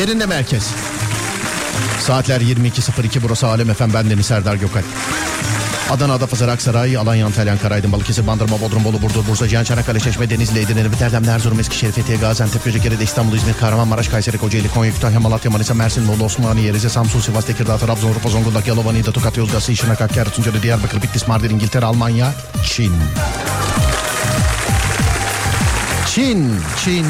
Yerinde 0.00 0.26
merkez. 0.26 0.70
Saatler 2.00 2.40
22.02 2.40 3.22
burası 3.22 3.46
Alem 3.46 3.70
Efem 3.70 3.94
ben 3.94 4.10
Deniz 4.10 4.26
Serdar 4.26 4.54
Gökal. 4.54 4.82
Adana, 5.90 6.12
Adapazarı, 6.12 6.50
Aksaray, 6.50 6.96
Alanya, 6.96 7.26
Antalya, 7.26 7.52
Ankara, 7.52 7.74
Aydın, 7.74 7.92
Balıkesir, 7.92 8.26
Bandırma, 8.26 8.60
Bodrum, 8.60 8.84
Bolu, 8.84 9.02
Burdur, 9.02 9.26
Bursa, 9.28 9.48
Cihan, 9.48 9.64
Çanakkale, 9.64 10.00
Çeşme, 10.00 10.30
Denizli, 10.30 10.60
Edirne, 10.60 10.80
Erdem, 11.00 11.28
Erzurum, 11.28 11.60
Eskişehir, 11.60 11.92
Fethiye, 11.92 12.18
Gaziantep, 12.18 12.64
Göcekere, 12.64 12.94
İstanbul, 13.02 13.36
İzmir, 13.36 13.54
Kahramanmaraş, 13.54 14.08
Kayseri, 14.08 14.38
Kocaeli, 14.38 14.68
Konya, 14.68 14.92
Kütahya, 14.92 15.20
Malatya, 15.20 15.50
Manisa, 15.50 15.74
Mersin, 15.74 16.08
Bolu, 16.08 16.24
Osmaniye, 16.24 16.72
Rize, 16.72 16.88
Samsun, 16.88 17.20
Sivas, 17.20 17.46
Tekirdağ, 17.46 17.78
Trabzon, 17.78 18.10
Urfa, 18.10 18.28
Zonguldak, 18.28 18.66
Yalova, 18.66 18.92
Niğde, 18.92 19.12
Tokat, 19.12 19.36
Yozgat, 19.36 19.62
Şırnak, 19.62 20.00
Hakkari, 20.00 20.30
Tunceli, 20.30 20.62
Diyarbakır, 20.62 21.02
Bitlis, 21.02 21.28
Mardin, 21.28 21.50
İngiltere, 21.50 21.86
Almanya, 21.86 22.32
Çin. 22.64 22.92
Çin, 26.14 26.56
Çin, 26.84 27.06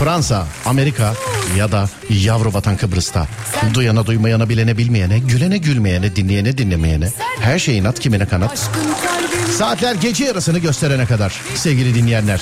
Fransa, 0.00 0.46
Amerika 0.66 1.14
ya 1.56 1.72
da 1.72 1.88
yavru 2.10 2.54
vatan 2.54 2.76
Kıbrıs'ta. 2.76 3.26
Duyana 3.74 4.06
duymayana 4.06 4.48
bilene 4.48 4.78
bilmeyene, 4.78 5.18
gülene 5.18 5.58
gülmeyene, 5.58 6.16
dinleyene 6.16 6.58
dinlemeyene, 6.58 7.08
her 7.40 7.58
şeyin 7.58 7.84
at 7.84 7.98
kimine 8.00 8.26
kanat. 8.26 8.70
Saatler 9.58 9.94
gece 9.94 10.24
yarısını 10.24 10.58
gösterene 10.58 11.06
kadar 11.06 11.40
sevgili 11.54 11.94
dinleyenler. 11.94 12.40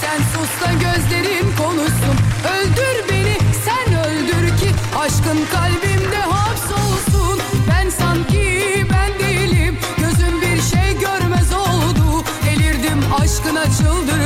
Sen 0.00 0.18
sus 0.18 0.60
da 0.60 0.72
gözlerin 0.72 1.56
konuşsun 1.56 2.16
Öldür 2.56 3.08
beni 3.10 3.36
sen 3.64 3.94
öldür 3.94 4.58
ki 4.58 4.70
Aşkın 4.98 5.38
kalbimde 5.52 6.16
hapsolsun 6.16 7.40
Ben 7.70 7.90
sanki 7.90 8.86
ben 8.92 9.28
değilim 9.28 9.78
Gözüm 9.98 10.40
bir 10.40 10.62
şey 10.62 10.98
görmez 11.00 11.52
oldu 11.52 12.24
Delirdim 12.46 13.12
aşkına 13.20 13.64
çıldırdım 13.64 14.21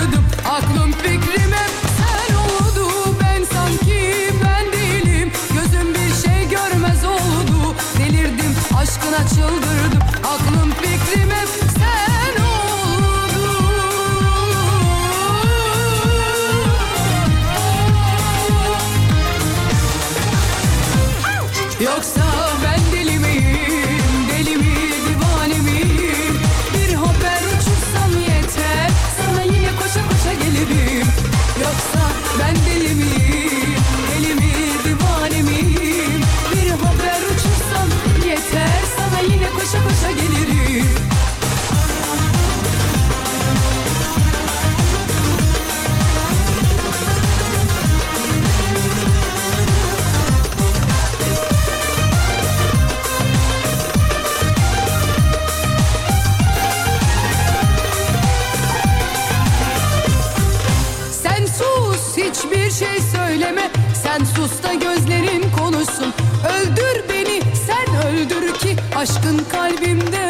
sus 64.49 64.63
da 64.63 64.75
gözlerin 64.75 65.45
konuşsun. 65.59 66.15
Öldür 66.57 67.09
beni 67.09 67.41
sen 67.67 68.07
öldür 68.07 68.55
ki 68.59 68.77
Aşkın 68.97 69.41
kalbimde 69.53 70.26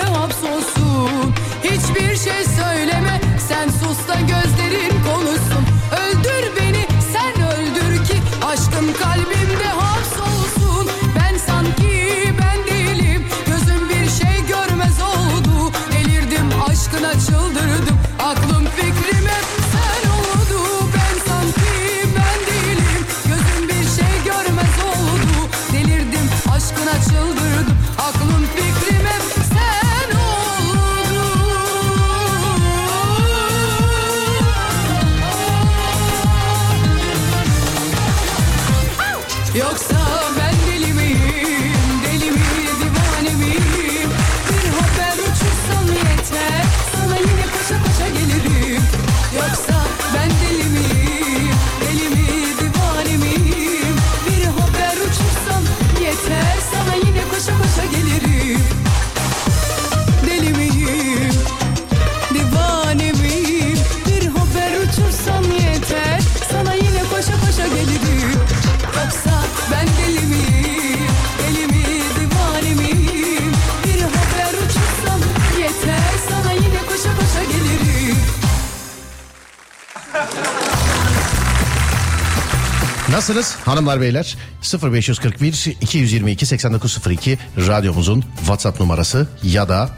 Nasılsınız 83.26 83.56
hanımlar 83.64 84.00
beyler? 84.00 84.37
0541 84.82 85.76
222 85.81 86.47
8902 86.47 87.38
radyomuzun 87.56 88.25
WhatsApp 88.38 88.81
numarası 88.81 89.28
ya 89.42 89.69
da 89.69 89.91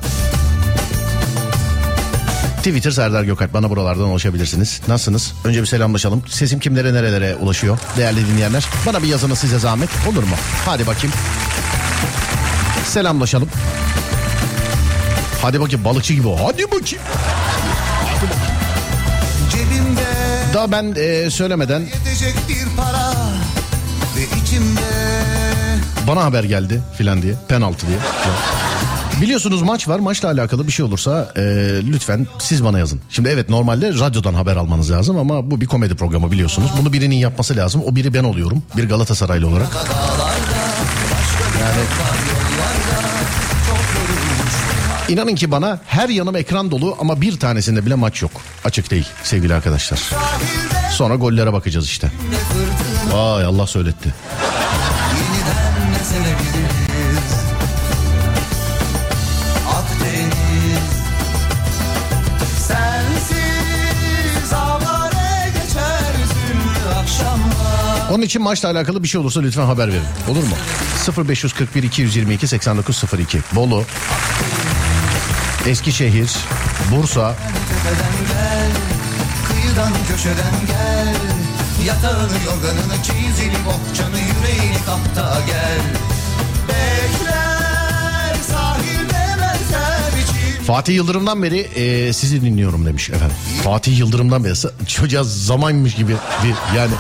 Twitter 2.57 2.91
Serdar 2.91 3.25
Gökalp 3.25 3.55
bana 3.55 3.71
buralardan 3.71 4.05
ulaşabilirsiniz. 4.05 4.81
Nasılsınız? 4.89 5.33
Önce 5.45 5.61
bir 5.61 5.67
selamlaşalım. 5.67 6.23
Sesim 6.29 6.61
kimlere 6.61 6.95
nerelere 6.95 7.37
ulaşıyor 7.37 7.79
değerli 7.97 8.27
dinleyenler? 8.27 8.67
Bana 8.87 9.03
bir 9.03 9.09
yazını 9.09 9.37
size 9.37 9.59
zahmet 9.59 9.91
olur 10.13 10.23
mu? 10.23 10.37
Hadi 10.67 10.87
bakayım. 10.87 11.17
Selamlaşalım. 12.87 13.49
Hadi 15.43 15.61
bakayım 15.61 15.85
balıkçı 15.85 16.15
gibi. 16.15 16.29
Hadi 16.29 16.65
bakayım. 16.65 17.05
Cebimde 19.53 20.07
Daha 20.55 20.73
ben 20.73 20.95
e, 20.97 21.31
söylemeden 21.31 21.83
bana 26.07 26.25
haber 26.25 26.45
geldi 26.45 26.83
filan 26.99 27.23
diye 27.23 27.35
penaltı 27.49 27.87
diye. 27.87 27.99
Biliyorsunuz 29.21 29.63
maç 29.63 29.89
var 29.89 29.99
maçla 29.99 30.29
alakalı 30.29 30.67
bir 30.67 30.73
şey 30.73 30.85
olursa 30.85 31.33
e, 31.37 31.43
lütfen 31.93 32.27
siz 32.39 32.65
bana 32.65 32.79
yazın. 32.79 33.01
Şimdi 33.11 33.29
evet 33.29 33.49
normalde 33.49 33.89
radyodan 33.95 34.35
haber 34.35 34.57
almanız 34.57 34.91
lazım 34.91 35.19
ama 35.19 35.51
bu 35.51 35.61
bir 35.61 35.67
komedi 35.67 35.95
programı 35.95 36.31
biliyorsunuz. 36.31 36.71
Bunu 36.81 36.93
birinin 36.93 37.17
yapması 37.17 37.57
lazım. 37.57 37.83
O 37.87 37.97
biri 37.97 38.15
ben 38.15 38.25
oluyorum. 38.25 38.63
Bir 38.77 38.89
Galatasaraylı 38.89 39.49
olarak. 39.49 39.69
Yani 41.61 41.81
İnanın 45.09 45.35
ki 45.35 45.51
bana 45.51 45.79
her 45.87 46.09
yanım 46.09 46.37
ekran 46.37 46.71
dolu 46.71 46.97
ama 47.01 47.21
bir 47.21 47.39
tanesinde 47.41 47.87
bile 47.87 47.95
maç 47.95 48.23
yok. 48.23 48.31
Açık 48.65 48.91
değil 48.91 49.07
sevgili 49.23 49.55
arkadaşlar. 49.55 50.01
Sonra 50.91 51.15
gollere 51.15 51.53
bakacağız 51.53 51.87
işte. 51.87 52.11
Vay 53.13 53.45
Allah 53.45 53.67
söyletti. 53.67 54.15
Onun 68.11 68.23
için 68.23 68.43
maçla 68.43 68.71
alakalı 68.71 69.03
bir 69.03 69.09
şey 69.09 69.21
olursa 69.21 69.41
lütfen 69.41 69.65
haber 69.67 69.89
verin. 69.89 70.03
Olur 70.29 70.43
mu? 70.43 70.57
0541 71.29 71.83
222 71.83 72.49
8902 72.49 73.41
Bolu 73.53 73.85
Eskişehir 75.67 76.31
Bursa 76.91 77.35
kıyıdan 79.49 79.93
köşeden 80.09 80.55
gel 80.67 81.28
Yatağını 81.87 82.33
yorganını 82.47 83.03
çeyizini 83.03 83.57
bohçanı 83.67 84.19
yüreğini 84.19 84.77
kapta 84.87 85.41
gel 85.47 85.81
Bekler 86.69 88.35
sahilde 88.53 89.15
benzer 89.41 90.23
için 90.23 90.65
Fatih 90.65 90.95
Yıldırım'dan 90.95 91.43
beri 91.43 91.59
e, 91.59 92.13
sizi 92.13 92.43
dinliyorum 92.43 92.87
demiş 92.87 93.11
efendim. 93.11 93.37
Fatih 93.65 93.99
Yıldırım'dan 93.99 94.45
beri 94.45 94.55
çocuğa 94.87 95.25
zamanmış 95.25 95.95
gibi 95.95 96.17
bir 96.45 96.77
yani 96.77 96.93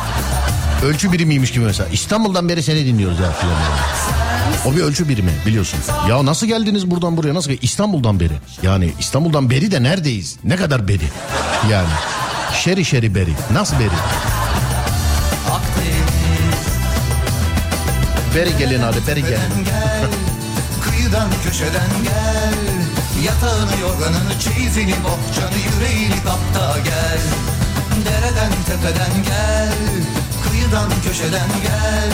ölçü 0.84 1.12
birimiymiş 1.12 1.52
gibi 1.52 1.64
mesela. 1.64 1.88
İstanbul'dan 1.88 2.48
beri 2.48 2.62
seni 2.62 2.86
dinliyoruz 2.86 3.19
ya 3.20 3.32
filan. 3.32 3.56
O 4.66 4.76
bir 4.76 4.82
ölçü 4.82 5.08
birimi 5.08 5.32
biliyorsun. 5.46 5.78
Ya 6.08 6.26
nasıl 6.26 6.46
geldiniz 6.46 6.90
buradan 6.90 7.16
buraya 7.16 7.34
nasıl 7.34 7.50
İstanbul'dan 7.62 8.20
beri. 8.20 8.32
Yani 8.62 8.92
İstanbul'dan 9.00 9.50
beri 9.50 9.70
de 9.70 9.82
neredeyiz? 9.82 10.36
Ne 10.44 10.56
kadar 10.56 10.88
beri? 10.88 11.04
Yani 11.70 11.88
şeri 12.64 12.84
şeri 12.84 13.14
beri. 13.14 13.30
Nasıl 13.52 13.78
beri? 13.78 14.38
Beri 18.34 18.56
gelin 18.58 18.80
hadi 18.80 19.06
beri 19.06 19.22
gel. 19.22 19.50
Kıyıdan 20.82 21.28
köşeden 21.44 21.90
gel. 22.04 22.54
Yatağını 23.25 23.80
yorganını 23.80 24.38
çeyizini 24.40 24.94
bohçanı 25.04 25.58
yüreğini 25.66 26.16
kapta 26.25 26.78
gel. 26.84 27.20
Dereden 28.04 28.52
tepeden 28.66 29.25
gel 29.25 29.72
Kıyıdan 30.48 30.90
köşeden 31.04 31.48
gel. 31.62 32.12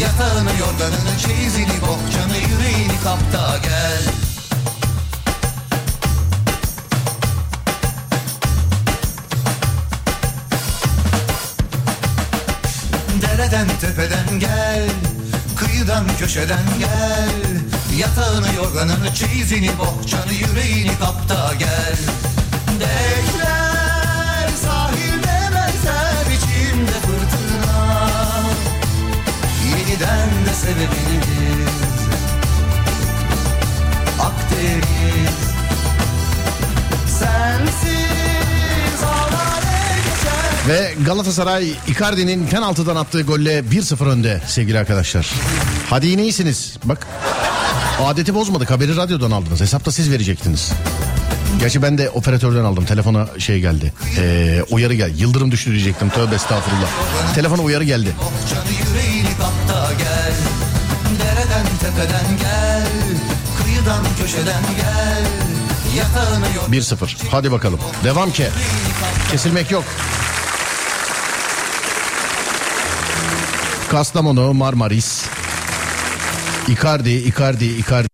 Yatağını 0.00 0.50
yorganını 0.60 1.18
çeyizini 1.26 1.80
bohçanı 1.82 2.36
yüreğini 2.36 3.00
kapta 3.04 3.58
gel. 3.58 4.02
Dereden 13.22 13.68
tepeden 13.80 14.40
gel 14.40 15.05
Kıyıdan 15.86 16.16
köşeden 16.18 16.64
gel. 16.78 17.98
Yatağını 17.98 18.54
yorganını 18.56 19.14
çeyizini 19.14 19.70
bohçanı 19.78 20.32
yüreğini 20.32 20.98
kapta 20.98 21.54
gel. 21.58 21.96
Bekler 22.80 24.48
sahilde 24.62 25.54
benzer 25.54 26.26
içimde 26.36 26.92
fırtına. 26.92 28.10
Yeniden 29.64 30.46
de 30.46 30.54
sevebiliriz 30.54 31.35
Ve 40.68 40.94
Galatasaray 41.06 41.72
Icardi'nin 41.88 42.46
penaltıdan 42.46 42.96
attığı 42.96 43.22
golle 43.22 43.58
1-0 43.58 44.04
önde 44.08 44.40
sevgili 44.46 44.78
arkadaşlar. 44.78 45.30
Hadi 45.90 46.06
yine 46.06 46.22
iyisiniz. 46.22 46.76
Bak 46.84 47.06
adeti 48.04 48.34
bozmadık 48.34 48.70
haberi 48.70 48.96
radyodan 48.96 49.30
aldınız. 49.30 49.60
Hesapta 49.60 49.92
siz 49.92 50.10
verecektiniz. 50.10 50.72
Gerçi 51.60 51.82
ben 51.82 51.98
de 51.98 52.10
operatörden 52.10 52.64
aldım. 52.64 52.84
Telefona 52.84 53.28
şey 53.38 53.60
geldi. 53.60 53.92
Ee, 54.18 54.62
uyarı 54.70 54.94
geldi. 54.94 55.14
Yıldırım 55.22 55.50
düştü 55.52 55.70
diyecektim. 55.70 56.10
Tövbe 56.10 56.34
estağfurullah. 56.34 56.88
Telefona 57.34 57.62
uyarı 57.62 57.84
geldi. 57.84 58.08
Yatağını 65.96 66.46
yok 66.56 66.68
1-0. 66.70 67.16
Hadi 67.30 67.52
bakalım. 67.52 67.80
Devam 68.04 68.30
ki. 68.30 68.46
Kesilmek 69.30 69.70
yok. 69.70 69.84
Kastamonu, 73.90 74.54
Marmaris. 74.54 75.26
Icardi, 76.68 77.10
Icardi, 77.10 77.64
Icardi. 77.64 78.08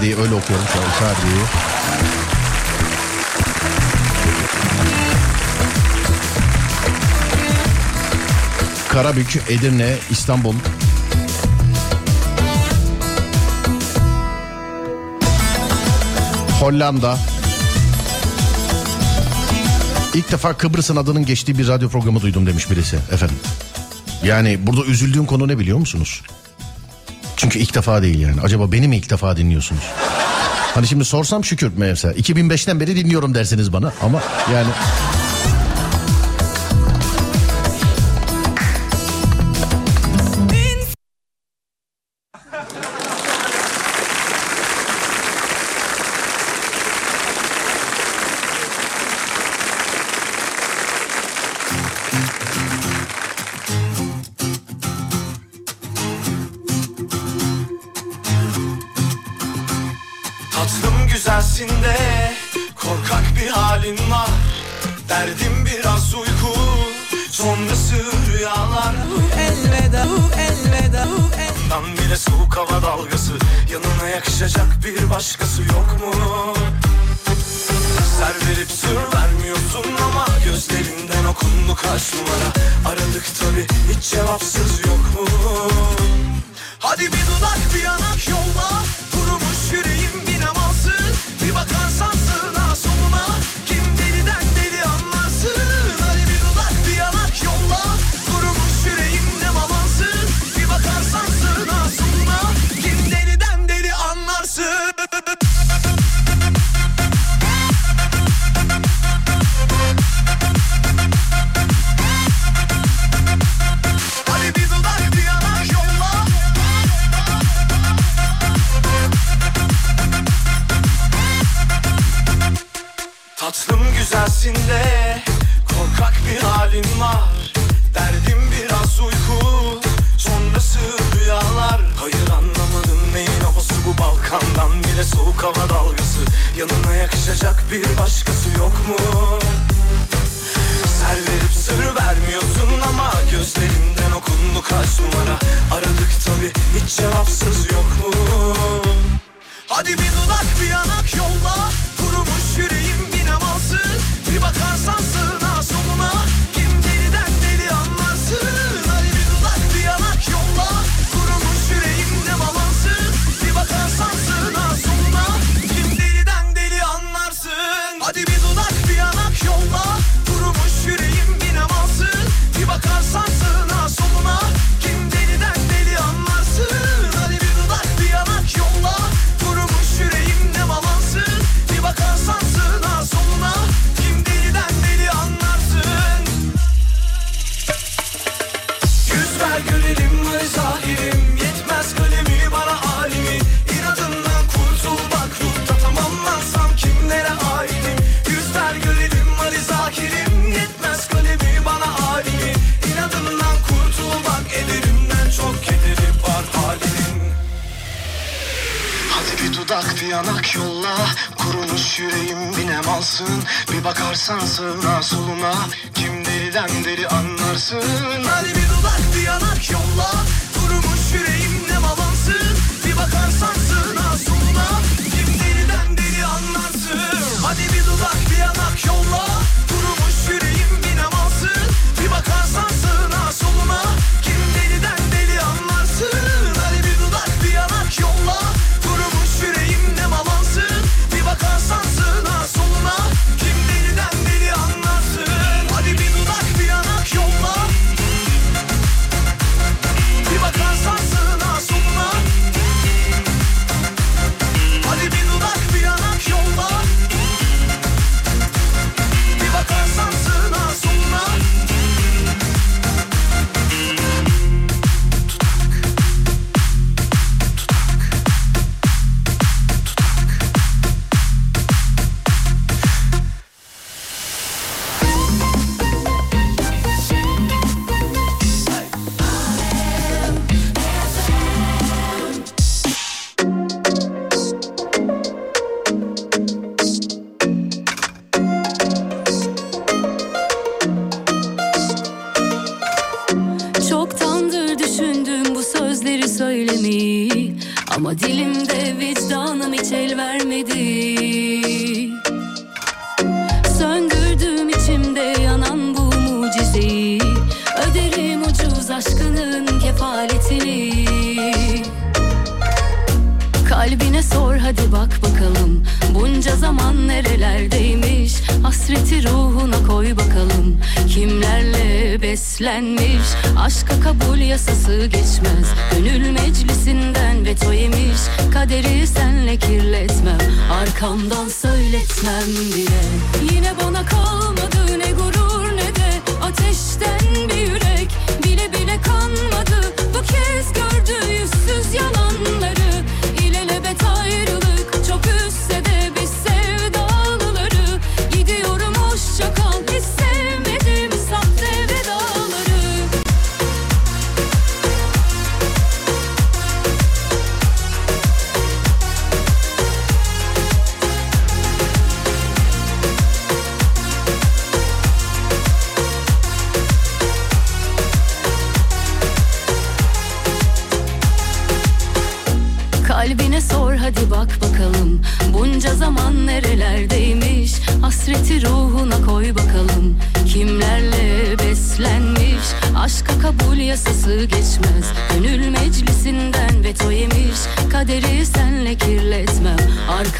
Öyle 0.00 0.34
okuyorum 0.34 0.66
şu 0.72 0.78
an 0.78 0.84
Icardi. 0.96 1.24
Karabük, 8.88 9.36
Edirne, 9.48 9.94
İstanbul. 10.10 10.54
Hollanda. 16.60 17.18
İlk 20.14 20.32
defa 20.32 20.52
Kıbrıs'ın 20.56 20.96
adının 20.96 21.26
geçtiği 21.26 21.58
bir 21.58 21.68
radyo 21.68 21.88
programı 21.88 22.20
duydum 22.20 22.46
demiş 22.46 22.70
birisi 22.70 22.96
efendim. 22.96 23.36
Yani 24.24 24.58
burada 24.66 24.84
üzüldüğüm 24.84 25.26
konu 25.26 25.48
ne 25.48 25.58
biliyor 25.58 25.78
musunuz? 25.78 26.22
Çünkü 27.36 27.58
ilk 27.58 27.74
defa 27.74 28.02
değil 28.02 28.18
yani. 28.18 28.40
Acaba 28.40 28.72
beni 28.72 28.88
mi 28.88 28.96
ilk 28.96 29.10
defa 29.10 29.36
dinliyorsunuz? 29.36 29.82
Hani 30.74 30.86
şimdi 30.86 31.04
sorsam 31.04 31.44
şükür 31.44 31.72
mesela. 31.76 32.14
2005'ten 32.14 32.80
beri 32.80 32.96
dinliyorum 32.96 33.34
dersiniz 33.34 33.72
bana 33.72 33.92
ama 34.02 34.22
yani... 34.52 34.68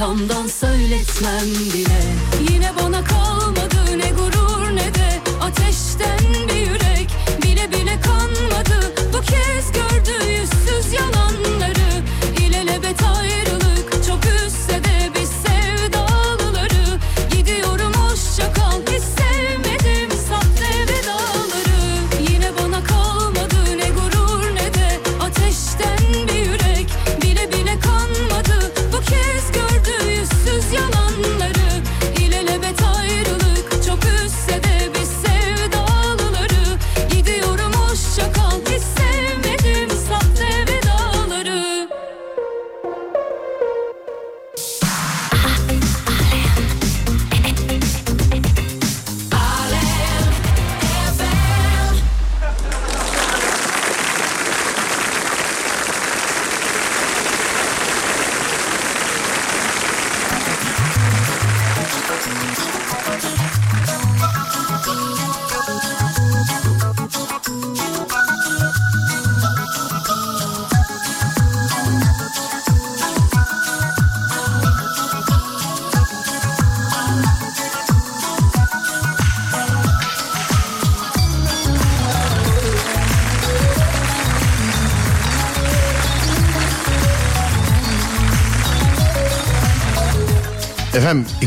come 0.04 0.33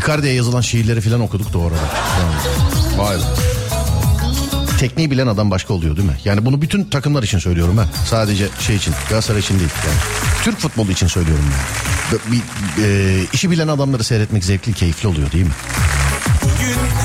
Icardi'ye 0.07 0.33
yazılan 0.33 0.61
şiirleri 0.61 1.01
falan 1.01 1.21
okuduk 1.21 1.53
doğru 1.53 1.73
arada. 1.73 1.93
Vay 2.97 3.15
be. 3.15 3.21
Tekniği 4.79 5.11
bilen 5.11 5.27
adam 5.27 5.51
başka 5.51 5.73
oluyor 5.73 5.97
değil 5.97 6.07
mi? 6.07 6.17
Yani 6.25 6.45
bunu 6.45 6.61
bütün 6.61 6.83
takımlar 6.83 7.23
için 7.23 7.39
söylüyorum 7.39 7.77
ha. 7.77 7.85
Sadece 8.05 8.47
şey 8.59 8.75
için, 8.75 8.93
Galatasaray 9.09 9.39
için 9.41 9.59
değil. 9.59 9.69
Yani. 9.87 9.97
Türk 10.43 10.59
futbolu 10.59 10.91
için 10.91 11.07
söylüyorum 11.07 11.45
ben. 11.51 12.19
Bir, 12.31 12.41
bir, 12.77 12.83
e, 12.83 13.23
işi 13.33 13.51
bilen 13.51 13.67
adamları 13.67 14.03
seyretmek 14.03 14.43
zevkli, 14.45 14.73
keyifli 14.73 15.07
oluyor 15.07 15.31
değil 15.31 15.45
mi? 15.45 15.51
Bugün 16.43 16.96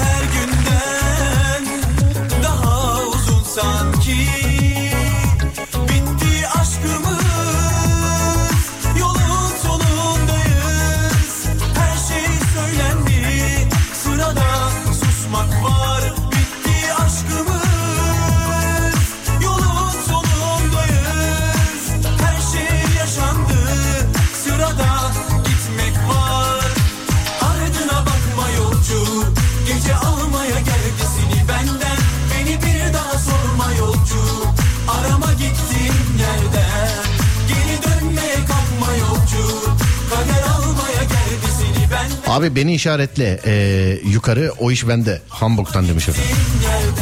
beni 42.62 42.74
işaretle 42.74 43.40
ee, 43.46 43.98
yukarı 44.04 44.52
o 44.58 44.70
iş 44.70 44.88
bende. 44.88 45.20
Hamburg'dan 45.28 45.88
demiş 45.88 46.08
efendim. 46.08 46.36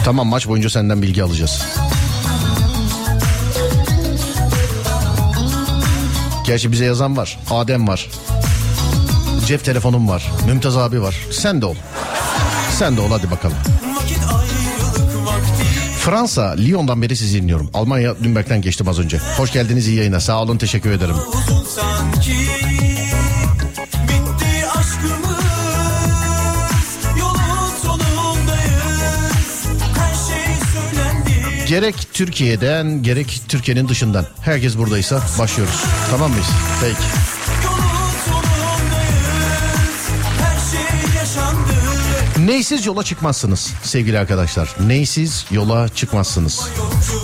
Tamam 0.04 0.26
maç 0.26 0.48
boyunca 0.48 0.70
senden 0.70 1.02
bilgi 1.02 1.22
alacağız. 1.22 1.62
Gerçi 6.46 6.72
bize 6.72 6.84
yazan 6.84 7.16
var. 7.16 7.38
Adem 7.50 7.88
var. 7.88 8.10
Cep 9.46 9.64
telefonum 9.64 10.08
var. 10.08 10.32
Mümtaz 10.46 10.76
abi 10.76 11.02
var. 11.02 11.16
Sen 11.32 11.60
de 11.60 11.66
ol. 11.66 11.74
Sen 12.78 12.96
de 12.96 13.00
ol 13.00 13.10
hadi 13.10 13.30
bakalım. 13.30 13.56
Fransa, 15.98 16.42
Lyon'dan 16.42 17.02
beri 17.02 17.16
sizi 17.16 17.42
dinliyorum. 17.42 17.70
Almanya 17.74 18.14
Lübeck'ten 18.22 18.62
geçtim 18.62 18.88
az 18.88 18.98
önce. 18.98 19.18
Hoş 19.36 19.52
geldiniz 19.52 19.88
iyi 19.88 19.96
yayına. 19.96 20.20
Sağ 20.20 20.42
olun 20.42 20.58
teşekkür 20.58 20.90
ederim. 20.90 21.16
sanki 21.68 22.89
Gerek 31.70 31.94
Türkiye'den 32.12 33.02
gerek 33.02 33.42
Türkiye'nin 33.48 33.88
dışından. 33.88 34.26
Herkes 34.40 34.78
buradaysa 34.78 35.22
başlıyoruz. 35.38 35.84
Tamam 36.10 36.30
mıyız? 36.30 36.46
Peki. 36.80 37.39
Neysiz 42.50 42.86
yola 42.86 43.02
çıkmazsınız 43.02 43.72
sevgili 43.82 44.18
arkadaşlar. 44.18 44.76
Neysiz 44.86 45.44
yola 45.50 45.88
çıkmazsınız. 45.88 46.60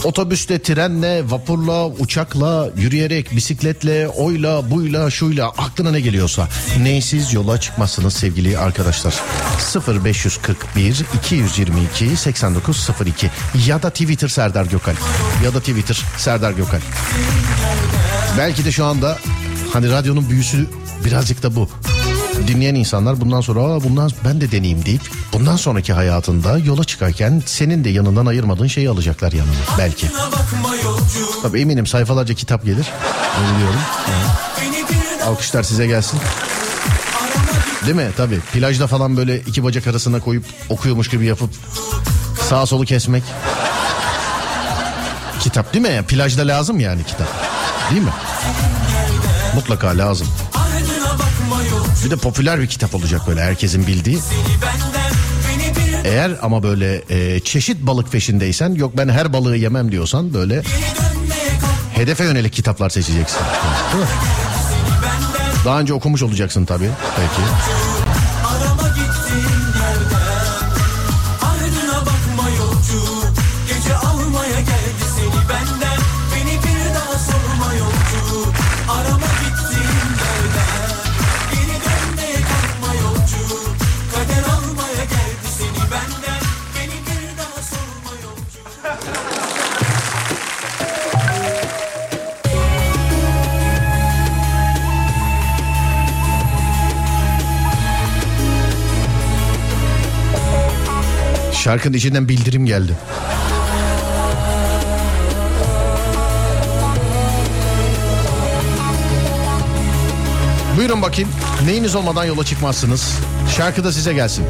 Otobüste, 0.05 0.63
trenle, 0.63 1.31
vapurla, 1.31 1.87
uçakla, 1.87 2.71
yürüyerek, 2.77 3.37
bisikletle, 3.37 4.09
oyla, 4.09 4.71
buyla, 4.71 5.11
şuyla 5.11 5.49
aklına 5.49 5.91
ne 5.91 6.01
geliyorsa. 6.01 6.49
Neysiz 6.83 7.33
yola 7.33 7.61
çıkmazsınız 7.61 8.15
sevgili 8.15 8.59
arkadaşlar. 8.59 9.15
0541 10.05 11.05
222 11.15 12.17
8902 12.17 13.31
ya 13.67 13.83
da 13.83 13.91
Twitter 13.91 14.29
Serdar 14.29 14.67
Gökalp 14.67 15.01
ya 15.45 15.55
da 15.55 15.61
Twitter 15.61 16.03
Serdar 16.19 16.53
Gökalp. 16.53 16.83
Belki 18.39 18.65
de 18.65 18.73
şu 18.73 18.85
anda 18.85 19.19
hani 19.73 19.91
radyonun 19.91 20.31
büyüsü 20.31 20.67
birazcık 21.05 21.43
da 21.43 21.57
bu 21.57 21.69
dinleyen 22.49 22.75
insanlar 22.75 23.21
bundan 23.21 23.41
sonra 23.41 23.61
Aa, 23.61 23.83
bundan 23.85 24.11
ben 24.25 24.41
de 24.41 24.53
deneyeyim 24.53 24.85
deyip 24.87 25.01
bundan 25.33 25.57
sonraki 25.57 25.93
hayatında 25.93 26.59
yola 26.59 26.85
çıkarken 26.85 27.43
senin 27.47 27.85
de 27.85 27.89
yanından 27.91 28.27
ayırmadığın 28.27 28.67
şeyi 28.67 28.91
alacaklar 28.91 29.33
yanına 29.33 29.53
belki. 29.79 30.07
Tabii 31.43 31.61
eminim 31.61 31.87
sayfalarca 31.87 32.35
kitap 32.35 32.65
gelir. 32.65 32.87
Biliyorum. 33.55 33.81
Alkışlar 35.27 35.63
size 35.63 35.87
gelsin. 35.87 36.21
Değil 37.87 37.97
mi? 37.97 38.09
Tabii. 38.17 38.41
Plajda 38.41 38.87
falan 38.87 39.17
böyle 39.17 39.41
iki 39.41 39.65
bacak 39.65 39.87
arasına 39.87 40.21
koyup 40.21 40.45
okuyormuş 40.69 41.09
gibi 41.09 41.27
yapıp 41.27 41.51
sağa 42.49 42.67
solu 42.67 42.85
kesmek. 42.85 43.23
Kitap 45.41 45.75
değil 45.75 45.85
mi? 45.89 46.03
Plajda 46.09 46.43
lazım 46.47 46.81
yani 46.81 47.05
kitap. 47.05 47.29
Değil 47.91 48.03
mi? 48.03 48.11
Mutlaka 49.55 49.99
lazım. 49.99 50.29
Bir 52.05 52.11
de 52.11 52.17
popüler 52.17 52.61
bir 52.61 52.67
kitap 52.67 52.95
olacak 52.95 53.21
böyle 53.27 53.43
herkesin 53.43 53.87
bildiği. 53.87 54.19
Eğer 56.05 56.31
ama 56.43 56.63
böyle 56.63 57.03
e, 57.09 57.41
çeşit 57.41 57.81
balık 57.81 58.13
peşindeysen 58.13 58.75
yok 58.75 58.93
ben 58.97 59.09
her 59.09 59.33
balığı 59.33 59.57
yemem 59.57 59.93
diyorsan 59.93 60.35
böyle 60.35 60.63
hedefe 61.95 62.25
yönelik 62.25 62.53
kitaplar 62.53 62.91
seçeceksin. 62.91 63.39
Daha 65.65 65.81
önce 65.81 65.95
okumuş 65.95 66.23
olacaksın 66.23 66.65
tabii. 66.65 66.91
Peki. 67.17 67.43
Şarkının 101.67 101.97
içinden 101.97 102.29
bildirim 102.29 102.67
geldi. 102.67 102.93
Buyurun 110.77 111.03
bakayım. 111.03 111.31
Neyiniz 111.67 111.95
olmadan 111.95 112.25
yola 112.25 112.45
çıkmazsınız. 112.45 113.19
Şarkı 113.57 113.85
da 113.85 113.93
size 113.93 114.13
gelsin. 114.15 114.45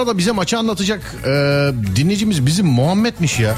Arada 0.00 0.18
bize 0.18 0.32
maçı 0.32 0.58
anlatacak 0.58 1.14
e, 1.24 1.28
dinleyicimiz 1.96 2.46
bizim 2.46 2.66
Muhammed'miş 2.66 3.38
ya. 3.40 3.54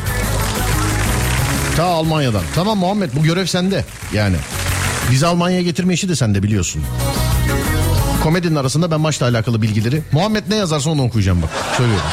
Ta 1.77 1.85
Almanya'dan. 1.85 2.43
Tamam 2.55 2.79
Muhammed 2.79 3.11
bu 3.17 3.23
görev 3.23 3.47
sende 3.47 3.85
yani. 4.15 4.37
Bizi 5.11 5.27
Almanya'ya 5.27 5.63
getirme 5.63 5.95
işi 5.95 6.09
de 6.09 6.17
sende 6.17 6.43
biliyorsun. 6.43 6.83
Komedinin 8.23 8.57
arasında 8.57 8.91
ben 8.91 9.01
maçla 9.01 9.27
alakalı 9.27 9.63
bilgileri. 9.63 10.03
Muhammed 10.13 10.45
ne 10.49 10.57
yazarsa 10.57 10.91
onu 10.91 11.05
okuyacağım 11.05 11.43
bak. 11.43 11.51
Söylüyorum. 11.77 12.07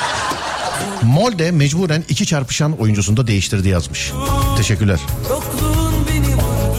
Molde 1.03 1.51
mecburen 1.51 2.03
iki 2.09 2.25
çarpışan 2.25 2.77
oyuncusunu 2.79 3.17
da 3.17 3.27
değiştirdi 3.27 3.69
yazmış. 3.69 4.11
Teşekkürler. 4.57 4.99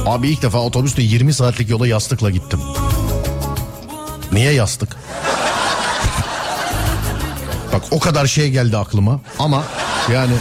Abi 0.06 0.28
ilk 0.28 0.42
defa 0.42 0.58
otobüste 0.58 1.02
20 1.02 1.34
saatlik 1.34 1.70
yola 1.70 1.86
yastıkla 1.86 2.30
gittim. 2.30 2.60
Niye 4.32 4.52
yastık? 4.52 4.96
Bak 7.72 7.82
o 7.90 7.98
kadar 7.98 8.26
şey 8.26 8.50
geldi 8.50 8.76
aklıma 8.76 9.20
ama 9.38 9.64
yani 10.12 10.32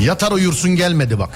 Yatar 0.00 0.32
uyursun 0.32 0.76
gelmedi 0.76 1.18
bak. 1.18 1.30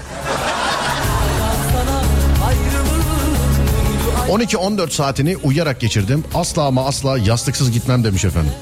12-14 4.29 4.91
saatini 4.91 5.37
uyuyarak 5.37 5.81
geçirdim. 5.81 6.25
Asla 6.35 6.63
ama 6.65 6.87
asla 6.87 7.19
yastıksız 7.19 7.71
gitmem 7.71 8.05
demiş 8.05 8.25
efendim. 8.25 8.53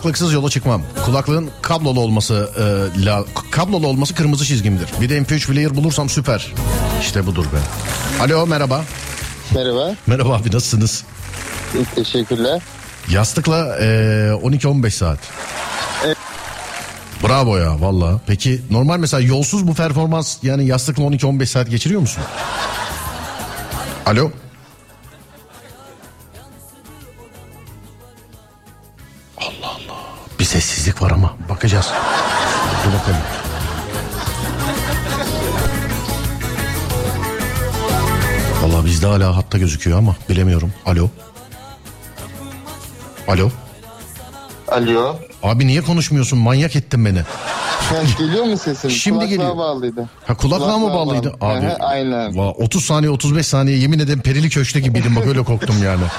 Kulaklıksız 0.00 0.32
yola 0.32 0.50
çıkmam. 0.50 0.82
Kulaklığın 1.04 1.50
kablolu 1.62 2.00
olması 2.00 2.50
e, 2.56 3.04
la, 3.04 3.24
kablolu 3.50 3.86
olması 3.86 4.14
kırmızı 4.14 4.44
çizgimdir. 4.44 4.88
Bir 5.00 5.08
de 5.08 5.18
MP3 5.18 5.46
player 5.46 5.74
bulursam 5.76 6.08
süper. 6.08 6.52
İşte 7.00 7.26
budur 7.26 7.44
be. 7.44 7.56
Alo 8.22 8.46
merhaba. 8.46 8.84
Merhaba. 9.54 9.94
Merhaba 10.06 10.36
abi 10.36 10.46
nasılsınız? 10.48 11.04
Teşekkürler. 11.94 12.62
Yastıkla 13.10 13.76
e, 13.78 13.84
12-15 14.42 14.90
saat. 14.90 15.18
Bravo 17.22 17.56
ya 17.56 17.80
valla. 17.80 18.20
Peki 18.26 18.62
normal 18.70 18.98
mesela 18.98 19.20
yolsuz 19.20 19.66
bu 19.66 19.74
performans 19.74 20.36
yani 20.42 20.66
yastıkla 20.66 21.02
12-15 21.02 21.46
saat 21.46 21.70
geçiriyor 21.70 22.00
musun? 22.00 22.22
Alo. 24.06 24.30
Sessizlik 30.50 31.02
var 31.02 31.10
ama 31.10 31.34
bakacağız. 31.48 31.88
Dur 32.84 32.92
bakalım. 32.98 33.20
Valla 38.62 38.84
bizde 38.84 39.06
hala 39.06 39.36
hatta 39.36 39.58
gözüküyor 39.58 39.98
ama 39.98 40.16
bilemiyorum. 40.28 40.72
Alo. 40.86 41.08
Alo. 43.28 43.50
Alo. 44.68 45.16
Abi 45.42 45.66
niye 45.66 45.80
konuşmuyorsun? 45.82 46.38
Manyak 46.38 46.76
ettin 46.76 47.04
beni. 47.04 47.20
Ha, 47.20 47.94
geliyor 48.18 48.44
mu 48.44 48.58
sesim? 48.58 48.90
Şimdi 48.90 49.18
Kulaklığa 49.18 49.36
geliyor. 49.36 49.56
bağlıydı. 49.56 50.08
Ha 50.26 50.34
kulaklığa 50.36 50.78
mı 50.78 50.84
Kulaklığa 50.88 51.06
bağlıydı? 51.06 51.34
bağlı. 51.40 51.52
Abi. 51.58 51.66
Hı, 51.66 51.74
aynen. 51.80 52.36
Va, 52.36 52.50
30 52.50 52.84
saniye 52.84 53.10
35 53.10 53.46
saniye 53.46 53.76
yemin 53.78 53.98
ederim 53.98 54.20
perili 54.20 54.50
köşte 54.50 54.80
gibiydim 54.80 55.16
bak 55.16 55.26
öyle 55.26 55.42
korktum 55.42 55.76
yani. 55.84 56.02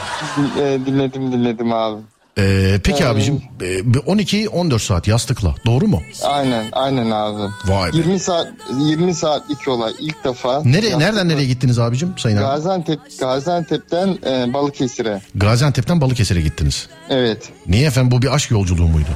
E, 0.59 0.79
dinledim 0.85 1.31
dinledim 1.31 1.73
abi. 1.73 2.01
Ee, 2.37 2.79
peki 2.83 3.03
Evet. 3.03 3.11
abicim 3.15 3.41
e, 3.61 3.65
12-14 3.79 4.79
saat 4.79 5.07
yastıkla 5.07 5.55
doğru 5.65 5.87
mu? 5.87 6.01
Aynen 6.23 6.65
aynen 6.71 7.11
abi. 7.11 7.51
Vay 7.65 7.93
be. 7.93 7.97
20 7.97 8.19
saat 8.19 8.47
20 8.79 9.15
saatlik 9.15 9.67
olay 9.67 9.93
ilk 9.99 10.23
defa. 10.23 10.61
Nereye, 10.65 10.89
Yastıkla- 10.91 10.99
nereden 10.99 11.29
nereye 11.29 11.45
gittiniz 11.45 11.79
abicim 11.79 12.13
Sayın 12.17 12.37
abi? 12.37 12.43
Gaziantep 12.43 12.99
Gaziantep'ten 13.19 14.17
e, 14.25 14.53
Balıkesir'e. 14.53 15.21
Gaziantep'ten 15.35 16.01
Balıkesir'e 16.01 16.41
gittiniz. 16.41 16.87
Evet. 17.09 17.49
Niye 17.67 17.87
efendim 17.87 18.11
bu 18.11 18.21
bir 18.21 18.35
aşk 18.35 18.51
yolculuğu 18.51 18.87
muydu? 18.87 19.09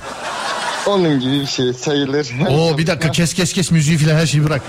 Onun 0.87 1.19
gibi 1.19 1.39
bir 1.39 1.45
şey 1.45 1.73
sayılır. 1.73 2.27
Oo 2.49 2.77
bir 2.77 2.87
dakika 2.87 3.11
kes 3.11 3.33
kes 3.33 3.53
kes 3.53 3.71
müziği 3.71 3.97
filan 3.97 4.15
her 4.15 4.25
şeyi 4.25 4.43
bırak. 4.43 4.61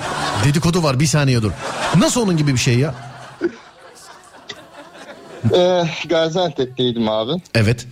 Dedikodu 0.45 0.83
var 0.83 1.01
bir 1.01 1.07
saniye 1.07 1.43
dur. 1.43 1.53
Nasıl 1.97 2.21
onun 2.21 2.37
gibi 2.37 2.53
bir 2.53 2.59
şey 2.59 2.79
ya? 2.79 2.95
e, 5.57 5.85
Gaziantep'teydim 6.09 7.09
abi. 7.09 7.33
Evet. 7.55 7.87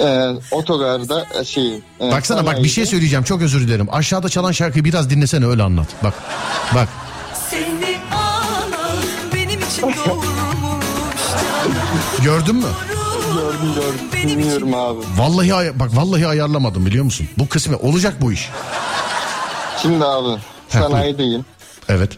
E, 0.00 0.30
otogarda 0.50 1.26
e, 1.40 1.44
şey. 1.44 1.74
e, 2.00 2.10
Baksana 2.10 2.46
bak 2.46 2.62
bir 2.62 2.68
şey 2.68 2.84
sanayide- 2.84 2.90
söyleyeceğim 2.90 3.24
çok 3.24 3.42
özür 3.42 3.60
dilerim. 3.68 3.88
Aşağıda 3.92 4.28
çalan 4.28 4.52
şarkıyı 4.52 4.84
biraz 4.84 5.10
dinlesene 5.10 5.46
öyle 5.46 5.62
anlat. 5.62 5.88
Bak 6.02 6.14
bak. 6.74 6.88
Seni 7.50 7.98
benim 9.34 9.60
için 9.60 9.82
doğurmuş 9.82 10.32
Gördün 12.24 12.56
mü? 12.56 12.66
Gördüm 13.34 13.74
gördüm. 13.74 14.28
Dinliyorum 14.28 14.74
abi. 14.74 14.98
Vallahi 15.16 15.54
ay- 15.54 15.80
bak 15.80 15.96
vallahi 15.96 16.26
ayarlamadım 16.26 16.86
biliyor 16.86 17.04
musun? 17.04 17.28
Bu 17.38 17.48
kısmı 17.48 17.76
olacak 17.78 18.14
bu 18.20 18.32
iş. 18.32 18.50
Şimdi 19.82 20.04
abi 20.04 20.40
sanayideyim. 20.68 21.44
Evet. 21.88 22.12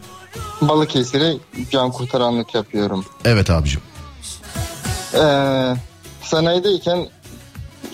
Balıkesir'e 0.61 1.33
can 1.71 1.91
kurtaranlık 1.91 2.55
yapıyorum. 2.55 3.05
Evet 3.25 3.49
abicim. 3.49 3.81
Ee, 5.13 5.75
sanayideyken 6.23 7.07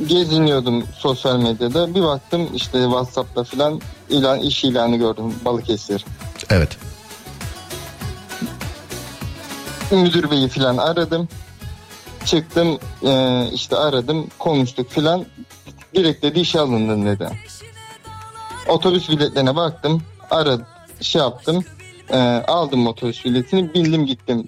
geziniyordum 0.08 0.84
sosyal 0.98 1.38
medyada. 1.38 1.96
Bir 1.96 2.02
baktım 2.02 2.50
işte 2.56 2.84
WhatsApp'ta 2.84 3.44
filan 3.44 3.82
ilan, 4.10 4.40
iş 4.40 4.64
ilanı 4.64 4.96
gördüm 4.96 5.36
Balıkesir. 5.46 6.06
Evet. 6.50 6.78
Müdür 9.92 10.32
beyi 10.32 10.48
filan 10.48 10.78
aradım. 10.78 11.28
Çıktım 12.26 12.80
ee, 13.06 13.48
işte 13.54 13.76
aradım 13.76 14.28
konuştuk 14.40 14.90
filan. 14.90 15.26
Direkt 15.96 16.24
dedi 16.24 16.40
işe 16.40 16.60
alındın 16.60 17.06
dedi. 17.06 17.30
Otobüs 18.68 19.10
biletlerine 19.10 19.56
baktım. 19.56 20.04
Aradım 20.32 20.66
şey 21.02 21.22
yaptım. 21.22 21.66
Ee, 22.10 22.18
aldım 22.48 22.88
otobüs 22.88 23.26
biletini 23.26 23.74
bindim 23.74 24.06
gittim. 24.06 24.48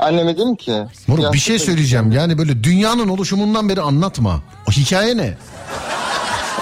Anneme 0.00 0.34
dedim 0.36 0.56
ki. 0.56 0.82
Moruk 1.06 1.32
bir 1.32 1.38
şey 1.38 1.52
"Yastıkla 1.54 1.72
söyleyeceğim. 1.72 2.12
Yani 2.12 2.38
böyle 2.38 2.64
dünyanın 2.64 3.08
oluşumundan 3.08 3.68
beri 3.68 3.80
anlatma. 3.80 4.40
O 4.68 4.72
hikaye 4.72 5.16
ne? 5.16 5.34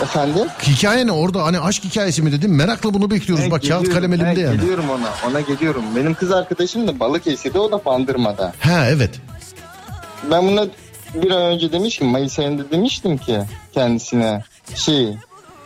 Efendim? 0.03 0.47
Hikaye 0.63 1.07
ne 1.07 1.13
orada 1.13 1.45
hani 1.45 1.61
aşk 1.61 1.85
hikayesi 1.85 2.23
mi 2.23 2.33
dedim. 2.33 2.55
Merakla 2.57 2.95
bunu 2.95 3.11
bekliyoruz. 3.11 3.45
Ben 3.45 3.51
Bak 3.51 3.63
kağıt 3.69 3.91
kalem 3.91 4.13
elimde 4.13 4.37
ben 4.37 4.41
yani. 4.41 4.57
Geliyorum 4.61 4.85
ona. 4.91 5.31
Ona 5.31 5.41
geliyorum. 5.41 5.83
Benim 5.97 6.15
kız 6.15 6.31
arkadaşım 6.33 6.89
da 6.89 7.01
Balıkesir'de 7.01 7.59
o 7.59 7.73
da 7.73 7.85
Bandırma'da. 7.85 8.53
Ha 8.61 8.87
evet. 8.89 9.11
Ben 10.31 10.47
buna 10.49 10.67
bir 11.15 11.31
ay 11.31 11.55
önce 11.55 11.73
demiştim. 11.73 12.07
Mayıs 12.07 12.39
ayında 12.39 12.71
demiştim 12.71 13.19
ki 13.19 13.41
kendisine 13.75 14.45
şey 14.75 15.17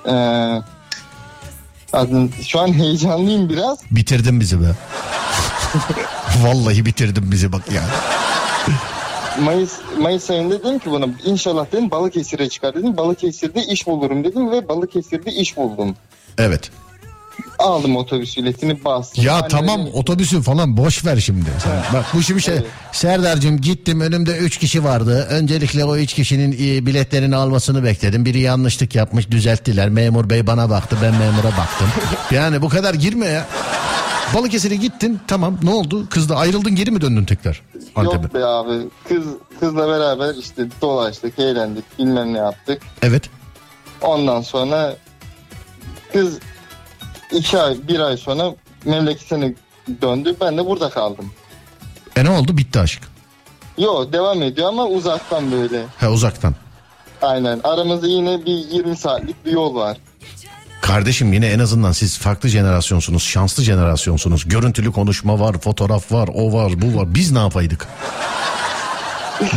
eee 0.07 0.63
adın, 1.93 2.31
şu 2.47 2.61
an 2.61 2.73
heyecanlıyım 2.73 3.49
biraz. 3.49 3.79
Bitirdin 3.91 4.41
bizi 4.41 4.61
be. 4.61 4.65
Vallahi 6.43 6.85
bitirdin 6.87 7.33
bizi 7.33 7.53
bak 7.53 7.63
ya. 7.73 7.83
Mayıs 9.41 9.73
Mayıs 10.01 10.31
ayında 10.31 10.59
dedim 10.59 10.79
ki 10.79 10.91
buna 10.91 11.07
inşallah 11.25 11.67
dedim 11.73 11.91
Balıkesir'e 11.91 12.49
çıkar 12.49 12.75
dedim. 12.75 12.97
Balıkesir'de 12.97 13.63
iş 13.65 13.87
bulurum 13.87 14.25
dedim 14.25 14.51
ve 14.51 14.69
Balıkesir'de 14.69 15.33
iş 15.33 15.57
buldum. 15.57 15.97
Evet. 16.39 16.71
Aldım 17.59 17.97
otobüs 17.97 18.37
biletini 18.37 18.85
bastım. 18.85 19.25
Ya 19.25 19.33
Anneme 19.35 19.49
tamam 19.49 19.81
dedim- 19.81 19.95
otobüsü 19.95 20.43
falan 20.43 20.77
boş 20.77 21.05
ver 21.07 21.17
şimdi. 21.17 21.51
Sen, 21.65 21.83
bak 21.95 22.05
bu 22.15 22.23
şimdi 22.23 22.43
şey 22.43 22.55
Evet. 22.55 22.67
Serdar'cığım 22.93 23.61
gittim 23.61 24.01
önümde 24.01 24.37
3 24.37 24.57
kişi 24.59 24.85
vardı. 24.85 25.27
Öncelikle 25.31 25.85
o 25.85 25.97
3 25.97 26.15
kişinin 26.15 26.53
e, 26.53 26.87
biletlerini 26.87 27.37
almasını 27.37 27.85
bekledim. 27.85 28.25
Biri 28.25 28.41
yanlışlık 28.41 28.95
yapmış 28.95 29.31
düzelttiler. 29.31 29.89
Memur 29.89 30.31
bey 30.31 30.47
bana 30.47 30.71
baktı 30.71 30.97
ben 31.03 31.15
memura 31.15 31.57
baktım. 31.59 31.89
yani 32.31 32.63
bu 32.63 32.69
kadar 32.69 32.95
girme 32.95 33.27
ya. 33.27 33.47
Balıkesir'e 34.35 34.77
gittin 34.77 35.21
tamam 35.27 35.59
ne 35.63 35.71
oldu? 35.71 36.07
Kızla 36.11 36.37
ayrıldın 36.37 36.75
geri 36.75 36.91
mi 36.91 37.01
döndün 37.01 37.25
tekrar? 37.25 37.63
Antep'e. 37.97 38.23
Yok 38.23 38.35
be 38.35 38.45
abi. 38.45 38.89
Kız 39.09 39.25
kızla 39.61 39.89
beraber 39.89 40.35
işte 40.35 40.69
dolaştık, 40.81 41.39
eğlendik, 41.39 41.99
bilmem 41.99 42.35
ne 42.35 42.39
yaptık. 42.39 42.83
Evet. 43.03 43.31
Ondan 44.01 44.41
sonra 44.41 44.97
kız 46.13 46.39
iki 47.33 47.59
ay, 47.59 47.77
bir 47.89 48.01
ay 48.01 48.17
sonra 48.17 48.55
memleketine 48.85 49.55
döndü. 50.03 50.37
Ben 50.41 50.59
de 50.59 50.67
burada 50.67 50.91
kaldım. 50.91 51.33
E 52.17 52.25
ne 52.25 52.31
oldu 52.31 52.57
bitti 52.57 52.81
aşk. 52.81 53.03
Yo 53.79 54.13
devam 54.13 54.43
ediyor 54.43 54.69
ama 54.69 54.87
uzaktan 54.87 55.53
böyle. 55.53 55.87
He 55.99 56.09
uzaktan. 56.09 56.55
Aynen. 57.23 57.61
Aramızda 57.65 58.07
yine 58.07 58.47
bir 58.47 58.57
20 58.57 58.97
saatlik 58.97 59.47
bir 59.47 59.53
yol 59.53 59.75
var. 59.75 59.97
Kardeşim 60.83 61.33
yine 61.33 61.47
en 61.47 61.59
azından 61.59 61.93
siz 61.93 62.19
farklı 62.19 62.49
jenerasyonsunuz, 62.49 63.23
şanslı 63.23 63.63
jenerasyonsunuz. 63.63 64.49
Görüntülü 64.49 64.93
konuşma 64.93 65.41
var, 65.41 65.59
fotoğraf 65.61 66.13
var, 66.13 66.29
o 66.35 66.53
var, 66.53 66.73
bu 66.83 66.99
var. 66.99 67.15
Biz 67.15 67.33
ne 67.33 67.39
yapaydık? 67.39 67.87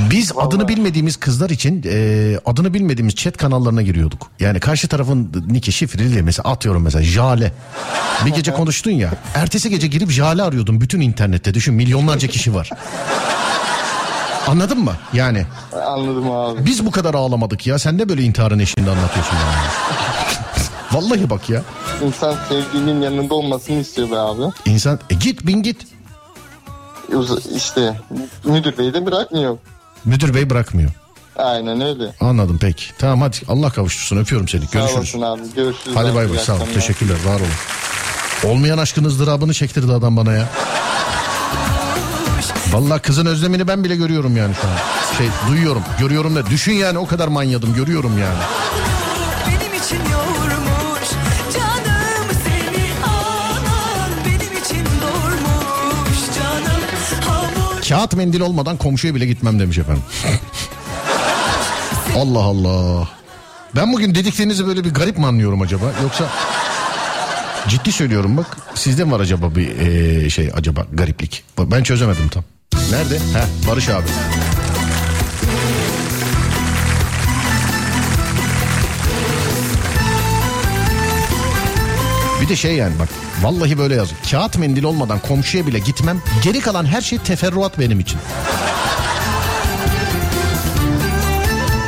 Biz 0.09 0.31
adını 0.37 0.67
bilmediğimiz 0.67 1.17
kızlar 1.17 1.49
için 1.49 1.83
e, 1.89 2.37
adını 2.45 2.73
bilmediğimiz 2.73 3.15
chat 3.15 3.37
kanallarına 3.37 3.81
giriyorduk. 3.81 4.27
Yani 4.39 4.59
karşı 4.59 4.87
tarafın 4.87 5.45
niki 5.47 5.71
şifreli 5.71 6.23
mesela 6.23 6.51
atıyorum 6.51 6.83
mesela 6.83 7.03
Jale. 7.03 7.51
Bir 8.25 8.31
gece 8.33 8.53
konuştun 8.53 8.91
ya. 8.91 9.11
Ertesi 9.35 9.69
gece 9.69 9.87
girip 9.87 10.11
Jale 10.11 10.43
arıyordum 10.43 10.81
bütün 10.81 11.01
internette. 11.01 11.53
Düşün 11.53 11.73
milyonlarca 11.73 12.27
kişi 12.27 12.55
var. 12.55 12.69
Anladın 14.47 14.79
mı? 14.79 14.93
Yani 15.13 15.45
Anladım 15.87 16.31
abi. 16.31 16.65
biz 16.65 16.85
bu 16.85 16.91
kadar 16.91 17.13
ağlamadık 17.13 17.67
ya. 17.67 17.79
Sen 17.79 17.99
de 17.99 18.09
böyle 18.09 18.23
intiharın 18.23 18.59
eşliğinde 18.59 18.91
anlatıyorsun 18.91 19.35
yani. 19.35 19.67
Vallahi 20.91 21.29
bak 21.29 21.49
ya. 21.49 21.61
İnsan 22.05 22.35
sevdiğinin 22.49 23.01
yanında 23.01 23.35
olmasını 23.35 23.79
istiyor 23.79 24.11
be 24.11 24.17
abi. 24.17 24.41
İnsan 24.65 24.99
e 25.09 25.13
git 25.13 25.47
bin 25.47 25.63
git. 25.63 25.87
İşte 27.55 27.99
müdür 28.45 28.77
bey 28.77 28.93
de 28.93 29.05
bırakmıyor. 29.05 29.57
Müdür 30.05 30.33
bey 30.33 30.49
bırakmıyor. 30.49 30.91
Aynen 31.35 31.81
öyle. 31.81 32.15
Anladım 32.21 32.57
peki. 32.61 32.85
Tamam 32.99 33.21
hadi 33.21 33.37
Allah 33.47 33.69
kavuştursun 33.69 34.17
öpüyorum 34.17 34.47
seni. 34.47 34.65
Sağ 34.67 34.71
Görüşürüz. 34.79 34.97
olasın 34.97 35.21
abi. 35.21 35.41
Görüşürüz. 35.55 35.95
Hadi 35.95 36.15
bay 36.15 36.29
bay 36.29 36.37
sağ 36.37 36.53
ol. 36.53 36.59
Teşekkürler 36.73 37.15
var 37.25 37.35
olun. 37.39 38.51
Olmayan 38.53 38.77
aşkın 38.77 39.03
ızdırabını 39.03 39.53
çektirdi 39.53 39.91
adam 39.91 40.17
bana 40.17 40.33
ya. 40.33 40.49
Vallahi 42.71 43.01
kızın 43.01 43.25
özlemini 43.25 43.67
ben 43.67 43.83
bile 43.83 43.95
görüyorum 43.95 44.37
yani 44.37 44.53
şu 44.61 44.67
an. 44.67 44.73
Şey 45.17 45.27
duyuyorum 45.49 45.83
görüyorum 45.99 46.35
da 46.35 46.45
düşün 46.45 46.73
yani 46.73 46.97
o 46.97 47.07
kadar 47.07 47.27
manyadım 47.27 47.73
görüyorum 47.73 48.17
yani. 48.17 48.37
Kağıt 57.89 58.13
mendil 58.15 58.39
olmadan 58.39 58.77
komşuya 58.77 59.15
bile 59.15 59.25
gitmem 59.25 59.59
demiş 59.59 59.77
efendim. 59.77 60.03
Allah 62.17 62.39
Allah. 62.43 63.09
Ben 63.75 63.93
bugün 63.93 64.15
dediklerinizi 64.15 64.67
böyle 64.67 64.83
bir 64.83 64.93
garip 64.93 65.17
mi 65.17 65.25
anlıyorum 65.25 65.61
acaba? 65.61 65.85
Yoksa 66.03 66.29
ciddi 67.67 67.91
söylüyorum 67.91 68.37
bak. 68.37 68.57
Sizde 68.75 69.03
mi 69.03 69.11
var 69.11 69.19
acaba 69.19 69.55
bir 69.55 69.67
eee, 69.75 70.29
şey 70.29 70.51
acaba 70.55 70.85
gariplik? 70.93 71.43
Ben 71.59 71.83
çözemedim 71.83 72.29
tam. 72.29 72.43
Nerede? 72.91 73.15
Heh 73.15 73.67
Barış 73.69 73.89
abi. 73.89 74.07
Bir 82.45 82.49
de 82.49 82.55
şey 82.55 82.75
yani 82.75 82.99
bak 82.99 83.09
vallahi 83.41 83.77
böyle 83.77 83.95
yazıyor. 83.95 84.21
Kağıt 84.31 84.57
mendil 84.57 84.83
olmadan 84.83 85.19
komşuya 85.19 85.67
bile 85.67 85.79
gitmem. 85.79 86.21
Geri 86.43 86.59
kalan 86.59 86.85
her 86.85 87.01
şey 87.01 87.19
teferruat 87.19 87.79
benim 87.79 87.99
için. 87.99 88.19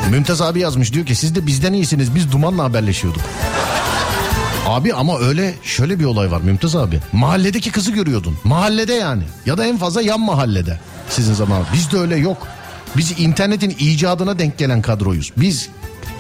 Mümtaz 0.10 0.42
abi 0.42 0.60
yazmış 0.60 0.94
diyor 0.94 1.06
ki 1.06 1.16
siz 1.16 1.36
de 1.36 1.48
bizden 1.48 1.74
iyisiniz 1.74 2.16
biz 2.16 2.32
dumanla 2.32 2.64
haberleşiyorduk. 2.64 3.22
Abi 4.68 4.94
ama 4.94 5.20
öyle 5.20 5.54
şöyle 5.64 6.00
bir 6.00 6.06
olay 6.06 6.32
var 6.32 6.42
Mümtaz 6.42 6.76
abi. 6.76 7.00
Mahalledeki 7.12 7.72
kızı 7.72 7.92
görüyordun. 7.92 8.38
Mahallede 8.44 8.94
yani. 8.94 9.24
Ya 9.46 9.58
da 9.58 9.66
en 9.66 9.78
fazla 9.78 10.02
yan 10.02 10.20
mahallede. 10.20 10.80
Sizin 11.10 11.34
zaman. 11.34 11.64
Bizde 11.74 11.98
öyle 11.98 12.16
yok. 12.16 12.48
Biz 12.98 13.20
internetin 13.20 13.76
icadına 13.80 14.40
denk 14.40 14.58
gelen 14.58 14.82
kadroyuz. 14.82 15.32
Biz 15.38 15.70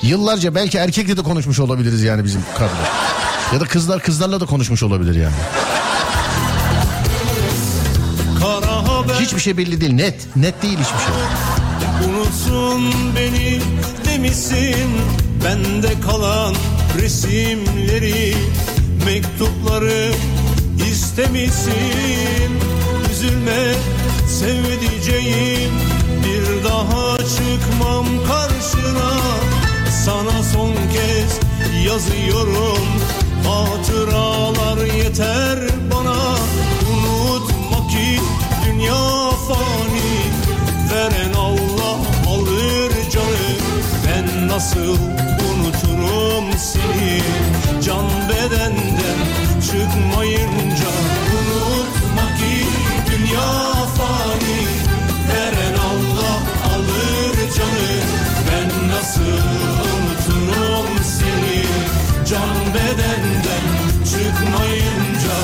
yıllarca 0.01 0.55
belki 0.55 0.77
erkekle 0.77 1.17
de 1.17 1.21
konuşmuş 1.21 1.59
olabiliriz 1.59 2.03
yani 2.03 2.23
bizim 2.23 2.41
kadro. 2.57 3.26
Ya 3.53 3.59
da 3.59 3.65
kızlar 3.65 3.99
kızlarla 3.99 4.39
da 4.39 4.45
konuşmuş 4.45 4.83
olabilir 4.83 5.15
yani. 5.15 5.35
Hiçbir 9.19 9.39
şey 9.39 9.57
belli 9.57 9.81
değil. 9.81 9.93
Net. 9.93 10.35
Net 10.35 10.63
değil 10.63 10.77
hiçbir 10.77 10.99
şey. 10.99 11.13
Unutsun 12.09 12.93
beni 13.15 13.61
demişsin 14.05 14.89
Bende 15.45 16.01
kalan 16.01 16.55
resimleri 17.01 18.35
Mektupları 19.05 20.11
istemişsin 20.91 22.51
Üzülme 23.11 23.73
sevdiceğim 24.27 25.71
Bir 26.23 26.63
daha 26.63 27.17
çıkmam 27.17 28.05
karşına 28.27 29.11
Sana 30.05 30.43
son 30.53 30.73
kez 30.73 31.39
yazıyorum 31.85 33.06
Hatıralar 33.45 34.85
yeter 34.93 35.59
bana. 35.91 36.17
Unutma 36.91 37.87
ki 37.87 38.19
dünya 38.65 39.31
fani. 39.47 40.11
Veren 40.91 41.33
Allah 41.33 41.97
alır 42.27 42.91
canı. 43.11 43.49
Ben 44.07 44.47
nasıl 44.47 44.97
unuturum 45.49 46.45
seni? 46.57 47.21
Can 47.81 48.05
bedenden 48.29 49.19
çıkmayınca 49.61 50.89
Unutma 51.37 52.27
ki 52.37 52.65
dünya 53.11 53.73
fani. 53.97 54.59
Veren 55.29 55.73
Allah 55.73 56.37
alır 56.75 57.35
canı. 57.57 57.89
Ben 58.51 58.89
nasıl 58.89 59.76
Can 62.29 62.73
bedenden 62.73 63.63
çıkmayınca. 64.03 65.37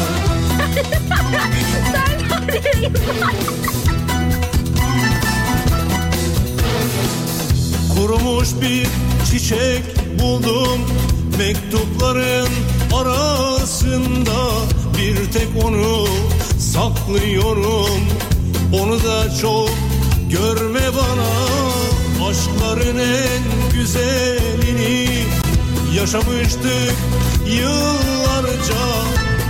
Kurumuş 7.95 8.47
bir 8.61 8.87
çiçek 9.31 9.83
buldum 10.19 10.81
Mektupların 11.37 12.49
arasında. 12.95 14.49
Bir 14.97 15.31
tek 15.31 15.65
onu 15.65 16.07
saklıyorum. 16.59 17.99
Onu 18.81 19.03
da 19.03 19.37
çok 19.41 19.69
görme 20.29 20.81
bana. 20.95 21.33
Aşkların 22.29 22.97
en 22.97 23.71
güzelini 23.73 25.42
Yaşamıştık 25.95 26.95
yıllarca. 27.47 28.83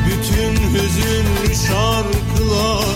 Bütün 0.07 0.73
hüzünlü 0.73 1.55
şarkılar 1.67 2.95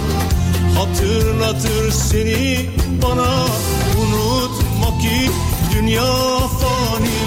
Hatırlatır 0.78 1.92
seni 1.92 2.70
bana. 3.02 3.46
Unutma 4.00 4.98
ki 5.02 5.32
dünya 5.74 6.38
fani 6.48 7.20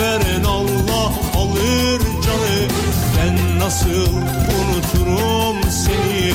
Veren 0.00 0.44
Allah 0.44 1.12
alır 1.36 2.00
canı. 2.00 2.68
Ben 3.16 3.58
nasıl 3.58 4.12
unuturum 4.56 5.70
seni? 5.70 6.34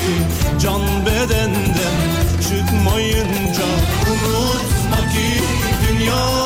Can 0.60 0.82
bedenden 1.06 1.96
çıkmayınca 2.42 3.66
Unutma 4.12 5.10
ki 5.12 5.42
dünya 5.88 6.46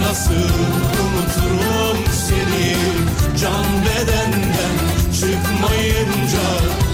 nasıl 0.00 0.34
unuturum 0.34 1.98
seni? 2.12 2.76
Can 3.40 3.64
bedenden 3.84 4.76
çıkmayınca 5.12 6.87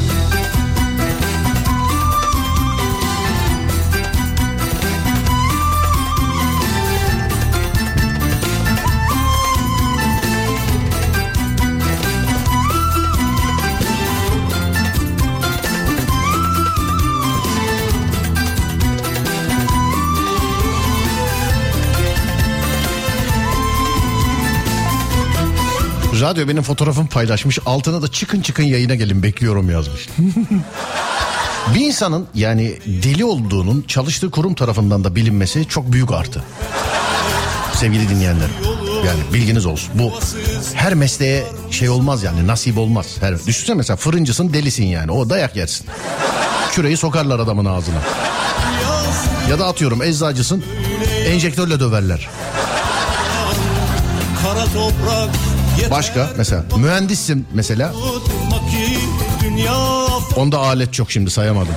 Radyo 26.25 26.49
benim 26.49 26.63
fotoğrafımı 26.63 27.09
paylaşmış. 27.09 27.59
Altına 27.67 28.03
da 28.03 28.09
çıkın 28.09 28.41
çıkın 28.41 28.63
yayına 28.63 28.95
gelin 28.95 29.23
bekliyorum 29.23 29.71
yazmış. 29.71 30.09
bir 31.75 31.81
insanın 31.81 32.27
yani 32.35 32.79
deli 32.87 33.25
olduğunun 33.25 33.85
çalıştığı 33.89 34.31
kurum 34.31 34.55
tarafından 34.55 35.05
da 35.05 35.17
bilinmesi 35.17 35.69
çok 35.69 35.93
büyük 35.93 36.13
artı. 36.13 36.43
Sevgili 37.75 38.09
dinleyenler. 38.09 38.49
Yani 39.07 39.21
bilginiz 39.35 39.67
olsun. 39.67 39.91
Bu 39.95 40.13
her 40.75 40.95
mesleğe 40.95 41.45
şey 41.71 41.89
olmaz 41.89 42.23
yani 42.23 42.47
nasip 42.47 42.79
olmaz. 42.79 43.07
Her, 43.21 43.47
düşünsene 43.47 43.77
mesela 43.77 43.97
fırıncısın 43.97 44.53
delisin 44.53 44.85
yani. 44.85 45.11
O 45.11 45.31
dayak 45.31 45.57
yersin. 45.57 45.87
Küreyi 46.73 46.97
sokarlar 46.97 47.39
adamın 47.39 47.65
ağzına. 47.65 48.01
Ya 49.51 49.59
da 49.59 49.67
atıyorum 49.67 50.03
eczacısın 50.03 50.65
enjektörle 51.27 51.81
döverler. 51.81 52.29
Kara 54.43 54.65
toprak 54.65 55.31
Başka 55.91 56.31
mesela 56.37 56.65
mühendissin 56.77 57.47
mesela 57.55 57.93
onda 60.37 60.59
alet 60.59 60.95
çok 60.95 61.11
şimdi 61.11 61.31
sayamadım. 61.31 61.75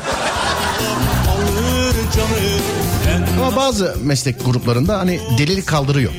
Ama 3.41 3.55
bazı 3.55 3.95
meslek 4.03 4.45
gruplarında 4.45 4.99
hani 4.99 5.19
delilik 5.37 5.67
kaldırıyor. 5.67 6.11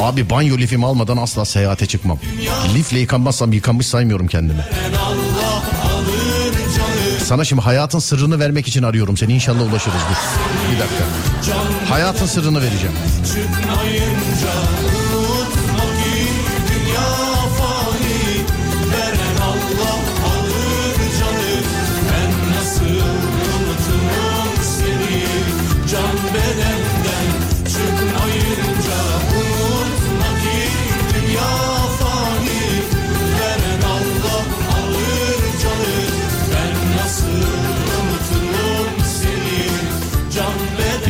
Abi 0.00 0.30
banyo 0.30 0.58
lifimi 0.58 0.86
almadan 0.86 1.16
asla 1.16 1.44
seyahate 1.44 1.86
çıkmam. 1.86 2.18
Lifle 2.74 2.98
yıkanmazsam 2.98 3.52
yıkanmış 3.52 3.86
saymıyorum 3.86 4.26
kendimi. 4.26 4.60
Sana 7.24 7.44
şimdi 7.44 7.62
hayatın 7.62 7.98
sırrını 7.98 8.38
vermek 8.40 8.68
için 8.68 8.82
arıyorum 8.82 9.16
seni. 9.16 9.32
İnşallah 9.32 9.70
ulaşırız. 9.72 9.96
Dur. 10.10 10.16
Bir 10.72 10.80
dakika. 10.80 11.04
Hayatın 11.94 12.26
sırrını 12.26 12.62
vereceğim. 12.62 12.94
Çıkmayınca 13.26 14.54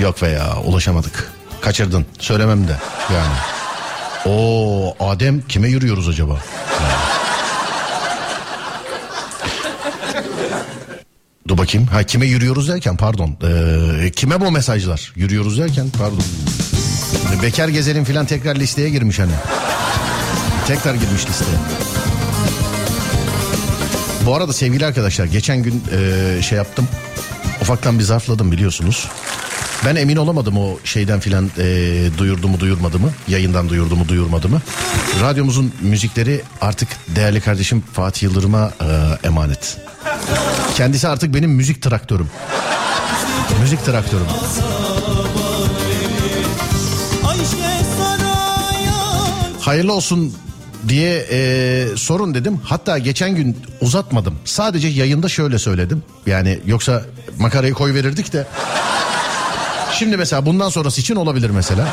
Yok 0.04 0.22
be 0.22 0.28
ya 0.28 0.56
ulaşamadık. 0.64 1.32
Kaçırdın. 1.60 2.06
Söylemem 2.18 2.68
de 2.68 2.76
yani. 3.14 3.34
Oo 4.26 4.96
Adem 5.00 5.42
kime 5.48 5.68
yürüyoruz 5.68 6.08
acaba? 6.08 6.32
Yani. 6.82 6.94
Dur 11.48 11.58
bakayım. 11.58 11.86
Ha 11.86 12.02
kime 12.02 12.26
yürüyoruz 12.26 12.68
derken 12.68 12.96
pardon. 12.96 13.36
Ee, 13.42 14.10
kime 14.10 14.40
bu 14.40 14.50
mesajlar? 14.50 15.12
Yürüyoruz 15.16 15.58
derken 15.58 15.86
pardon. 15.98 16.24
Bekar 17.42 17.68
gezelim 17.68 18.04
filan 18.04 18.26
tekrar 18.26 18.56
listeye 18.56 18.90
girmiş 18.90 19.18
hani. 19.18 19.32
Tekrar 20.66 20.94
girmiş 20.94 21.26
listeye. 21.28 21.56
Bu 24.26 24.34
arada 24.34 24.52
sevgili 24.52 24.86
arkadaşlar 24.86 25.24
geçen 25.24 25.62
gün 25.62 25.84
e, 25.92 26.42
şey 26.42 26.58
yaptım. 26.58 26.88
Ufaktan 27.60 27.98
bir 27.98 28.04
zarfladım 28.04 28.52
biliyorsunuz. 28.52 29.08
Ben 29.86 29.96
emin 29.96 30.16
olamadım 30.16 30.58
o 30.58 30.78
şeyden 30.84 31.20
filan 31.20 31.50
e, 31.58 32.08
duyurdu 32.18 32.48
mu 32.48 32.60
duyurmadı 32.60 32.98
mı? 32.98 33.10
Yayından 33.28 33.68
duyurdu 33.68 33.96
mu 33.96 34.08
duyurmadı 34.08 34.48
mı? 34.48 34.62
Radyomuzun 35.20 35.72
müzikleri 35.80 36.42
artık 36.60 36.88
değerli 37.16 37.40
kardeşim 37.40 37.84
Fatih 37.92 38.22
Yıldırım'a 38.22 38.70
e, 38.80 39.26
emanet. 39.26 39.76
Kendisi 40.76 41.08
artık 41.08 41.34
benim 41.34 41.50
müzik 41.50 41.82
traktörüm. 41.82 42.30
Müzik 43.60 43.84
traktörüm. 43.84 44.26
Hayırlı 49.60 49.92
olsun 49.92 50.34
diye 50.88 51.26
e, 51.30 51.86
sorun 51.96 52.34
dedim. 52.34 52.60
Hatta 52.64 52.98
geçen 52.98 53.34
gün 53.34 53.56
uzatmadım. 53.80 54.34
Sadece 54.44 54.88
yayında 54.88 55.28
şöyle 55.28 55.58
söyledim. 55.58 56.02
Yani 56.26 56.60
yoksa 56.66 57.02
makarayı 57.38 57.74
koy 57.74 57.94
verirdik 57.94 58.32
de. 58.32 58.46
Şimdi 59.98 60.16
mesela 60.16 60.46
bundan 60.46 60.68
sonrası 60.68 61.00
için 61.00 61.16
olabilir 61.16 61.50
mesela. 61.50 61.88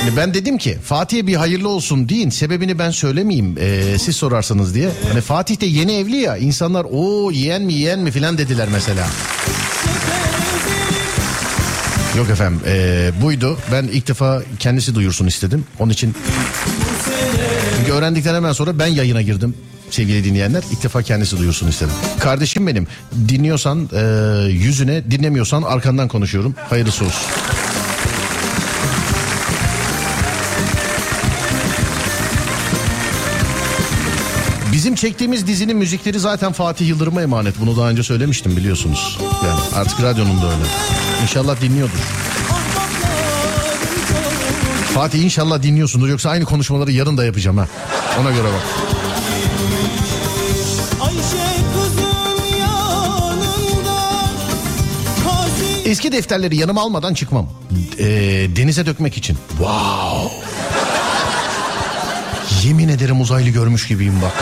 Yani 0.00 0.16
ben 0.16 0.34
dedim 0.34 0.58
ki 0.58 0.78
Fatih'e 0.84 1.26
bir 1.26 1.34
hayırlı 1.34 1.68
olsun 1.68 2.08
deyin. 2.08 2.30
Sebebini 2.30 2.78
ben 2.78 2.90
söylemeyeyim. 2.90 3.56
e, 3.60 3.98
siz 3.98 4.16
sorarsınız 4.16 4.74
diye. 4.74 4.90
Hani 5.08 5.20
Fatih 5.20 5.60
de 5.60 5.66
yeni 5.66 5.92
evli 5.92 6.16
ya. 6.16 6.36
İnsanlar 6.36 6.86
o 6.92 7.30
yeğen 7.30 7.62
mi 7.62 7.74
yeğen 7.74 7.98
mi 7.98 8.10
filan 8.10 8.38
dediler 8.38 8.68
mesela. 8.72 9.06
Yok 12.16 12.30
efendim 12.30 12.60
e, 12.66 13.10
buydu. 13.22 13.58
Ben 13.72 13.84
ilk 13.84 14.08
defa 14.08 14.42
kendisi 14.58 14.94
duyursun 14.94 15.26
istedim. 15.26 15.64
Onun 15.78 15.92
için 15.92 16.14
çünkü 17.78 17.92
öğrendikten 17.92 18.34
hemen 18.34 18.52
sonra 18.52 18.78
ben 18.78 18.86
yayına 18.86 19.22
girdim 19.22 19.54
sevgili 19.94 20.24
dinleyenler. 20.24 20.62
İlk 20.72 20.82
defa 20.82 21.02
kendisi 21.02 21.38
duyursun 21.38 21.68
istedim. 21.68 21.92
Kardeşim 22.20 22.66
benim 22.66 22.86
dinliyorsan 23.28 23.88
e, 23.92 24.02
yüzüne 24.50 25.10
dinlemiyorsan 25.10 25.62
arkandan 25.62 26.08
konuşuyorum. 26.08 26.54
Hayırlısı 26.68 27.04
olsun. 27.04 27.30
Bizim 34.72 34.94
çektiğimiz 34.94 35.46
dizinin 35.46 35.76
müzikleri 35.76 36.20
zaten 36.20 36.52
Fatih 36.52 36.88
Yıldırım'a 36.88 37.22
emanet. 37.22 37.60
Bunu 37.60 37.76
daha 37.76 37.90
önce 37.90 38.02
söylemiştim 38.02 38.56
biliyorsunuz. 38.56 39.18
Yani 39.46 39.60
artık 39.74 40.02
radyonun 40.02 40.42
da 40.42 40.46
öyle. 40.46 40.64
İnşallah 41.22 41.60
dinliyordur. 41.60 41.98
Fatih 44.94 45.24
inşallah 45.24 45.62
dinliyorsundur 45.62 46.08
yoksa 46.08 46.30
aynı 46.30 46.44
konuşmaları 46.44 46.92
yarın 46.92 47.16
da 47.16 47.24
yapacağım 47.24 47.58
ha. 47.58 47.68
Ona 48.20 48.30
göre 48.30 48.44
bak. 48.44 48.99
Eski 55.90 56.12
defterleri 56.12 56.56
yanıma 56.56 56.80
almadan 56.80 57.14
çıkmam. 57.14 57.48
Ee, 57.98 58.06
denize 58.56 58.86
dökmek 58.86 59.16
için. 59.16 59.36
Wow. 59.48 60.36
Yemin 62.64 62.88
ederim 62.88 63.20
uzaylı 63.20 63.50
görmüş 63.50 63.88
gibiyim 63.88 64.14
bak. 64.22 64.32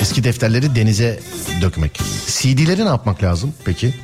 Eski 0.00 0.24
defterleri 0.24 0.76
denize 0.76 1.20
dökmek. 1.60 2.00
CD'leri 2.26 2.84
ne 2.84 2.88
yapmak 2.88 3.22
lazım 3.22 3.54
peki? 3.64 3.94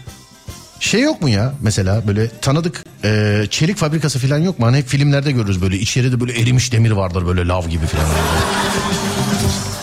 Şey 0.80 1.00
yok 1.00 1.22
mu 1.22 1.28
ya 1.28 1.54
mesela 1.62 2.06
böyle 2.06 2.28
tanıdık 2.28 2.84
e, 3.06 3.46
çelik 3.50 3.76
fabrikası 3.76 4.18
falan 4.18 4.38
yok 4.38 4.58
mu? 4.58 4.66
Hani 4.66 4.76
hep 4.76 4.88
filmlerde 4.88 5.32
görürüz 5.32 5.62
böyle 5.62 5.78
içeride 5.78 6.20
böyle 6.20 6.40
erimiş 6.40 6.72
demir 6.72 6.90
vardır 6.90 7.26
böyle 7.26 7.48
lav 7.48 7.68
gibi 7.68 7.86
falan. 7.86 8.06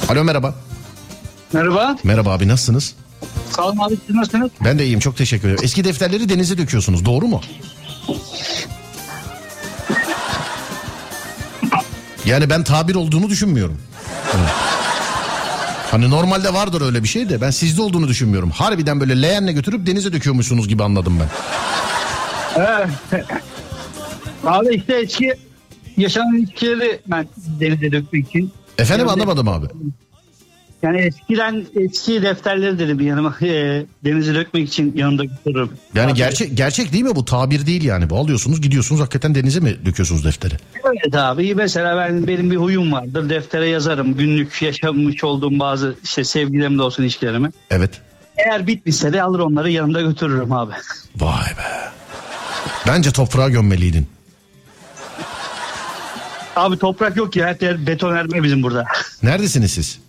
Alo 0.10 0.24
merhaba. 0.24 0.56
Merhaba. 1.54 1.96
Merhaba 2.04 2.32
abi 2.32 2.48
nasılsınız? 2.48 2.94
Sağ 3.56 3.64
olun 3.64 3.78
abi 3.78 3.98
siz 4.08 4.16
nasılsınız? 4.16 4.52
Ben 4.64 4.80
de 4.80 4.86
iyiyim 4.86 5.00
çok 5.00 5.18
teşekkür 5.18 5.48
ederim. 5.48 5.64
Eski 5.64 5.84
defterleri 5.84 6.30
denize 6.30 6.58
döküyorsunuz 6.58 7.06
doğru 7.06 7.28
mu? 7.28 7.42
Yani 12.26 12.50
ben 12.50 12.64
tabir 12.64 12.96
olduğunu 12.96 13.30
düşünmüyorum. 13.30 13.78
Evet. 14.36 14.50
Hani 15.92 16.10
normalde 16.10 16.54
vardır 16.54 16.82
öyle 16.82 17.04
bir 17.04 17.08
şey 17.08 17.30
de 17.30 17.42
ben 17.42 17.52
sizde 17.52 17.82
olduğunu 17.82 18.08
düşünmüyorum. 18.08 18.52
Harbiden 18.52 19.00
böyle 19.00 19.22
leğenle 19.22 19.52
götürüp 19.52 19.88
denize 19.88 20.14
döküyormuşsunuz 20.14 20.68
gibi 20.68 20.84
anladım 20.84 21.20
ben. 21.20 21.28
Evet. 22.58 23.26
abi 24.44 24.76
işte 24.76 24.94
eski 24.94 25.34
yaşanan 25.98 26.36
ilişkileri 26.36 27.00
ben 27.08 27.28
denize 27.60 27.92
dökmek 27.92 28.28
için. 28.28 28.52
Efendim 28.78 29.08
Yani- 29.08 29.14
anlamadım 29.14 29.48
abi. 29.48 29.66
Yani 30.84 31.02
eskiden 31.02 31.66
eski 31.76 32.22
defterleri 32.22 32.80
dedim 32.80 33.00
yanıma 33.00 33.36
e, 33.42 33.86
denize 34.06 34.34
dökmek 34.36 34.68
için 34.68 34.94
yanımda 34.98 35.24
götürürüm. 35.24 35.70
Yani 35.96 36.12
Abi, 36.12 36.18
gerçek 36.18 36.58
gerçek 36.58 36.94
değil 36.94 37.04
mi 37.04 37.16
bu? 37.16 37.26
Tabir 37.26 37.66
değil 37.66 37.84
yani. 37.84 38.10
Bu 38.10 38.18
alıyorsunuz 38.18 38.62
gidiyorsunuz 38.62 39.02
hakikaten 39.02 39.36
denize 39.36 39.60
mi 39.60 39.76
döküyorsunuz 39.86 40.26
defteri? 40.26 40.54
Evet 40.86 41.16
abi 41.16 41.56
mesela 41.56 41.98
ben 41.98 42.28
benim 42.28 42.52
bir 42.52 42.56
huyum 42.56 42.92
vardır 42.92 43.30
deftere 43.30 43.68
yazarım 43.68 44.14
günlük 44.18 44.62
yaşamış 44.62 45.24
olduğum 45.24 45.60
bazı 45.60 45.96
işte 46.04 46.24
sevgilerim 46.24 46.78
de 46.78 46.82
olsun 46.82 47.04
ilişkilerimi. 47.04 47.50
Evet. 47.70 48.02
Eğer 48.38 48.68
bitmişse 48.68 49.14
de 49.14 49.24
alır 49.24 49.40
onları 49.40 49.70
yanımda 49.72 50.02
götürürüm 50.02 50.52
abi. 50.52 50.74
Vay 51.16 51.46
be. 51.58 51.92
Bence 52.88 53.12
toprağa 53.12 53.50
gömmeliydin. 53.50 54.08
Abi 56.56 56.78
toprak 56.78 57.18
yok 57.18 57.36
ya 57.36 57.48
her 57.48 57.68
yer 57.68 57.88
betonarme 57.88 58.44
bizim 58.44 58.64
burada. 58.64 58.86
Neredesiniz 59.24 59.72
siz? 59.72 60.00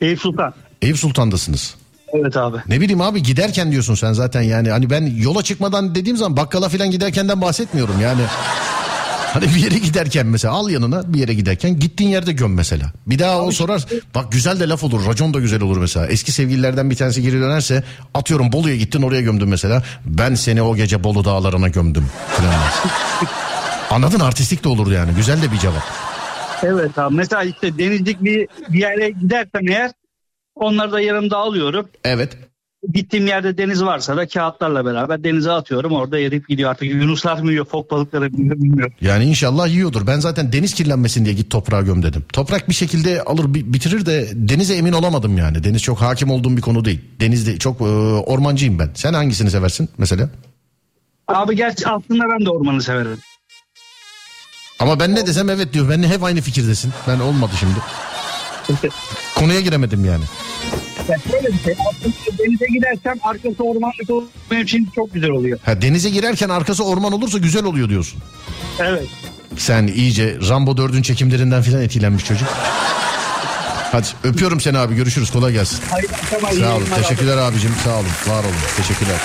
Eyüp 0.00 0.20
Sultan. 0.20 0.54
Eyüp 0.82 0.98
Sultan'dasınız. 0.98 1.74
Evet 2.12 2.36
abi. 2.36 2.56
Ne 2.68 2.80
bileyim 2.80 3.00
abi 3.00 3.22
giderken 3.22 3.72
diyorsun 3.72 3.94
sen 3.94 4.12
zaten 4.12 4.42
yani. 4.42 4.70
Hani 4.70 4.90
ben 4.90 5.06
yola 5.16 5.42
çıkmadan 5.42 5.94
dediğim 5.94 6.16
zaman 6.16 6.36
bakkala 6.36 6.68
falan 6.68 6.90
giderkenden 6.90 7.40
bahsetmiyorum 7.40 8.00
yani. 8.00 8.20
Hani 9.32 9.44
bir 9.44 9.64
yere 9.64 9.78
giderken 9.78 10.26
mesela 10.26 10.54
al 10.54 10.70
yanına 10.70 11.14
bir 11.14 11.18
yere 11.18 11.34
giderken 11.34 11.80
gittiğin 11.80 12.10
yerde 12.10 12.32
göm 12.32 12.54
mesela. 12.54 12.92
Bir 13.06 13.18
daha 13.18 13.42
o 13.42 13.50
sorar 13.50 13.84
bak 14.14 14.32
güzel 14.32 14.60
de 14.60 14.68
laf 14.68 14.84
olur 14.84 15.06
racon 15.06 15.34
da 15.34 15.40
güzel 15.40 15.62
olur 15.62 15.76
mesela. 15.76 16.06
Eski 16.06 16.32
sevgililerden 16.32 16.90
bir 16.90 16.96
tanesi 16.96 17.22
geri 17.22 17.40
dönerse 17.40 17.84
atıyorum 18.14 18.52
Bolu'ya 18.52 18.76
gittin 18.76 19.02
oraya 19.02 19.20
gömdün 19.20 19.48
mesela. 19.48 19.82
Ben 20.04 20.34
seni 20.34 20.62
o 20.62 20.76
gece 20.76 21.04
Bolu 21.04 21.24
dağlarına 21.24 21.68
gömdüm. 21.68 22.06
Anladın 23.90 24.20
artistik 24.20 24.64
de 24.64 24.68
olur 24.68 24.92
yani 24.92 25.14
güzel 25.14 25.42
de 25.42 25.52
bir 25.52 25.58
cevap. 25.58 25.82
Evet 26.62 26.98
abi 26.98 27.14
mesela 27.14 27.42
işte 27.42 27.78
denizlik 27.78 28.24
bir, 28.24 28.48
bir 28.68 28.78
yere 28.78 29.10
gidersem 29.10 29.68
eğer 29.68 29.90
onları 30.54 30.92
da 30.92 31.00
yanımda 31.00 31.36
alıyorum. 31.36 31.88
Evet. 32.04 32.36
Gittiğim 32.92 33.26
yerde 33.26 33.58
deniz 33.58 33.84
varsa 33.84 34.16
da 34.16 34.28
kağıtlarla 34.28 34.84
beraber 34.84 35.24
denize 35.24 35.50
atıyorum. 35.50 35.92
Orada 35.92 36.18
eriyip 36.18 36.48
gidiyor 36.48 36.70
artık. 36.70 36.88
Yunuslar 36.90 37.38
mı 37.42 37.50
yiyor, 37.50 37.64
fok 37.64 37.90
balıkları 37.90 38.30
mı 38.30 38.40
yiyor 38.42 38.56
bilmiyorum. 38.56 38.92
Yani 39.00 39.24
inşallah 39.24 39.68
yiyordur. 39.68 40.06
Ben 40.06 40.20
zaten 40.20 40.52
deniz 40.52 40.74
kirlenmesin 40.74 41.24
diye 41.24 41.34
git 41.34 41.50
toprağa 41.50 41.80
göm 41.82 42.02
dedim. 42.02 42.24
Toprak 42.32 42.68
bir 42.68 42.74
şekilde 42.74 43.22
alır 43.22 43.54
bi- 43.54 43.72
bitirir 43.72 44.06
de 44.06 44.28
denize 44.34 44.74
emin 44.74 44.92
olamadım 44.92 45.38
yani. 45.38 45.64
Deniz 45.64 45.82
çok 45.82 46.00
hakim 46.02 46.30
olduğum 46.30 46.56
bir 46.56 46.62
konu 46.62 46.84
değil. 46.84 47.00
Denizde 47.20 47.58
çok 47.58 47.80
e, 47.80 47.84
ormancıyım 47.84 48.78
ben. 48.78 48.90
Sen 48.94 49.14
hangisini 49.14 49.50
seversin 49.50 49.88
mesela? 49.98 50.28
Abi 51.28 51.56
gerçi 51.56 51.88
aslında 51.88 52.24
ben 52.38 52.44
de 52.46 52.50
ormanı 52.50 52.82
severim. 52.82 53.18
Ama 54.78 55.00
ben 55.00 55.14
ne 55.14 55.26
desem 55.26 55.50
evet 55.50 55.72
diyor. 55.72 55.90
Ben 55.90 56.02
hep 56.02 56.22
aynı 56.24 56.40
fikirdesin. 56.40 56.92
Ben 57.08 57.20
olmadı 57.20 57.52
şimdi. 57.60 57.74
Konuya 59.34 59.60
giremedim 59.60 60.04
yani. 60.04 60.24
Ya 61.08 61.18
şöyle 61.30 61.48
bir 61.48 61.58
şey. 61.64 61.74
Aslında 61.90 62.38
denize 62.38 62.66
gidersem 62.74 63.18
arkası 63.22 63.62
ormanlık 63.62 64.10
olur. 64.10 64.24
Benim 64.50 64.62
için 64.62 64.88
çok 64.94 65.14
güzel 65.14 65.30
oluyor. 65.30 65.58
Ha, 65.64 65.82
denize 65.82 66.10
girerken 66.10 66.48
arkası 66.48 66.84
orman 66.84 67.12
olursa 67.12 67.38
güzel 67.38 67.64
oluyor 67.64 67.88
diyorsun. 67.88 68.20
Evet. 68.78 69.06
Sen 69.56 69.86
iyice 69.86 70.36
Rambo 70.48 70.70
4'ün 70.70 71.02
çekimlerinden 71.02 71.62
filan 71.62 71.82
etkilenmiş 71.82 72.24
çocuk. 72.24 72.48
Hadi 73.92 74.06
öpüyorum 74.24 74.60
seni 74.60 74.78
abi 74.78 74.94
görüşürüz 74.94 75.30
kolay 75.30 75.52
gelsin. 75.52 75.80
Hayır, 75.90 76.06
tamam, 76.30 76.52
iyi 76.52 76.60
Sağ 76.60 76.66
olun 76.66 76.74
yayınlar 76.74 76.96
abi. 76.98 77.02
teşekkürler 77.02 77.36
abicim 77.36 77.72
sağ 77.84 77.90
olun 77.94 78.06
var 78.36 78.44
olun 78.44 78.54
teşekkürler. 78.76 79.16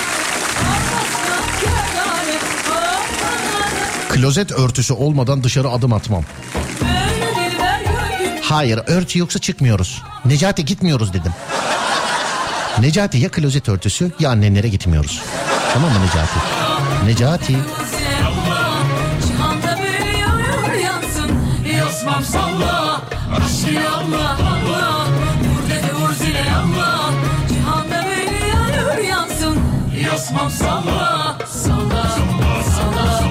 Klozet 4.08 4.52
örtüsü 4.52 4.92
olmadan 4.94 5.44
dışarı 5.44 5.68
adım 5.70 5.92
atmam. 5.92 6.24
Hayır 8.42 8.80
örtü 8.86 9.18
yoksa 9.18 9.38
çıkmıyoruz. 9.38 10.02
Necati 10.24 10.64
gitmiyoruz 10.64 11.12
dedim. 11.12 11.32
Necati 12.80 13.18
ya 13.18 13.28
klozet 13.30 13.68
örtüsü 13.68 14.10
ya 14.20 14.30
annenlere 14.30 14.68
gitmiyoruz. 14.68 15.22
Tamam 15.74 15.90
mı 15.92 15.98
Necati? 16.06 16.38
Necati. 17.06 17.56
Cihanda 19.26 19.78
bir 19.82 20.18
yağmur 20.18 20.72
yansın 20.84 21.30
Yosmam 21.78 22.24
salla 22.24 23.02
Aşkı 23.36 23.90
Allah 23.96 24.38
Allah 24.42 25.06
Vur 25.40 25.70
dedi 25.70 25.94
vur 25.94 26.12
zile 26.14 26.44
Allah 26.52 27.10
Cihanda 27.48 28.04
bir 28.06 28.48
yağmur 28.48 28.98
yansın 29.08 29.58
Yosmam 30.12 30.50
salla 30.50 31.38
Salla 31.46 32.08
Salla 32.76 33.28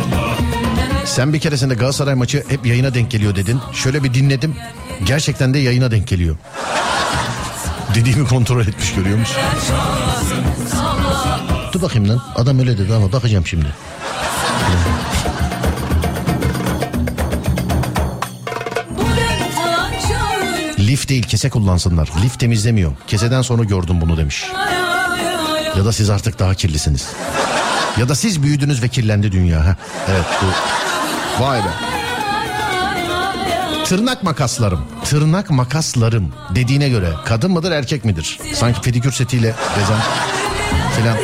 Sen 1.05 1.33
bir 1.33 1.39
keresinde 1.39 1.73
Galatasaray 1.73 2.15
maçı 2.15 2.43
hep 2.47 2.65
yayına 2.65 2.93
denk 2.93 3.11
geliyor 3.11 3.35
dedin. 3.35 3.59
Şöyle 3.73 4.03
bir 4.03 4.13
dinledim. 4.13 4.55
Gerçekten 5.05 5.53
de 5.53 5.59
yayına 5.59 5.91
denk 5.91 6.07
geliyor. 6.07 6.35
Dediğimi 7.97 8.27
kontrol 8.27 8.61
etmiş 8.61 8.93
görüyor 8.95 9.17
musun? 9.17 9.37
Dur 11.73 11.81
bakayım 11.81 12.09
lan. 12.09 12.21
Adam 12.35 12.59
öyle 12.59 12.77
dedi 12.77 12.93
ama 12.93 13.11
bakacağım 13.11 13.47
şimdi. 13.47 13.65
Lif 20.79 21.09
değil 21.09 21.23
kese 21.23 21.49
kullansınlar. 21.49 22.09
Lif 22.23 22.39
temizlemiyor. 22.39 22.91
Keseden 23.07 23.41
sonra 23.41 23.63
gördüm 23.63 24.01
bunu 24.01 24.17
demiş. 24.17 24.45
Ya 25.77 25.85
da 25.85 25.91
siz 25.91 26.09
artık 26.09 26.39
daha 26.39 26.53
kirlisiniz. 26.55 27.09
Ya 27.97 28.09
da 28.09 28.15
siz 28.15 28.43
büyüdünüz 28.43 28.83
ve 28.83 28.87
kirlendi 28.87 29.31
dünya. 29.31 29.65
Ha? 29.65 29.75
Evet 30.09 30.25
bu. 30.41 31.43
Vay 31.43 31.59
be. 31.59 31.96
Tırnak 33.87 34.23
makaslarım. 34.23 34.79
Tırnak 35.05 35.49
makaslarım 35.49 36.33
dediğine 36.55 36.89
göre 36.89 37.09
kadın 37.25 37.51
mıdır 37.51 37.71
erkek 37.71 38.05
midir? 38.05 38.39
Sanki 38.53 38.81
pedikür 38.81 39.11
setiyle 39.11 39.55
gezen 39.79 39.99
filan. 40.97 41.17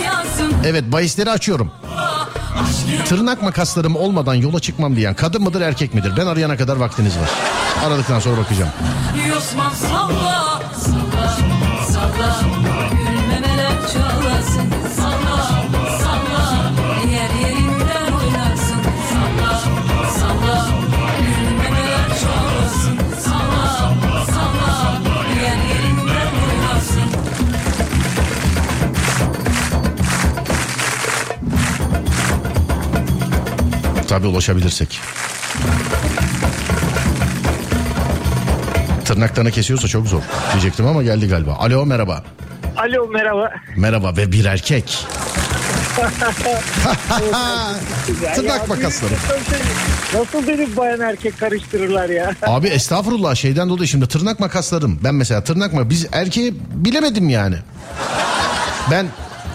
Evet 0.66 0.92
bahisleri 0.92 1.32
açıyorum. 1.32 1.72
Tırnak 3.06 3.42
makaslarım 3.42 3.96
olmadan 3.96 4.34
yola 4.34 4.60
çıkmam 4.60 4.96
diyen 4.96 5.14
kadın 5.14 5.44
mıdır 5.44 5.62
erkek 5.62 5.94
midir? 5.94 6.14
Ben 6.18 6.26
arayana 6.26 6.58
kadar 6.58 6.76
vaktiniz 6.76 7.14
var. 7.18 7.30
Aradıktan 7.88 8.20
sonra 8.20 8.38
bakacağım. 8.38 8.72
Yosmam 9.30 9.74
Tabii 34.14 34.28
ulaşabilirsek. 34.28 35.00
Tırnaklarını 39.06 39.52
kesiyorsa 39.52 39.88
çok 39.88 40.08
zor 40.08 40.22
diyecektim 40.52 40.88
ama 40.88 41.04
geldi 41.04 41.28
galiba. 41.28 41.54
Alo 41.54 41.86
merhaba. 41.86 42.24
Alo 42.78 43.08
merhaba. 43.08 43.50
Merhaba 43.78 44.18
ve 44.18 44.32
bir 44.32 44.46
erkek. 44.46 45.06
Tırnak 48.36 48.70
makasları. 48.70 49.14
Nasıl 50.14 50.48
beni 50.48 50.78
bayan 50.78 51.00
erkek 51.00 51.40
karıştırırlar 51.40 52.10
ya? 52.10 52.32
Abi 52.42 52.68
estağfurullah 52.68 53.36
şeyden 53.36 53.70
dolayı 53.70 53.88
şimdi 53.88 54.08
tırnak 54.08 54.40
makaslarım. 54.40 55.00
Ben 55.04 55.16
mesela 55.16 55.44
tırnak 55.44 55.74
mı 55.74 55.90
biz 55.90 56.08
erkeği 56.12 56.54
bilemedim 56.74 57.30
yani. 57.30 57.56
Ben 58.92 59.08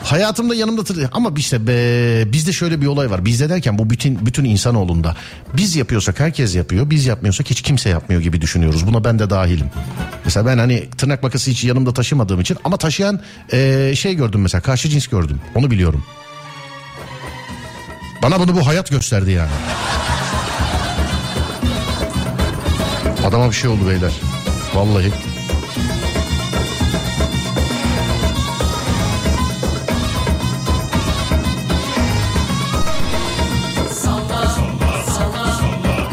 hayatımda 0.04 0.54
yanımda 0.54 0.84
tır 0.84 1.06
ama 1.12 1.30
işte 1.36 1.66
be, 1.66 2.32
bizde 2.32 2.52
şöyle 2.52 2.80
bir 2.80 2.86
olay 2.86 3.10
var. 3.10 3.24
Bizde 3.24 3.48
derken 3.48 3.78
bu 3.78 3.90
bütün 3.90 4.26
bütün 4.26 4.44
insanoğlunda. 4.44 5.16
Biz 5.56 5.76
yapıyorsak 5.76 6.20
herkes 6.20 6.54
yapıyor. 6.56 6.90
Biz 6.90 7.06
yapmıyorsak 7.06 7.50
hiç 7.50 7.62
kimse 7.62 7.88
yapmıyor 7.88 8.22
gibi 8.22 8.40
düşünüyoruz. 8.40 8.86
Buna 8.86 9.04
ben 9.04 9.18
de 9.18 9.30
dahilim. 9.30 9.66
Mesela 10.24 10.46
ben 10.46 10.58
hani 10.58 10.90
tırnak 10.90 11.22
makası 11.22 11.50
hiç 11.50 11.64
yanımda 11.64 11.92
taşımadığım 11.94 12.40
için 12.40 12.56
ama 12.64 12.76
taşıyan 12.76 13.20
eee, 13.52 13.92
şey 13.96 14.14
gördüm 14.14 14.40
mesela 14.40 14.60
karşı 14.62 14.88
cins 14.88 15.06
gördüm. 15.06 15.40
Onu 15.54 15.70
biliyorum. 15.70 16.04
Bana 18.22 18.40
bunu 18.40 18.54
bu 18.56 18.66
hayat 18.66 18.90
gösterdi 18.90 19.30
yani. 19.30 19.50
Adama 23.26 23.48
bir 23.50 23.54
şey 23.54 23.70
oldu 23.70 23.88
beyler. 23.88 24.12
Vallahi. 24.74 25.12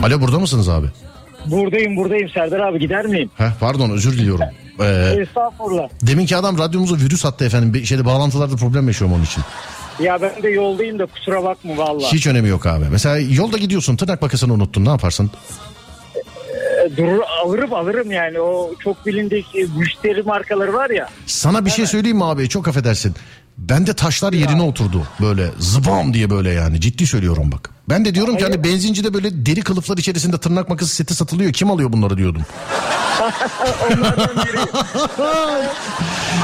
Alo 0.05 0.21
burada 0.21 0.39
mısınız 0.39 0.69
abi? 0.69 0.87
Buradayım 1.45 1.95
buradayım 1.95 2.29
Serdar 2.29 2.59
abi 2.59 2.79
gider 2.79 3.05
miyim? 3.05 3.29
Heh, 3.37 3.51
pardon 3.59 3.89
özür 3.89 4.11
diliyorum. 4.17 4.45
Ee, 4.79 5.15
Estağfurullah. 5.21 5.89
deminki 6.01 6.35
adam 6.37 6.57
radyomuza 6.57 6.95
virüs 6.95 7.25
attı 7.25 7.45
efendim. 7.45 7.73
Bir 7.73 7.85
şeyde 7.85 8.05
bağlantılarda 8.05 8.55
problem 8.55 8.87
yaşıyorum 8.87 9.15
onun 9.15 9.23
için. 9.23 9.43
Ya 9.99 10.21
ben 10.21 10.43
de 10.43 10.49
yoldayım 10.49 10.99
da 10.99 11.05
kusura 11.05 11.43
bakma 11.43 11.77
valla. 11.77 12.07
Hiç 12.13 12.27
önemi 12.27 12.49
yok 12.49 12.65
abi. 12.65 12.85
Mesela 12.91 13.17
yolda 13.17 13.57
gidiyorsun 13.57 13.95
tırnak 13.95 14.21
makasını 14.21 14.53
unuttun 14.53 14.85
ne 14.85 14.89
yaparsın? 14.89 15.31
Ee, 16.15 16.97
Durur 16.97 17.21
alırım 17.43 17.73
alırım 17.73 18.11
yani 18.11 18.39
o 18.39 18.71
çok 18.83 19.05
bilindik 19.05 19.55
e, 19.55 19.65
müşteri 19.77 20.21
markaları 20.23 20.73
var 20.73 20.89
ya. 20.89 21.09
Sana 21.25 21.65
bir 21.65 21.71
şey 21.71 21.85
söyleyeyim 21.85 22.17
mi 22.17 22.25
abi 22.25 22.49
çok 22.49 22.67
affedersin. 22.67 23.15
Ben 23.57 23.87
de 23.87 23.93
taşlar 23.93 24.33
yerine 24.33 24.61
oturdu 24.61 25.03
böyle 25.21 25.47
zıbam 25.59 26.13
diye 26.13 26.29
böyle 26.29 26.49
yani 26.51 26.81
ciddi 26.81 27.07
söylüyorum 27.07 27.51
bak. 27.51 27.74
Ben 27.89 28.05
de 28.05 28.15
diyorum 28.15 28.37
ki 28.37 28.43
hani 28.43 28.63
benzincide 28.63 29.13
böyle 29.13 29.45
deri 29.45 29.61
kılıflar 29.61 29.97
içerisinde 29.97 30.37
tırnak 30.37 30.69
makası 30.69 30.95
seti 30.95 31.13
satılıyor. 31.15 31.53
Kim 31.53 31.71
alıyor 31.71 31.91
bunları 31.93 32.17
diyordum. 32.17 32.41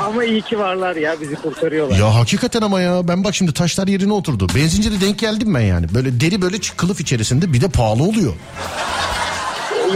Ama 0.05 0.23
iyi 0.23 0.41
ki 0.41 0.59
varlar 0.59 0.95
ya 0.95 1.15
bizi 1.21 1.35
kurtarıyorlar. 1.35 1.97
Ya 1.99 2.15
hakikaten 2.15 2.61
ama 2.61 2.81
ya 2.81 3.07
ben 3.07 3.23
bak 3.23 3.35
şimdi 3.35 3.53
taşlar 3.53 3.87
yerine 3.87 4.13
oturdu. 4.13 4.47
Benzincide 4.55 5.01
denk 5.01 5.19
geldim 5.19 5.53
ben 5.53 5.59
yani. 5.61 5.85
Böyle 5.93 6.19
deri 6.21 6.41
böyle 6.41 6.57
kılıf 6.77 7.01
içerisinde 7.01 7.53
bir 7.53 7.61
de 7.61 7.67
pahalı 7.69 8.03
oluyor. 8.03 8.33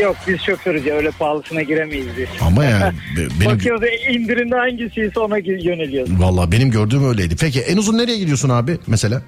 Yok 0.01 0.15
biz 0.27 0.41
şoförüz 0.41 0.85
ya 0.85 0.95
öyle 0.95 1.11
pahalısına 1.11 1.61
giremeyiz 1.61 2.07
biz. 2.17 2.27
Ama 2.41 2.65
yani 2.65 2.93
be- 3.17 3.27
benim 3.41 3.51
Bakıyoruz 3.55 3.83
e, 3.83 4.13
indirimde 4.13 4.55
hangisiyse 4.55 5.19
ona 5.19 5.37
yöneliyoruz. 5.37 6.21
Valla 6.21 6.51
benim 6.51 6.71
gördüğüm 6.71 7.09
öyleydi. 7.09 7.35
Peki 7.35 7.61
en 7.61 7.77
uzun 7.77 7.97
nereye 7.97 8.17
gidiyorsun 8.17 8.49
abi 8.49 8.77
mesela? 8.87 9.21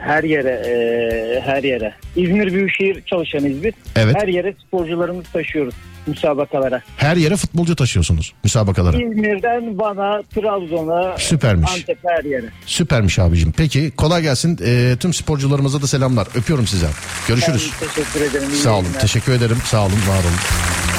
Her 0.00 0.24
yere 0.24 0.50
e, 0.50 1.40
her 1.40 1.62
yere. 1.62 1.94
İzmir 2.16 2.52
Büyükşehir 2.52 3.02
çalışanıyız 3.06 3.64
biz. 3.64 3.72
Evet. 3.96 4.16
Her 4.20 4.28
yere 4.28 4.54
sporcularımızı 4.66 5.32
taşıyoruz 5.32 5.74
müsabakalara. 6.06 6.82
Her 6.96 7.16
yere 7.16 7.36
futbolcu 7.36 7.76
taşıyorsunuz 7.76 8.32
müsabakalara. 8.44 8.96
İzmir'den 8.96 9.78
Van'a, 9.78 10.22
Trabzon'a, 10.34 11.18
Süpermiş. 11.18 11.70
Antep'e 11.70 12.08
her 12.08 12.24
yere. 12.24 12.46
Süpermiş 12.66 13.18
abicim. 13.18 13.52
Peki 13.56 13.90
kolay 13.90 14.22
gelsin. 14.22 14.58
Ee, 14.64 14.96
tüm 15.00 15.14
sporcularımıza 15.14 15.82
da 15.82 15.86
selamlar. 15.86 16.28
Öpüyorum 16.34 16.66
size. 16.66 16.86
Görüşürüz. 17.28 17.70
Ben 17.82 17.88
teşekkür 17.88 18.20
ederim. 18.20 18.48
İyi 18.52 18.56
Sağ 18.56 18.70
olun. 18.70 18.82
yayınlar. 18.82 19.00
Teşekkür 19.00 19.32
ederim. 19.32 19.56
Sağ 19.64 19.82
olun. 19.82 19.92
Var 19.92 20.18
olun. 20.24 20.89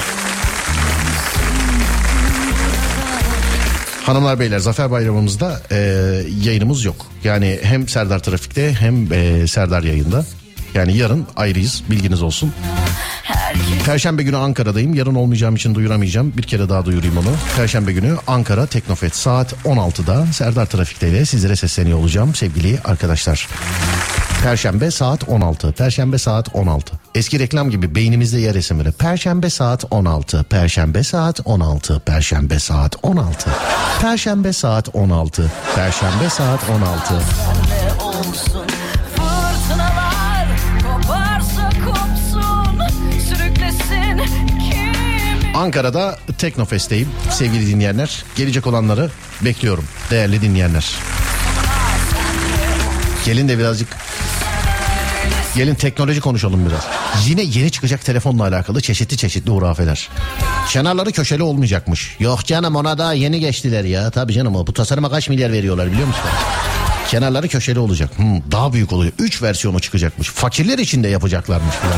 Hanımlar 4.11 4.39
beyler 4.39 4.59
Zafer 4.59 4.91
Bayramımızda 4.91 5.61
e, 5.71 5.77
yayınımız 6.43 6.85
yok. 6.85 7.05
Yani 7.23 7.59
hem 7.63 7.87
Serdar 7.87 8.19
Trafik'te 8.19 8.73
hem 8.73 9.13
e, 9.13 9.47
Serdar 9.47 9.83
yayında. 9.83 10.25
Yani 10.73 10.97
yarın 10.97 11.27
ayrıyız 11.35 11.83
bilginiz 11.89 12.21
olsun. 12.21 12.53
Perşembe 13.85 14.23
günü 14.23 14.37
Ankara'dayım. 14.37 14.93
Yarın 14.93 15.15
olmayacağım 15.15 15.55
için 15.55 15.75
duyuramayacağım. 15.75 16.33
Bir 16.37 16.43
kere 16.43 16.69
daha 16.69 16.85
duyurayım 16.85 17.17
onu. 17.17 17.35
Perşembe 17.57 17.93
günü 17.93 18.17
Ankara 18.27 18.65
Teknofest 18.65 19.15
saat 19.15 19.53
16'da 19.65 20.25
Serdar 20.25 20.65
Trafik'te 20.65 21.09
ile 21.09 21.25
sizlere 21.25 21.55
sesleniyor 21.55 21.99
olacağım 21.99 22.35
sevgili 22.35 22.79
arkadaşlar. 22.85 23.47
Perşembe 24.43 24.91
saat 24.91 25.29
16. 25.29 25.71
Perşembe 25.71 26.17
saat 26.17 26.55
16. 26.55 26.91
Eski 27.15 27.39
reklam 27.39 27.69
gibi 27.69 27.95
beynimizde 27.95 28.39
yer 28.39 28.55
esimleri. 28.55 28.91
Perşembe 28.91 29.49
saat 29.49 29.85
16. 29.91 30.43
Perşembe 30.43 31.03
saat 31.03 31.39
16. 31.45 31.99
Perşembe 31.99 32.59
saat 32.59 32.95
16. 33.03 33.51
Perşembe 34.01 34.53
saat 34.53 34.89
16. 34.95 35.51
Perşembe 35.75 36.29
saat 36.29 36.69
16. 36.69 37.15
Perşembe 37.35 37.59
saat 37.89 38.29
16. 38.39 38.70
Ankara'da 45.61 46.17
Teknofest'teyim 46.37 47.09
sevgili 47.31 47.67
dinleyenler. 47.67 48.23
Gelecek 48.35 48.67
olanları 48.67 49.09
bekliyorum 49.41 49.85
değerli 50.11 50.41
dinleyenler. 50.41 50.95
Gelin 53.25 53.49
de 53.49 53.59
birazcık 53.59 53.97
Gelin 55.55 55.75
teknoloji 55.75 56.21
konuşalım 56.21 56.65
biraz. 56.69 56.87
Yine 57.27 57.41
yeni 57.41 57.71
çıkacak 57.71 58.05
telefonla 58.05 58.43
alakalı 58.43 58.81
çeşitli 58.81 59.17
çeşitli 59.17 59.51
hurafeler. 59.51 60.09
Kenarları 60.69 61.11
köşeli 61.11 61.43
olmayacakmış. 61.43 62.15
Yok 62.19 62.45
canım 62.45 62.75
ona 62.75 62.97
daha 62.97 63.13
yeni 63.13 63.39
geçtiler 63.39 63.83
ya. 63.83 64.11
Tabii 64.11 64.33
canım 64.33 64.53
bu 64.53 64.73
tasarıma 64.73 65.09
kaç 65.09 65.29
milyar 65.29 65.51
veriyorlar 65.51 65.91
biliyor 65.91 66.07
musun? 66.07 66.23
Kenarları 67.09 67.47
köşeli 67.47 67.79
olacak. 67.79 68.09
Hmm, 68.17 68.51
daha 68.51 68.73
büyük 68.73 68.93
olacak. 68.93 69.13
3 69.19 69.41
versiyonu 69.41 69.79
çıkacakmış. 69.79 70.29
Fakirler 70.29 70.77
için 70.77 71.03
de 71.03 71.07
yapacaklarmış 71.07 71.75
falan. 71.75 71.97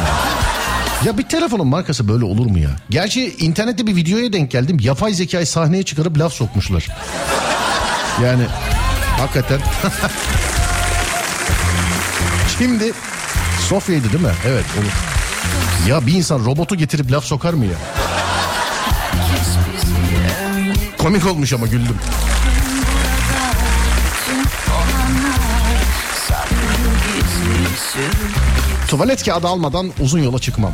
Ya 1.06 1.18
bir 1.18 1.24
telefonun 1.24 1.68
markası 1.68 2.08
böyle 2.08 2.26
olur 2.26 2.46
mu 2.46 2.60
ya? 2.60 2.70
Gerçi 2.90 3.36
internette 3.38 3.88
bir 3.88 3.96
videoya 3.96 4.34
denk 4.34 4.52
geldim. 4.52 4.78
Yapay 4.82 5.14
zekayı 5.14 5.48
sahneye 5.48 5.84
çıkarıp 5.84 6.20
laf 6.20 6.34
sokmuşlar. 6.34 6.88
Yani 8.24 8.44
hakikaten. 9.18 9.60
Şimdi 12.58 12.94
Sofya'ydı 13.70 14.14
değil 14.14 14.24
mi? 14.24 14.32
Evet 14.48 14.66
olur. 14.78 14.92
Ya 15.90 16.08
bir 16.08 16.14
insan 16.14 16.46
robotu 16.46 16.76
getirip 16.76 17.12
laf 17.12 17.26
sokar 17.26 17.54
mı 17.54 17.66
ya? 17.66 17.78
Komik 20.98 21.28
olmuş 21.28 21.54
ama 21.54 21.68
güldüm. 21.68 21.98
Tuvalet 28.88 29.26
kağıdı 29.26 29.48
almadan 29.48 29.92
uzun 30.00 30.20
yola 30.20 30.40
çıkmam. 30.40 30.74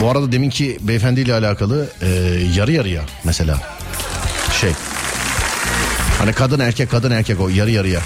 Bu 0.00 0.10
arada 0.10 0.32
deminki 0.32 0.78
beyefendiyle 0.80 1.34
alakalı 1.34 1.88
e, 2.02 2.08
yarı 2.56 2.72
yarıya 2.72 3.02
mesela 3.24 3.58
şey. 4.60 4.72
Hani 6.18 6.32
kadın 6.32 6.60
erkek 6.60 6.90
kadın 6.90 7.10
erkek 7.10 7.40
o 7.40 7.48
yarı 7.48 7.70
yarıya. 7.70 8.00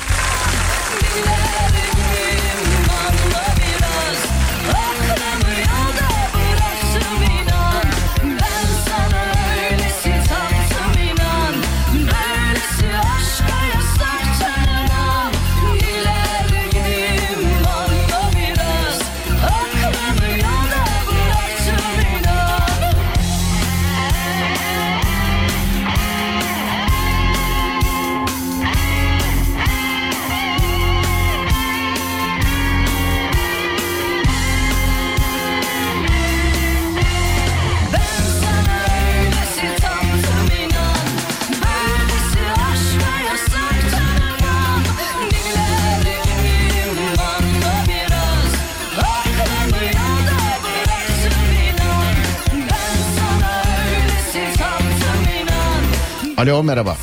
Alo 56.45 56.63
merhaba. 56.63 56.97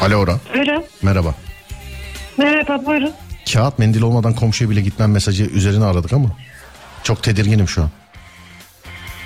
Alo 0.00 0.16
Ora. 0.16 0.38
Buyurun. 0.54 0.84
Merhaba. 1.02 1.34
Merhaba 2.36 2.86
buyurun. 2.86 3.12
Kağıt 3.52 3.78
mendil 3.78 4.02
olmadan 4.02 4.34
komşuya 4.34 4.70
bile 4.70 4.80
gitmem 4.80 5.10
mesajı 5.12 5.44
üzerine 5.44 5.84
aradık 5.84 6.12
ama 6.12 6.28
çok 7.02 7.22
tedirginim 7.22 7.68
şu 7.68 7.82
an. 7.82 7.90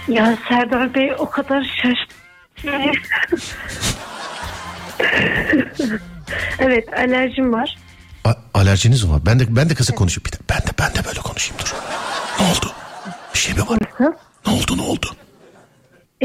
Ya 0.09 0.39
Serdar 0.49 0.95
Bey 0.95 1.13
o 1.19 1.31
kadar 1.31 1.63
şaştı. 1.83 2.15
evet 6.59 6.93
alerjim 6.99 7.53
var. 7.53 7.77
A- 8.25 8.35
alerjiniz 8.55 9.03
mi 9.05 9.11
var? 9.13 9.27
Ben 9.27 9.39
de 9.41 9.57
ben 9.57 9.69
de 9.71 9.75
kısık 9.75 9.97
konuşayım. 9.97 10.25
Bir 10.27 10.33
de, 10.33 10.37
ben 10.51 10.59
de 10.59 10.71
ben 10.79 10.95
de 10.95 11.07
böyle 11.09 11.21
konuşayım 11.21 11.63
dur. 11.63 11.75
Ne 12.41 12.47
oldu? 12.47 12.73
Bir 13.35 13.39
şey 13.39 13.55
mi 13.55 13.61
var? 13.61 13.79
Nasıl? 14.01 14.15
Ne 14.47 14.53
oldu 14.53 14.77
ne 14.77 14.83
oldu? 14.83 15.17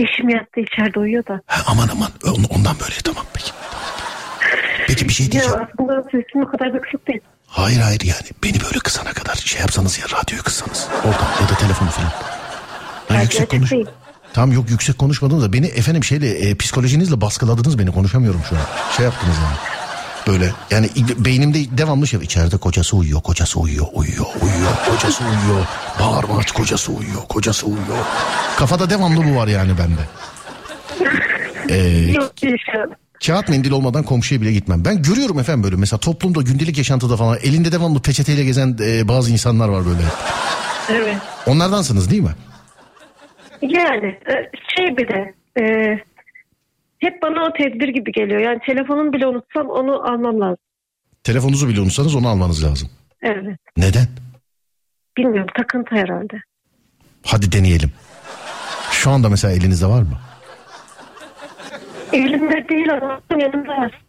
Eşim 0.03 0.29
yattı 0.29 0.59
içeride 0.59 0.99
uyuyor 0.99 1.25
da. 1.27 1.41
Ha, 1.45 1.61
aman 1.67 1.87
aman 1.93 2.09
On- 2.25 2.55
ondan 2.57 2.75
böyle 2.79 2.95
tamam 3.03 3.25
peki. 3.33 3.51
Peki 4.87 5.07
bir 5.09 5.13
şey 5.13 5.25
Ya 5.25 5.31
diyeceğim. 5.31 5.57
aslında 5.73 6.03
sesim 6.03 6.41
o 6.41 6.51
kadar 6.51 6.73
da 6.73 6.81
kısık 6.81 7.07
değil. 7.07 7.21
Hayır 7.47 7.79
hayır 7.79 8.01
yani 8.01 8.27
beni 8.43 8.53
böyle 8.65 8.79
kısana 8.79 9.13
kadar 9.13 9.35
şey 9.35 9.61
yapsanız 9.61 9.99
ya 9.99 10.05
radyoyu 10.05 10.43
kıssanız. 10.43 10.87
Oradan 11.05 11.27
ya 11.41 11.49
da 11.49 11.55
telefonu 11.59 11.89
falan. 11.89 12.11
Radyo 13.11 13.21
yüksek 13.21 13.49
konuş. 13.49 13.71
değil. 13.71 13.87
Tamam 14.33 14.51
yok 14.51 14.69
yüksek 14.69 14.97
konuşmadınız 14.97 15.43
da 15.43 15.53
beni 15.53 15.65
efendim 15.67 16.03
şeyle 16.03 16.29
e, 16.49 16.55
psikolojinizle 16.55 17.21
baskıladınız 17.21 17.79
beni 17.79 17.91
konuşamıyorum 17.91 18.41
şu 18.49 18.55
an. 18.55 18.61
Şey 18.97 19.05
yaptınız 19.05 19.35
yani. 19.43 19.78
Böyle 20.27 20.51
yani 20.71 20.89
beynimde 21.17 21.77
devamlı 21.77 22.07
şey 22.07 22.19
içeride 22.19 22.57
kocası 22.57 22.97
uyuyor 22.97 23.21
kocası 23.21 23.59
uyuyor 23.59 23.87
uyuyor 23.93 24.25
uyuyor 24.41 24.71
kocası 24.91 25.23
uyuyor 25.23 25.65
bağırma 25.99 26.37
aç 26.37 26.51
kocası 26.51 26.91
uyuyor 26.91 27.21
kocası 27.29 27.65
uyuyor. 27.65 28.05
Kafada 28.57 28.89
devamlı 28.89 29.23
bu 29.31 29.35
var 29.35 29.47
yani 29.47 29.71
bende. 29.77 30.01
Ee, 31.71 32.15
an. 32.81 32.95
Kağıt 33.25 33.49
mendil 33.49 33.71
olmadan 33.71 34.03
komşuya 34.03 34.41
bile 34.41 34.51
gitmem. 34.51 34.85
Ben 34.85 35.01
görüyorum 35.01 35.39
efendim 35.39 35.63
böyle 35.63 35.75
mesela 35.75 35.99
toplumda 35.99 36.41
gündelik 36.41 36.77
yaşantıda 36.77 37.17
falan 37.17 37.37
elinde 37.43 37.71
devamlı 37.71 38.01
peçeteyle 38.01 38.43
gezen 38.43 38.77
e, 38.81 39.07
bazı 39.07 39.31
insanlar 39.31 39.69
var 39.69 39.85
böyle. 39.85 40.01
Evet. 40.91 41.17
Onlardansınız 41.45 42.11
değil 42.11 42.21
mi? 42.21 42.35
Yani 43.61 44.05
e, 44.05 44.33
şey 44.75 44.97
bir 44.97 45.07
de 45.07 45.33
e, 45.59 45.63
hep 46.99 47.21
bana 47.21 47.43
o 47.45 47.53
tedbir 47.53 47.87
gibi 47.87 48.11
geliyor. 48.11 48.39
Yani 48.41 48.59
telefonumu 48.65 49.13
bile 49.13 49.27
unutsam 49.27 49.67
onu 49.69 49.93
almam 50.13 50.39
lazım. 50.41 50.57
Telefonunuzu 51.23 51.67
bile 51.69 51.81
unutsanız 51.81 52.15
onu 52.15 52.27
almanız 52.29 52.63
lazım. 52.63 52.89
Evet. 53.21 53.59
Neden? 53.77 54.07
Bilmiyorum 55.17 55.49
takıntı 55.57 55.95
herhalde. 55.95 56.41
Hadi 57.25 57.51
deneyelim. 57.51 57.91
Şu 58.91 59.09
anda 59.09 59.29
mesela 59.29 59.53
elinizde 59.53 59.85
var 59.85 60.01
mı? 60.01 60.17
Elimde 62.13 62.69
değil 62.69 62.93
ama 62.93 63.21
yanımda 63.41 63.71
var. 63.71 64.01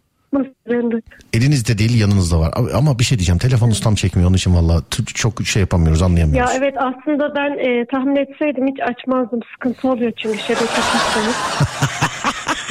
Elinizde 1.33 1.77
değil 1.77 1.99
yanınızda 2.01 2.39
var. 2.39 2.53
Ama- 2.73 2.99
bir 2.99 3.03
şey 3.03 3.17
diyeceğim 3.17 3.39
telefonunuz 3.39 3.81
tam 3.81 3.95
çekmiyor 3.95 4.29
onun 4.29 4.37
için 4.37 4.55
valla 4.55 4.81
çok 5.13 5.41
şey 5.45 5.59
yapamıyoruz 5.59 6.01
Ya 6.01 6.05
anlayamıyoruz. 6.07 6.51
evet 6.57 6.73
aslında 6.77 7.35
ben 7.35 7.51
e, 7.57 7.85
tahmin 7.85 8.15
etseydim 8.15 8.67
hiç 8.67 8.79
açmazdım. 8.81 9.39
Sıkıntı 9.53 9.87
oluyor 9.87 10.11
çünkü 10.17 10.37
şebeke. 10.39 10.65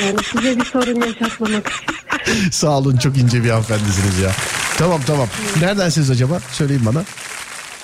yani 0.07 0.19
size 0.33 0.61
bir 0.61 0.65
sorun 0.65 1.01
yaşatmamak 1.01 1.69
için. 1.69 2.51
Sağ 2.51 2.71
olun 2.79 2.97
çok 2.97 3.19
ince 3.19 3.45
bir 3.45 3.51
hanımefendisiniz 3.51 4.19
ya. 4.19 4.31
Tamam 4.79 5.01
tamam. 5.07 5.29
Neredensiniz 5.61 6.11
acaba? 6.11 6.41
Söyleyin 6.53 6.87
bana. 6.87 7.05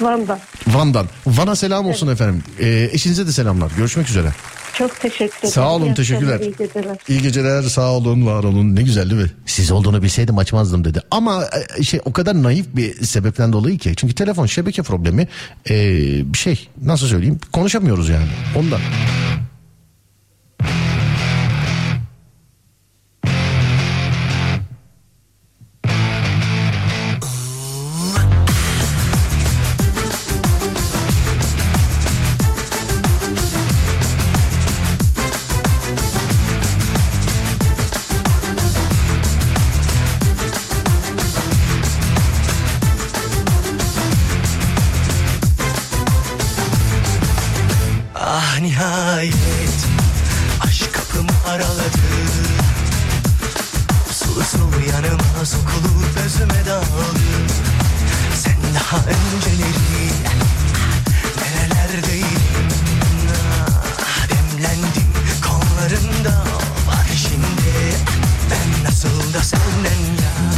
Van'da. 0.01 0.39
Van'dan. 0.67 1.07
Van'a 1.27 1.57
selam 1.57 1.87
olsun 1.87 2.09
efendim. 2.09 2.43
Ee, 2.61 2.89
eşinize 2.93 3.27
de 3.27 3.33
selamlar. 3.33 3.71
Görüşmek 3.77 4.09
üzere. 4.09 4.33
Çok 4.75 5.01
teşekkür 5.01 5.39
ederim. 5.39 5.51
Sağ 5.55 5.71
olun, 5.73 5.87
İyi 5.87 5.95
teşekkürler. 5.95 6.35
akşamlar, 6.35 6.55
iyi 6.55 6.69
geceler. 6.69 6.97
İyi 7.09 7.23
geceler 7.23 7.63
sağ 7.63 7.91
olun 7.93 8.27
var 8.27 8.45
olun 8.45 8.77
ne 8.77 8.83
güzel 8.83 9.11
değil 9.11 9.23
mi? 9.23 9.31
Siz 9.47 9.71
olduğunu 9.71 10.03
bilseydim 10.03 10.39
açmazdım 10.39 10.85
dedi. 10.85 11.01
Ama 11.11 11.45
e, 11.79 11.83
şey 11.83 12.01
o 12.05 12.13
kadar 12.13 12.43
naif 12.43 12.67
bir 12.77 13.05
sebepten 13.07 13.53
dolayı 13.53 13.79
ki. 13.79 13.95
Çünkü 13.97 14.15
telefon 14.15 14.47
şebeke 14.47 14.83
problemi 14.83 15.29
e, 15.71 15.75
bir 16.33 16.39
şey 16.39 16.69
nasıl 16.83 17.07
söyleyeyim 17.07 17.41
konuşamıyoruz 17.53 18.09
yani 18.09 18.27
ondan. 18.57 18.81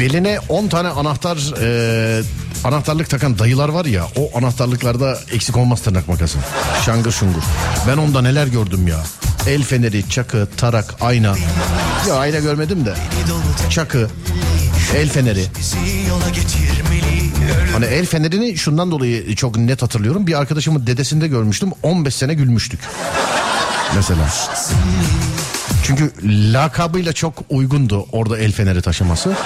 Beline 0.08 0.38
10 0.48 0.68
tane 0.68 0.88
anahtar 0.88 1.38
e, 1.62 2.22
anahtarlık 2.64 3.10
takan 3.10 3.38
dayılar 3.38 3.68
var 3.68 3.84
ya 3.84 4.06
o 4.16 4.38
anahtarlıklarda 4.38 5.18
eksik 5.32 5.56
olmaz 5.56 5.82
tırnak 5.82 6.08
makası. 6.08 6.38
Şangır 6.86 7.12
şungur. 7.12 7.42
Ben 7.88 7.96
onda 7.96 8.22
neler 8.22 8.46
gördüm 8.46 8.88
ya. 8.88 9.00
El 9.48 9.62
feneri, 9.62 10.08
çakı, 10.08 10.48
tarak, 10.56 10.94
ayna. 11.00 11.34
Ya 12.08 12.14
ayna 12.14 12.38
görmedim 12.38 12.86
de. 12.86 12.94
Çakı, 13.70 14.10
el 14.96 15.08
feneri. 15.08 15.44
Hani 17.72 17.84
el 17.84 18.06
fenerini 18.06 18.58
şundan 18.58 18.90
dolayı 18.90 19.34
çok 19.34 19.56
net 19.56 19.82
hatırlıyorum. 19.82 20.26
Bir 20.26 20.38
arkadaşımın 20.38 20.86
dedesinde 20.86 21.28
görmüştüm. 21.28 21.70
15 21.82 22.14
sene 22.14 22.34
gülmüştük. 22.34 22.80
Mesela. 23.96 24.28
Çünkü 25.84 26.12
lakabıyla 26.52 27.12
çok 27.12 27.34
uygundu 27.50 28.06
orada 28.12 28.38
el 28.38 28.52
feneri 28.52 28.82
taşıması. 28.82 29.36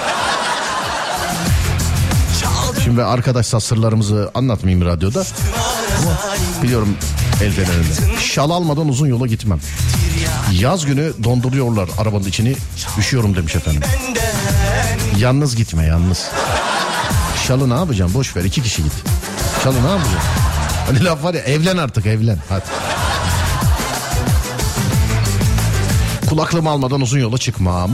Şimdi 2.83 3.03
arkadaş 3.03 3.45
sırlarımızı 3.45 4.31
anlatmayayım 4.33 4.85
radyoda. 4.85 5.23
Ama 6.01 6.19
biliyorum 6.63 6.95
el 7.43 7.51
fenerinde. 7.51 8.19
Şal 8.19 8.49
almadan 8.49 8.89
uzun 8.89 9.07
yola 9.07 9.27
gitmem. 9.27 9.59
Yaz 10.51 10.85
günü 10.85 11.13
donduruyorlar 11.23 11.89
arabanın 11.97 12.23
içini. 12.23 12.55
Üşüyorum 12.99 13.35
demiş 13.35 13.55
efendim. 13.55 13.81
Yalnız 15.17 15.55
gitme 15.55 15.85
yalnız. 15.85 16.27
Şalı 17.47 17.69
ne 17.69 17.73
yapacaksın? 17.73 18.15
Boş 18.19 18.35
ver 18.35 18.43
iki 18.43 18.63
kişi 18.63 18.83
git. 18.83 18.93
Şalı 19.63 19.83
ne 19.83 19.89
yapacaksın? 19.89 20.19
Hani 20.87 21.03
laf 21.03 21.23
var 21.23 21.33
ya 21.33 21.41
evlen 21.41 21.77
artık 21.77 22.05
evlen. 22.05 22.37
Hadi. 22.49 22.63
Kulaklığımı 26.29 26.69
almadan 26.69 27.01
uzun 27.01 27.19
yola 27.19 27.37
çıkmam. 27.37 27.91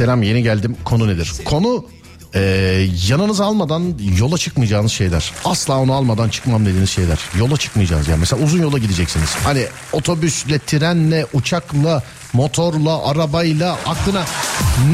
Selam 0.00 0.22
yeni 0.22 0.42
geldim. 0.42 0.76
Konu 0.84 1.08
nedir? 1.08 1.32
Konu 1.44 1.84
e, 2.34 2.40
yanınıza 3.08 3.44
almadan 3.44 3.94
yola 4.18 4.38
çıkmayacağınız 4.38 4.92
şeyler. 4.92 5.32
Asla 5.44 5.78
onu 5.78 5.94
almadan 5.94 6.28
çıkmam 6.28 6.66
dediğiniz 6.66 6.90
şeyler. 6.90 7.18
Yola 7.38 7.56
çıkmayacağız 7.56 8.08
yani. 8.08 8.20
Mesela 8.20 8.44
uzun 8.44 8.62
yola 8.62 8.78
gideceksiniz. 8.78 9.28
Hani 9.44 9.66
otobüsle, 9.92 10.58
trenle, 10.58 11.26
uçakla, 11.32 12.02
motorla, 12.32 13.06
arabayla 13.06 13.78
aklına 13.86 14.24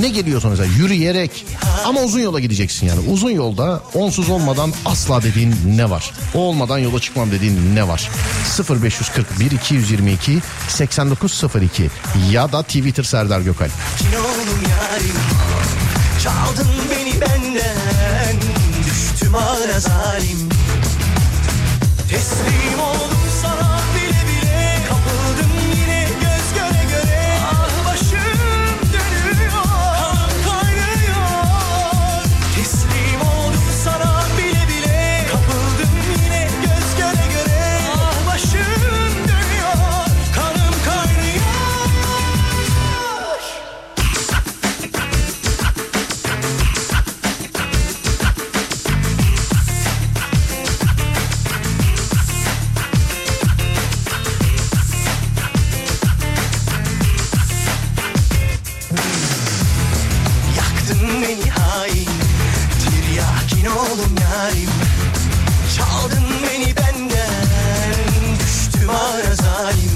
ne 0.01 0.09
geliyorsa 0.09 0.49
mesela 0.49 0.73
yürüyerek 0.79 1.47
ama 1.85 2.01
uzun 2.01 2.21
yola 2.21 2.41
gideceksin 2.41 2.87
yani. 2.87 3.01
Uzun 3.11 3.31
yolda 3.31 3.83
onsuz 3.95 4.31
olmadan 4.31 4.73
asla 4.85 5.23
dediğin 5.23 5.55
ne 5.67 5.91
var? 5.91 6.13
O 6.35 6.39
olmadan 6.39 6.79
yola 6.79 7.01
çıkmam 7.01 7.31
dediğin 7.31 7.77
ne 7.77 7.89
var? 7.89 8.11
0541 8.83 9.51
222 9.51 10.39
8902 10.69 11.91
ya 12.31 12.53
da 12.53 12.63
Twitter 12.63 13.05
Serdar 13.05 13.41
Gökal. 13.41 13.69
Çaldın 16.25 16.69
beni 16.91 17.06
benden. 17.21 18.37
Düştüm 18.87 19.35
ağına 19.35 19.81
zalim. 19.81 20.49
Teslim 22.11 22.81
oldum 22.81 23.16
Oğlum 63.69 64.15
yarim. 64.23 64.71
Çaldın 65.77 66.25
beni 66.43 66.77
benden 66.77 67.95
Düştüm 68.41 68.91
ağına 68.91 69.35
zalim. 69.35 69.91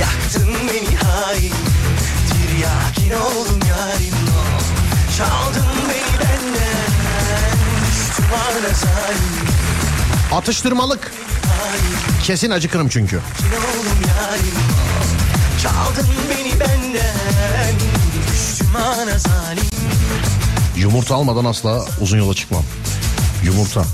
Yaktın 0.00 0.48
beni 0.68 0.96
hain 0.96 1.52
Tiryakin 2.28 3.10
oğlum 3.20 3.60
yarim. 3.68 4.14
Çaldın 5.18 5.66
beni 5.88 6.20
benden 6.20 7.58
Düştüm 7.90 8.24
ağına 8.34 8.74
zalim. 8.74 9.48
Atıştırmalık. 10.32 11.12
Kesin 12.22 12.50
acıkırım 12.50 12.88
çünkü. 12.88 13.20
Çaldın 15.62 16.08
beni 16.30 16.60
benden 16.60 17.74
Düştüm 18.32 18.76
ağına 18.76 19.18
zalim 19.18 19.77
Yumurta 20.78 21.14
almadan 21.14 21.44
asla 21.44 21.84
uzun 22.00 22.18
yola 22.18 22.34
çıkmam. 22.34 22.62
Yumurta. 23.44 23.84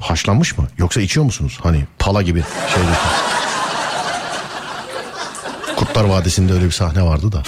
Haşlanmış 0.00 0.58
mı? 0.58 0.68
Yoksa 0.78 1.00
içiyor 1.00 1.26
musunuz? 1.26 1.58
Hani 1.62 1.84
pala 1.98 2.22
gibi 2.22 2.44
şeydeki. 2.74 2.98
Kurtlar 5.76 6.04
Vadisi'nde 6.04 6.52
öyle 6.52 6.64
bir 6.64 6.70
sahne 6.70 7.02
vardı 7.02 7.32
da. 7.32 7.42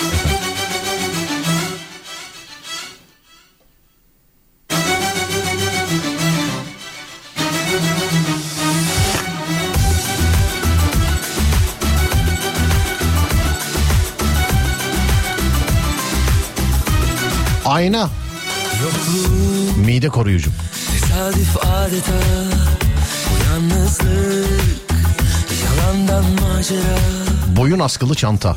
Ayna. 17.79 18.11
Mide 19.77 20.09
koruyucu. 20.09 20.51
Tesadüf 20.91 21.57
adeta 21.57 22.13
Bu 23.31 23.45
yalnızlık 23.45 24.47
Yalandan 25.65 26.25
macera 26.25 26.99
Boyun 27.57 27.79
askılı 27.79 28.15
çanta. 28.15 28.57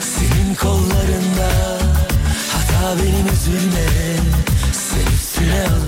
Senin 0.00 0.54
kollarında 0.54 1.50
Hata 2.52 3.02
benim 3.02 3.26
üzülme 3.32 3.86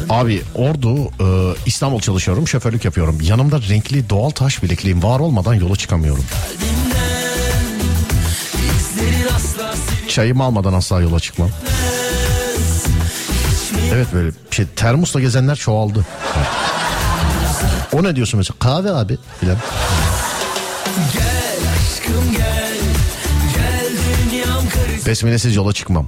Abi 0.08 0.42
Ordu 0.54 1.04
e, 1.04 1.56
İstanbul 1.66 2.00
çalışıyorum 2.00 2.48
şoförlük 2.48 2.84
yapıyorum. 2.84 3.18
Yanımda 3.22 3.60
renkli 3.68 4.10
doğal 4.10 4.30
taş 4.30 4.62
bilekliğim 4.62 5.02
var 5.02 5.20
olmadan 5.20 5.54
yola 5.54 5.76
çıkamıyorum. 5.76 6.24
İzlerin 6.54 6.67
Çayımı 10.18 10.44
almadan 10.44 10.72
asla 10.72 11.00
yola 11.00 11.20
çıkmam. 11.20 11.50
Evet 13.92 14.06
böyle 14.14 14.30
şey 14.50 14.66
termosla 14.76 15.20
gezenler 15.20 15.56
çoğaldı. 15.56 16.06
O 17.92 18.02
ne 18.02 18.16
diyorsun 18.16 18.38
mesela? 18.38 18.58
Kahve 18.58 18.90
abi 18.92 19.18
filan. 19.40 19.56
Besmelesiz 25.06 25.56
yola 25.56 25.72
çıkmam. 25.72 26.06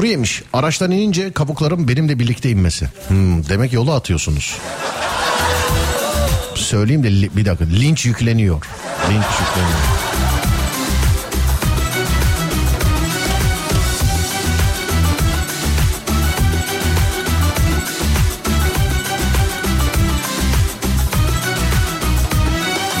Kuru 0.00 0.08
yemiş. 0.08 0.42
Araçtan 0.52 0.90
inince 0.90 1.32
kabuklarım 1.32 1.88
benimle 1.88 2.18
birlikte 2.18 2.50
inmesi. 2.50 2.88
Hmm, 3.08 3.48
demek 3.48 3.72
yola 3.72 3.94
atıyorsunuz. 3.94 4.58
Söyleyeyim 6.54 7.02
de 7.02 7.36
bir 7.36 7.44
dakika. 7.44 7.64
Linç 7.64 8.06
yükleniyor. 8.06 8.66
Linç 9.10 9.24
yükleniyor. 9.40 9.80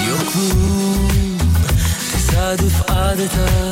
Yokum, 0.08 1.38
tesadüf 2.12 2.90
adeta 2.90 3.69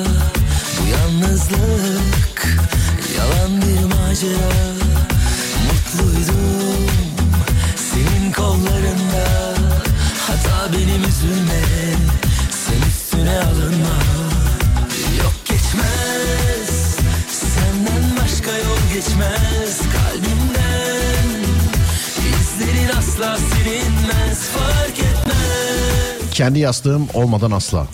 Kendi 26.49 26.61
yastığım 26.61 27.09
olmadan 27.15 27.51
asla. 27.51 27.87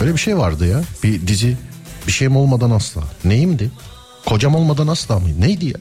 Böyle 0.00 0.12
bir 0.12 0.18
şey 0.18 0.38
vardı 0.38 0.66
ya. 0.66 0.80
Bir 1.02 1.26
dizi. 1.26 1.56
Bir 2.06 2.12
şeyim 2.12 2.36
olmadan 2.36 2.70
asla. 2.70 3.02
Neyimdi? 3.24 3.70
Kocam 4.26 4.54
olmadan 4.54 4.86
asla 4.86 5.18
mıydı? 5.18 5.40
Neydi 5.40 5.66
ya? 5.66 5.74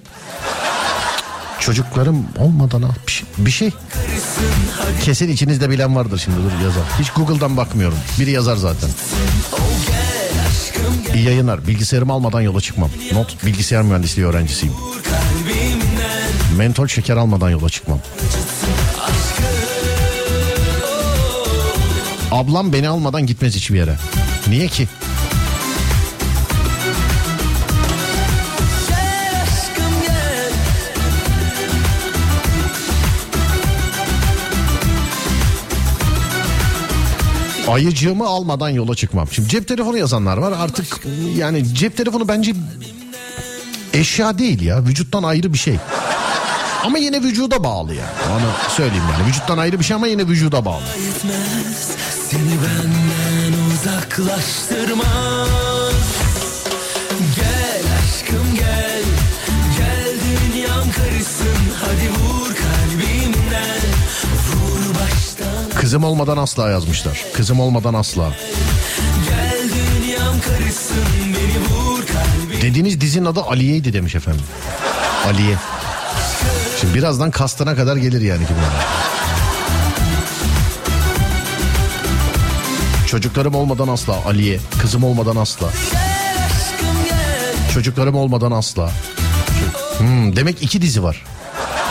Çocuklarım 1.59 2.27
olmadan 2.39 2.83
bir 3.07 3.11
şey. 3.11 3.27
Bir 3.37 3.51
şey. 3.51 3.71
Kesin 5.03 5.29
içinizde 5.29 5.69
bilen 5.69 5.95
vardır 5.95 6.21
şimdi 6.23 6.37
dur 6.37 6.63
yazar. 6.63 6.83
Hiç 6.99 7.09
Google'dan 7.09 7.57
bakmıyorum. 7.57 7.97
Biri 8.19 8.31
yazar 8.31 8.55
zaten. 8.55 8.89
İyi 11.15 11.25
yayınlar. 11.25 11.67
Bilgisayarımı 11.67 12.13
almadan 12.13 12.41
yola 12.41 12.61
çıkmam. 12.61 12.89
Not 13.13 13.45
bilgisayar 13.45 13.81
mühendisliği 13.81 14.27
öğrencisiyim. 14.27 14.75
Mentol 16.57 16.87
şeker 16.87 17.17
almadan 17.17 17.49
yola 17.49 17.69
çıkmam. 17.69 17.99
Ablam 22.33 22.73
beni 22.73 22.87
almadan 22.87 23.25
gitmez 23.25 23.55
hiçbir 23.55 23.77
yere. 23.77 23.95
Niye 24.47 24.67
ki? 24.67 24.87
Ayıcığımı 37.67 38.27
almadan 38.27 38.69
yola 38.69 38.95
çıkmam. 38.95 39.27
Şimdi 39.31 39.49
cep 39.49 39.67
telefonu 39.67 39.97
yazanlar 39.97 40.37
var 40.37 40.53
artık 40.59 40.99
yani 41.37 41.75
cep 41.75 41.97
telefonu 41.97 42.27
bence 42.27 42.53
eşya 43.93 44.37
değil 44.37 44.61
ya 44.61 44.83
vücuttan 44.83 45.23
ayrı 45.23 45.53
bir 45.53 45.57
şey. 45.57 45.75
Ama 46.83 46.97
yine 46.97 47.21
vücuda 47.21 47.63
bağlı 47.63 47.93
yani. 47.93 48.09
Onu 48.33 48.71
söyleyeyim 48.75 49.03
yani. 49.11 49.27
Vücuttan 49.27 49.57
ayrı 49.57 49.79
bir 49.79 49.85
şey 49.85 49.95
ama 49.95 50.07
yine 50.07 50.27
vücuda 50.27 50.65
bağlı. 50.65 50.83
Seni 52.33 52.55
benden 52.63 53.53
uzaklaştırmaz 53.67 55.93
Gel 57.35 57.83
aşkım 58.03 58.55
gel 58.55 59.03
Gel 59.77 60.13
dünyam 60.25 60.91
karışsın 60.91 61.57
Hadi 61.81 62.09
vur 62.09 62.55
kalbimden 62.55 63.81
Vur 64.49 64.95
baştan 64.95 65.69
Kızım 65.81 66.03
olmadan 66.03 66.37
asla 66.37 66.69
yazmışlar. 66.69 67.25
Kızım 67.33 67.59
olmadan 67.59 67.93
asla. 67.93 68.33
Gel 69.29 69.69
dünyam 69.69 70.41
karışsın 70.41 71.05
Beni 71.25 71.59
vur 71.69 72.05
kalbimden 72.05 72.61
Dediğiniz 72.61 73.01
dizinin 73.01 73.25
adı 73.25 73.41
Aliye'ydi 73.41 73.93
demiş 73.93 74.15
efendim. 74.15 74.45
Aliye. 75.25 75.55
Şimdi 76.81 76.93
birazdan 76.93 77.31
kastına 77.31 77.75
kadar 77.75 77.95
gelir 77.95 78.21
yani 78.21 78.47
kim 78.47 78.55
ona. 78.55 79.12
Çocuklarım 83.13 83.55
olmadan 83.55 83.87
asla 83.87 84.25
Aliye. 84.25 84.59
Kızım 84.81 85.03
olmadan 85.03 85.35
asla. 85.35 85.67
Çocuklarım 87.73 88.15
olmadan 88.15 88.51
asla. 88.51 88.91
Hmm, 89.97 90.35
demek 90.35 90.63
iki 90.63 90.81
dizi 90.81 91.03
var. 91.03 91.23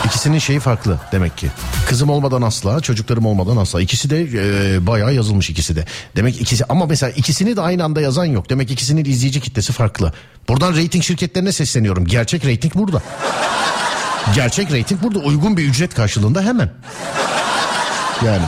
İkisinin 0.05 0.39
şeyi 0.39 0.59
farklı 0.59 0.99
demek 1.11 1.37
ki. 1.37 1.47
Kızım 1.87 2.09
olmadan 2.09 2.41
asla, 2.41 2.81
çocuklarım 2.81 3.25
olmadan 3.25 3.57
asla. 3.57 3.81
İkisi 3.81 4.09
de 4.09 4.21
e, 4.21 4.87
bayağı 4.87 5.13
yazılmış 5.13 5.49
ikisi 5.49 5.75
de. 5.75 5.85
Demek 6.15 6.41
ikisi 6.41 6.65
ama 6.69 6.85
mesela 6.85 7.09
ikisini 7.09 7.55
de 7.55 7.61
aynı 7.61 7.83
anda 7.83 8.01
yazan 8.01 8.25
yok. 8.25 8.49
Demek 8.49 8.71
ikisinin 8.71 9.05
izleyici 9.05 9.41
kitlesi 9.41 9.73
farklı. 9.73 10.13
Buradan 10.49 10.75
reyting 10.75 11.03
şirketlerine 11.03 11.51
sesleniyorum. 11.51 12.05
Gerçek 12.05 12.45
reyting 12.45 12.75
burada. 12.75 13.01
Gerçek 14.35 14.71
reyting 14.71 15.03
burada 15.03 15.19
uygun 15.19 15.57
bir 15.57 15.63
ücret 15.63 15.95
karşılığında 15.95 16.41
hemen. 16.41 16.69
Yani. 18.25 18.45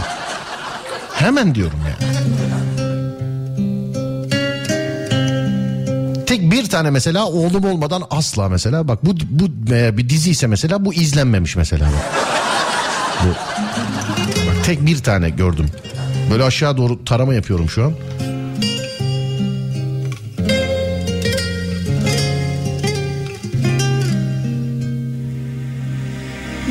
Hemen 1.14 1.56
diyorum 1.56 1.80
yani. 1.86 2.35
Tek 6.26 6.52
bir 6.52 6.70
tane 6.70 6.90
mesela 6.90 7.26
oğlum 7.26 7.66
olmadan 7.66 8.04
asla 8.10 8.50
mesela 8.50 8.88
bak 8.88 9.06
bu 9.06 9.16
bu 9.30 9.74
e, 9.74 9.98
bir 9.98 10.10
dizi 10.10 10.32
ise 10.32 10.48
mesela 10.48 10.86
bu 10.86 10.94
izlenmemiş 10.94 11.56
mesela. 11.56 11.90
Bu 13.24 13.30
bak 14.48 14.66
tek 14.66 14.86
bir 14.86 14.98
tane 14.98 15.30
gördüm. 15.30 15.66
Böyle 16.32 16.44
aşağı 16.44 16.78
doğru 16.78 17.06
tarama 17.06 17.34
yapıyorum 17.34 17.70
şu 17.70 17.84
an. 17.84 17.94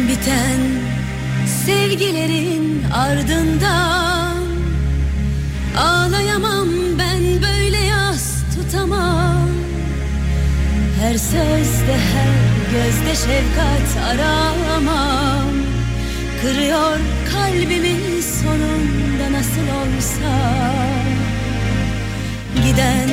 Biten 0.09 0.61
sevgilerin 1.67 2.83
ardından 2.95 4.35
Ağlayamam 5.79 6.74
Her 11.05 11.19
sözde 11.19 11.97
her 12.15 12.35
gözde 12.73 13.15
şefkat 13.17 14.05
aramam 14.11 15.51
Kırıyor 16.43 16.99
kalbimi 17.33 18.23
sonunda 18.23 19.39
nasıl 19.39 19.67
olsa. 19.81 20.33
Giden 22.55 23.09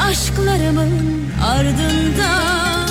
aşklarımın 0.00 1.26
ardından 1.44 2.88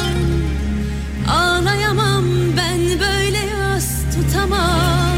Ağlayamam 1.30 2.26
ben 2.58 3.00
böyle 3.00 3.38
yas 3.38 3.88
tutamam. 4.16 5.18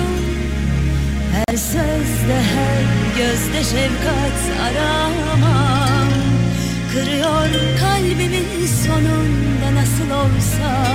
Her 1.33 1.57
sözde 1.57 2.41
her 2.55 2.83
gözde 3.17 3.63
şefkat 3.63 4.39
aramam 4.61 5.88
Kırıyor 6.93 7.49
kalbimin 7.79 8.67
sonunda 8.85 9.75
nasıl 9.75 10.11
olsa. 10.11 10.85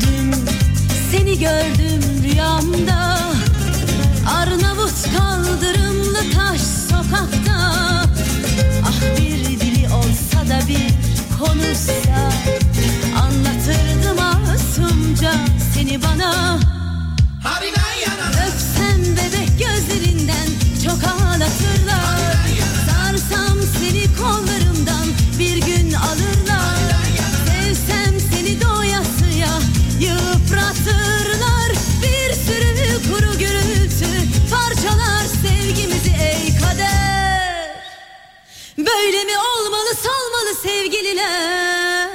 Dün 0.00 0.34
seni 1.10 1.38
gördüm 1.38 2.02
rüyamda 2.22 3.18
Arnavut 4.36 5.18
kaldırımlı 5.18 6.18
taş 6.34 6.60
sokakta. 6.60 7.72
Ah 8.84 9.16
bir 9.16 9.60
dili 9.60 9.86
olsa 9.86 10.48
da 10.48 10.68
bir 10.68 10.88
konuşsa 11.38 12.32
Anlatırdım 13.22 14.16
masumca 14.16 15.32
seni 15.74 16.02
bana 16.02 16.58
gözlerinden 19.58 20.48
çok 20.84 21.04
ağlatırlar. 21.04 22.36
Sarsam 22.86 23.58
seni 23.78 24.04
kollarımdan 24.16 25.06
bir 25.38 25.56
gün 25.56 25.92
alırlar. 25.92 26.78
Sevsem 27.46 28.20
seni 28.32 28.60
doyasıya 28.60 29.58
yıpratırlar. 30.00 31.70
Bir 32.02 32.32
sürü 32.32 33.02
kuru 33.08 33.38
gürültü 33.38 34.10
parçalar 34.50 35.24
sevgimizi 35.42 36.10
ey 36.10 36.58
kader. 36.60 37.68
Böyle 38.78 39.24
mi 39.24 39.38
olmalı 39.38 39.94
salmalı 40.02 40.54
sevgililer? 40.62 42.08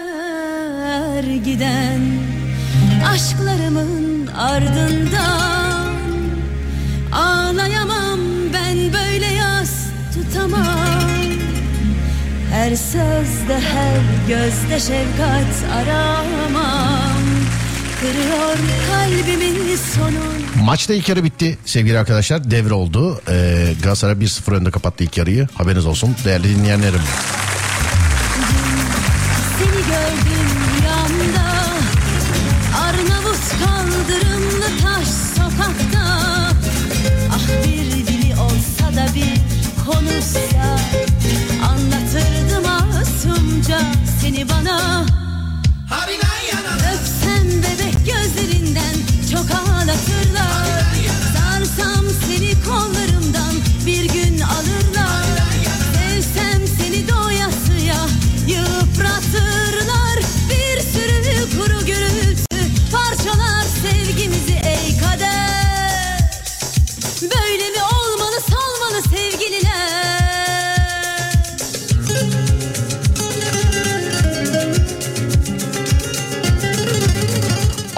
Giden 1.46 2.02
Aşklarımın 3.14 4.28
ardından 4.28 5.53
Her 12.74 12.78
sözde 12.78 13.59
her 13.59 14.01
gözde 14.28 14.80
şefkat 14.80 15.71
aramam 15.74 17.21
Kırıyor 17.99 18.57
kalbimin 18.89 19.76
sonun 19.76 20.65
Maçta 20.65 20.93
ilk 20.93 21.09
yarı 21.09 21.24
bitti 21.24 21.57
sevgili 21.65 21.99
arkadaşlar. 21.99 22.51
Devre 22.51 22.74
oldu. 22.74 23.21
Ee, 23.30 23.74
Galatasaray 23.84 24.15
1-0 24.15 24.55
önde 24.55 24.71
kapattı 24.71 25.03
ilk 25.03 25.17
yarıyı. 25.17 25.47
Haberiniz 25.53 25.86
olsun 25.86 26.15
değerli 26.26 26.55
dinleyenlerim. 26.55 27.01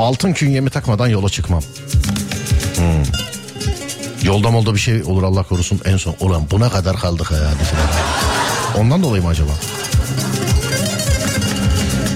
Altın 0.06 0.34
künyemi 0.34 0.70
takmadan 0.70 1.08
yola 1.08 1.30
çıkmam. 1.30 1.62
Hmm. 2.76 3.03
Yolda 4.24 4.51
molda 4.51 4.74
bir 4.74 4.80
şey 4.80 5.03
olur 5.03 5.24
Allah 5.24 5.43
korusun 5.43 5.82
en 5.86 5.97
son. 5.97 6.16
Ulan 6.20 6.47
buna 6.51 6.70
kadar 6.70 6.97
kaldık 6.97 7.32
ya. 7.32 7.39
Ondan 8.82 9.03
dolayı 9.03 9.24
mı 9.24 9.30
acaba? 9.30 9.51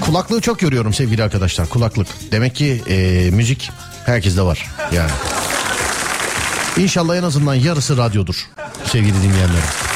Kulaklığı 0.00 0.40
çok 0.40 0.58
görüyorum 0.58 0.94
sevgili 0.94 1.22
arkadaşlar. 1.22 1.68
Kulaklık. 1.68 2.06
Demek 2.32 2.54
ki 2.54 2.82
e, 2.88 3.30
müzik 3.30 3.70
herkeste 4.06 4.42
var. 4.42 4.66
Yani. 4.92 5.10
İnşallah 6.76 7.16
en 7.16 7.22
azından 7.22 7.54
yarısı 7.54 7.96
radyodur 7.96 8.48
sevgili 8.84 9.22
dinleyenlerim. 9.22 9.89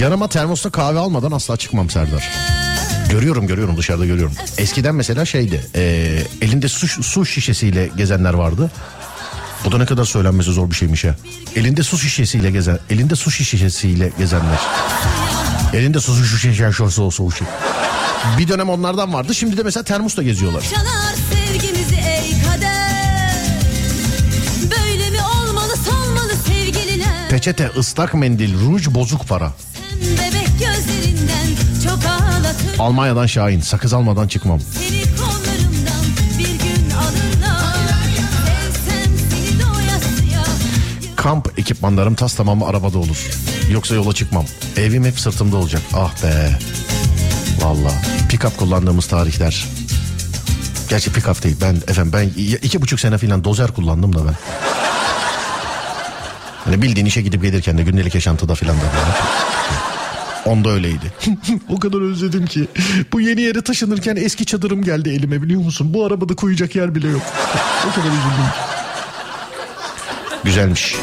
Yanıma 0.00 0.28
termosta 0.28 0.70
kahve 0.70 0.98
almadan 0.98 1.32
asla 1.32 1.56
çıkmam 1.56 1.90
Serdar. 1.90 2.30
Görüyorum 3.10 3.46
görüyorum 3.46 3.76
dışarıda 3.76 4.06
görüyorum. 4.06 4.34
Eskiden 4.58 4.94
mesela 4.94 5.24
şeydi 5.24 5.66
e, 5.74 5.82
elinde 6.40 6.68
su, 6.68 6.88
su 7.02 7.26
şişesiyle 7.26 7.90
gezenler 7.96 8.34
vardı. 8.34 8.70
Bu 9.64 9.72
da 9.72 9.78
ne 9.78 9.86
kadar 9.86 10.04
söylenmesi 10.04 10.52
zor 10.52 10.70
bir 10.70 10.74
şeymiş 10.74 11.04
ya. 11.04 11.16
Elinde 11.56 11.82
su 11.82 11.98
şişesiyle 11.98 12.50
gezen, 12.50 12.78
elinde 12.90 13.16
su 13.16 13.30
şişesiyle 13.30 14.12
gezenler. 14.18 14.60
Elinde 15.74 16.00
su 16.00 16.24
şişesi 16.24 16.82
olsa 16.82 17.10
su 17.10 17.30
şişesi. 17.30 17.50
Bir 18.38 18.48
dönem 18.48 18.68
onlardan 18.68 19.12
vardı. 19.12 19.34
Şimdi 19.34 19.56
de 19.56 19.62
mesela 19.62 19.84
termosla 19.84 20.22
geziyorlar. 20.22 20.62
çalar 20.62 21.14
sevgimizi 21.32 21.96
ey 21.96 22.34
kader 22.42 23.36
Böyle 24.70 25.10
mi 25.10 25.18
olmalı 25.22 25.76
solmalı 25.76 26.32
sevgililer 26.46 27.28
Peçete, 27.30 27.70
ıslak 27.78 28.14
mendil, 28.14 28.54
ruj, 28.60 28.88
bozuk 28.88 29.28
para. 29.28 29.52
Almanya'dan 32.78 33.26
Şahin. 33.26 33.60
Sakız 33.60 33.92
almadan 33.92 34.28
çıkmam. 34.28 34.60
Kamp 41.16 41.58
ekipmanlarım 41.58 42.14
tas 42.14 42.34
tamamı 42.34 42.66
arabada 42.66 42.98
olur. 42.98 43.26
Yoksa 43.70 43.94
yola 43.94 44.12
çıkmam. 44.12 44.44
Evim 44.76 45.04
hep 45.04 45.20
sırtımda 45.20 45.56
olacak. 45.56 45.82
Ah 45.94 46.22
be. 46.22 46.58
Valla. 47.60 47.90
Pick-up 48.30 48.56
kullandığımız 48.56 49.06
tarihler. 49.06 49.66
Gerçi 50.88 51.10
pick-up 51.10 51.42
değil. 51.42 51.56
Ben 51.60 51.74
efendim 51.74 52.12
ben 52.12 52.42
iki 52.62 52.82
buçuk 52.82 53.00
sene 53.00 53.18
falan 53.18 53.44
dozer 53.44 53.68
kullandım 53.72 54.16
da 54.16 54.26
ben. 54.26 54.34
Hani 56.64 56.82
bildiğin 56.82 57.06
işe 57.06 57.22
gidip 57.22 57.42
gelirken 57.42 57.78
de 57.78 57.82
gündelik 57.82 58.14
yaşantıda 58.14 58.54
falan 58.54 58.76
da 58.76 58.82
böyle. 58.82 59.16
Onda 60.46 60.70
öyleydi. 60.70 61.12
o 61.68 61.78
kadar 61.78 62.00
özledim 62.00 62.46
ki. 62.46 62.68
Bu 63.12 63.20
yeni 63.20 63.40
yere 63.40 63.62
taşınırken 63.62 64.16
eski 64.16 64.46
çadırım 64.46 64.82
geldi 64.82 65.08
elime 65.08 65.42
biliyor 65.42 65.60
musun? 65.60 65.94
Bu 65.94 66.06
arabada 66.06 66.34
koyacak 66.34 66.76
yer 66.76 66.94
bile 66.94 67.08
yok. 67.08 67.22
o 67.90 67.94
kadar 67.94 68.06
üzüldüm. 68.06 68.50
Güzelmiş. 70.44 70.96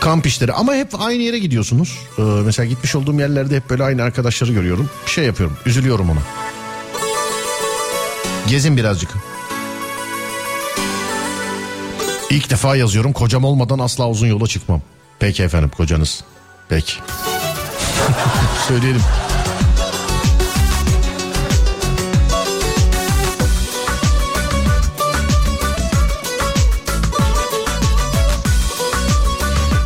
Kamp 0.00 0.26
işleri 0.26 0.52
ama 0.52 0.74
hep 0.74 1.00
aynı 1.00 1.22
yere 1.22 1.38
gidiyorsunuz. 1.38 1.98
Ee, 2.18 2.22
mesela 2.22 2.66
gitmiş 2.66 2.94
olduğum 2.94 3.20
yerlerde 3.20 3.56
hep 3.56 3.70
böyle 3.70 3.82
aynı 3.82 4.02
arkadaşları 4.02 4.52
görüyorum. 4.52 4.90
Bir 5.06 5.10
şey 5.10 5.24
yapıyorum. 5.24 5.56
Üzülüyorum 5.66 6.10
ona. 6.10 6.20
Gezin 8.48 8.76
birazcık. 8.76 9.10
İlk 12.30 12.50
defa 12.50 12.76
yazıyorum. 12.76 13.12
Kocam 13.12 13.44
olmadan 13.44 13.78
asla 13.78 14.08
uzun 14.08 14.26
yola 14.26 14.46
çıkmam. 14.46 14.82
Peki 15.18 15.42
efendim 15.42 15.70
kocanız. 15.76 16.24
Peki. 16.68 16.94
Söyleyelim. 18.68 19.02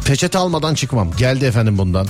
Peçete 0.05 0.39
almadan 0.39 0.75
çıkmam. 0.75 1.11
Geldi 1.17 1.45
efendim 1.45 1.79
bundan. 1.79 2.07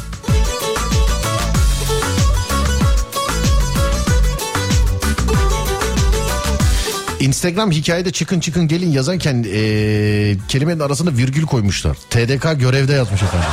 Instagram 7.20 7.70
hikayede 7.70 8.10
çıkın 8.12 8.40
çıkın 8.40 8.68
gelin 8.68 8.90
yazarken 8.90 9.42
eee, 9.42 10.36
kelimenin 10.48 10.80
arasına 10.80 11.10
virgül 11.16 11.46
koymuşlar. 11.46 11.96
TDK 12.10 12.60
görevde 12.60 12.92
yazmış 12.92 13.22
efendim. 13.22 13.48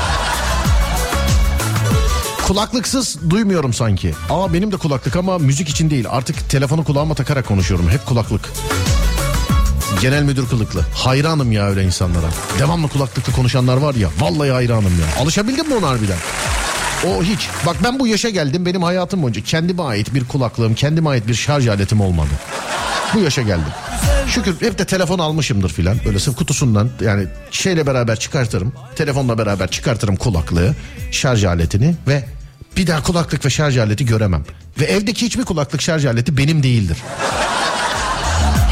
Kulaklıksız 2.47 3.29
duymuyorum 3.29 3.73
sanki. 3.73 4.13
Aa 4.29 4.53
benim 4.53 4.71
de 4.71 4.77
kulaklık 4.77 5.15
ama 5.15 5.37
müzik 5.37 5.69
için 5.69 5.89
değil. 5.89 6.05
Artık 6.09 6.49
telefonu 6.49 6.83
kulağıma 6.83 7.15
takarak 7.15 7.47
konuşuyorum. 7.47 7.89
Hep 7.89 8.05
kulaklık. 8.05 8.49
Genel 10.01 10.23
müdür 10.23 10.47
kılıklı. 10.47 10.81
Hayranım 10.93 11.51
ya 11.51 11.67
öyle 11.67 11.83
insanlara. 11.83 12.27
Devamlı 12.59 12.87
kulaklıklı 12.87 13.33
konuşanlar 13.33 13.77
var 13.77 13.95
ya. 13.95 14.09
Vallahi 14.19 14.51
hayranım 14.51 14.83
ya. 14.99 15.23
Alışabildin 15.23 15.67
mi 15.67 15.75
ona 15.75 15.87
harbiden? 15.87 16.17
O 17.07 17.23
hiç. 17.23 17.49
Bak 17.65 17.75
ben 17.83 17.99
bu 17.99 18.07
yaşa 18.07 18.29
geldim. 18.29 18.65
Benim 18.65 18.83
hayatım 18.83 19.21
boyunca 19.23 19.41
kendime 19.43 19.83
ait 19.83 20.13
bir 20.13 20.27
kulaklığım, 20.27 20.75
kendime 20.75 21.09
ait 21.09 21.27
bir 21.27 21.35
şarj 21.35 21.67
aletim 21.67 22.01
olmadı. 22.01 22.31
Bu 23.13 23.19
yaşa 23.19 23.41
geldim. 23.41 23.73
Şükür 24.27 24.61
hep 24.61 24.77
de 24.79 24.85
telefon 24.85 25.19
almışımdır 25.19 25.69
filan. 25.69 25.97
Böyle 26.05 26.19
sırf 26.19 26.35
kutusundan 26.35 26.89
yani 27.01 27.27
şeyle 27.51 27.87
beraber 27.87 28.19
çıkartırım. 28.19 28.73
Telefonla 28.95 29.37
beraber 29.37 29.67
çıkartırım 29.71 30.15
kulaklığı, 30.15 30.75
şarj 31.11 31.43
aletini 31.43 31.95
ve 32.07 32.23
bir 32.77 32.87
daha 32.87 33.03
kulaklık 33.03 33.45
ve 33.45 33.49
şarj 33.49 33.77
aleti 33.77 34.05
göremem. 34.05 34.43
Ve 34.79 34.85
evdeki 34.85 35.25
hiçbir 35.25 35.45
kulaklık 35.45 35.81
şarj 35.81 36.05
aleti 36.05 36.37
benim 36.37 36.63
değildir. 36.63 36.97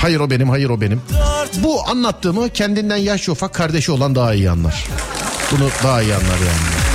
Hayır 0.02 0.20
o 0.20 0.30
benim, 0.30 0.50
hayır 0.50 0.70
o 0.70 0.82
benim. 0.82 1.02
Bu 1.58 1.90
anlattığımı 1.90 2.50
kendinden 2.50 2.98
yaşça 2.98 3.32
ufak 3.32 3.54
kardeşi 3.54 3.92
olan 3.92 4.16
daha 4.16 4.34
iyi 4.34 4.50
anlar. 4.50 4.86
Bunu 5.52 5.70
daha 5.84 6.02
iyi 6.02 6.14
anlar 6.14 6.40
yani. 6.40 6.86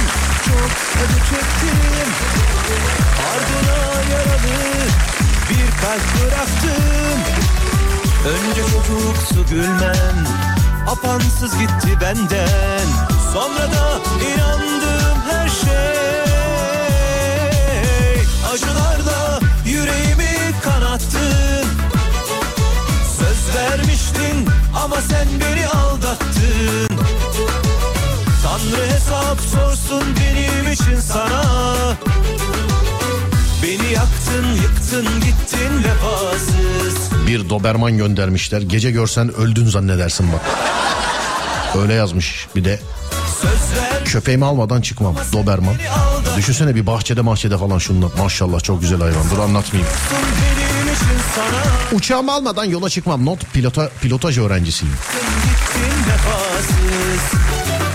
Önce 8.26 8.62
çocuksu 8.62 9.54
gülmem 9.54 10.26
Apansız 10.88 11.58
gitti 11.58 11.98
benden 12.00 12.86
Sonra 13.32 13.72
da 13.72 14.00
inandım 14.26 15.22
her 15.30 15.48
şey 15.48 15.99
Acılarla 18.52 19.40
yüreğimi 19.66 20.54
kanattın 20.62 21.66
Söz 23.18 23.56
vermiştin 23.56 24.48
ama 24.84 24.96
sen 24.96 25.28
beni 25.40 25.66
aldattın 25.66 26.88
Tanrı 28.42 28.86
hesap 28.86 29.40
sorsun 29.40 30.02
benim 30.20 30.72
için 30.72 31.00
sana 31.00 31.42
Beni 33.62 33.92
yaktın 33.92 34.46
yıktın 34.54 35.06
gittin 35.20 35.84
vefasız 35.84 37.26
Bir 37.26 37.50
Doberman 37.50 37.96
göndermişler. 37.96 38.60
Gece 38.62 38.90
görsen 38.90 39.34
öldün 39.34 39.66
zannedersin 39.66 40.32
bak. 40.32 40.40
Öyle 41.82 41.92
yazmış 41.92 42.46
bir 42.56 42.64
de. 42.64 42.80
Köpeğimi 44.04 44.44
almadan 44.44 44.80
çıkmam. 44.80 45.16
Doberman. 45.32 45.74
Düşünsene 46.36 46.74
bir 46.74 46.86
bahçede 46.86 47.20
mahçede 47.20 47.58
falan 47.58 47.78
şunla. 47.78 48.06
Maşallah 48.18 48.60
çok 48.60 48.80
güzel 48.80 49.00
hayvan. 49.00 49.30
Dur 49.30 49.38
anlatmayayım. 49.38 49.92
Uçağımı 51.92 52.32
almadan 52.32 52.64
yola 52.64 52.90
çıkmam. 52.90 53.26
Not 53.26 53.52
pilota, 53.52 53.90
pilotaj 54.02 54.38
öğrencisiyim. 54.38 54.94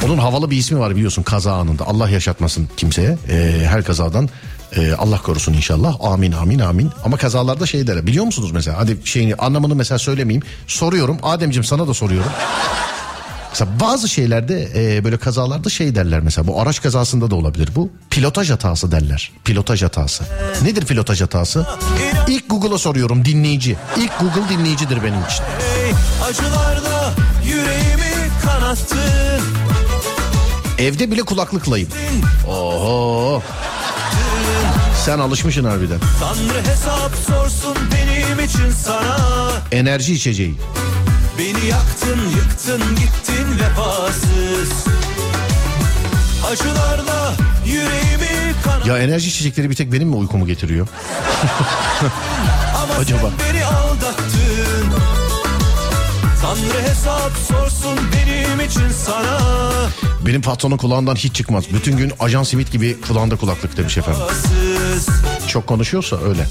Onun 0.06 0.18
havalı 0.18 0.52
bir 0.52 0.58
ismi 0.58 0.80
var 0.80 0.96
biliyorsun 0.96 1.24
kaza 1.24 1.54
anında. 1.54 1.88
Allah 1.88 2.10
yaşatmasın 2.10 2.70
kimseye. 2.78 3.18
Ee, 3.30 3.66
her 3.70 3.84
kazadan 3.84 4.30
Ee, 4.76 4.94
Allah 4.94 5.22
korusun 5.22 5.54
inşallah. 5.54 5.96
Amin 6.02 6.32
amin 6.32 6.60
amin. 6.60 6.92
Ama 7.04 7.18
kazalarda 7.18 7.66
şey 7.66 7.88
derler. 7.88 8.08
Biliyor 8.08 8.26
musunuz 8.26 8.52
mesela? 8.52 8.78
Hadi 8.78 8.98
şeyini 9.04 9.36
anlamını 9.36 9.76
mesela 9.76 10.00
söylemeyeyim. 10.00 10.44
Soruyorum. 10.68 11.18
Ademciğim 11.24 11.64
sana 11.64 11.88
da 11.88 11.94
soruyorum. 11.94 12.32
Mesela 13.56 13.80
bazı 13.80 14.10
şeylerde 14.10 14.70
e, 14.76 15.03
böyle 15.03 15.18
kazalarda 15.18 15.70
şey 15.70 15.95
derler 15.95 16.20
mesela 16.20 16.47
bu 16.47 16.62
araç 16.62 16.82
kazasında 16.82 17.32
da 17.32 17.36
olabilir 17.36 17.70
bu. 17.76 17.89
Pilotaj 18.10 18.49
hatası 18.49 18.91
derler. 18.91 19.32
Pilotaj 19.43 19.84
hatası. 19.84 20.24
Nedir 20.64 20.86
pilotaj 20.86 21.22
hatası? 21.22 21.66
İlk 22.28 22.49
Google'a 22.49 22.78
soruyorum 22.78 23.26
dinleyici. 23.26 23.78
İlk 23.97 24.20
Google 24.20 24.49
dinleyicidir 24.49 25.03
benim 25.03 25.20
için. 25.26 25.43
Ey 25.84 25.91
acılarda 26.30 27.14
yüreğimi 27.45 28.30
kanattın 28.43 29.41
evde 30.80 31.12
bile 31.12 31.22
kulaklıklayım. 31.22 31.89
Oho. 32.47 33.41
Sen 35.06 35.20
alışmışsın 35.20 35.64
harbiden. 35.64 35.99
Tanrı 36.20 36.62
hesap 36.72 37.12
sorsun 37.28 37.78
benim 37.93 38.39
için 38.45 38.72
sana. 38.84 39.51
Enerji 39.72 40.14
içeceği 40.14 40.56
Beni 41.40 41.66
yaktın 41.70 42.30
yıktın 42.30 42.82
gittin 42.96 43.60
vefasız. 43.60 44.86
Acılarda 46.52 47.34
yüreğimi 47.66 48.54
kanattın 48.64 48.90
ya 48.90 48.98
enerji 48.98 49.30
içecekleri 49.30 49.70
bir 49.70 49.76
tek 49.76 49.92
benim 49.92 50.08
mi 50.08 50.16
uykumu 50.16 50.48
getiriyor? 50.48 50.88
Acaba? 53.00 53.32
beni 53.50 53.66
aldattın 53.66 54.88
Tanrı 56.42 56.90
hesap 56.90 57.32
sorsun 57.48 58.00
benim 58.16 58.60
için 58.68 58.90
sana. 59.06 59.40
Benim 60.26 60.42
patronun 60.42 60.78
kulağından 60.78 61.16
hiç 61.16 61.36
çıkmaz. 61.36 61.64
Bütün 61.74 61.98
gün 61.98 62.12
ajan 62.20 62.44
simit 62.44 62.72
gibi 62.72 63.02
kulağında 63.02 63.36
kulaklık 63.36 63.78
demiş 63.78 63.98
efendim. 63.98 64.22
Çok 65.48 65.68
konuşuyorsa 65.68 66.18
öyle. 66.22 66.48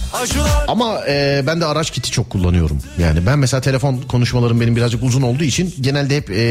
Ama 0.69 1.01
e, 1.09 1.43
ben 1.47 1.61
de 1.61 1.67
araç 1.67 1.91
kiti 1.91 2.11
çok 2.11 2.31
kullanıyorum. 2.31 2.79
Yani 2.99 3.27
ben 3.27 3.39
mesela 3.39 3.61
telefon 3.61 3.97
konuşmalarım 4.09 4.61
benim 4.61 4.77
birazcık 4.77 5.03
uzun 5.03 5.23
olduğu 5.23 5.45
için 5.45 5.75
genelde 5.81 6.17
hep 6.17 6.31
e, 6.31 6.43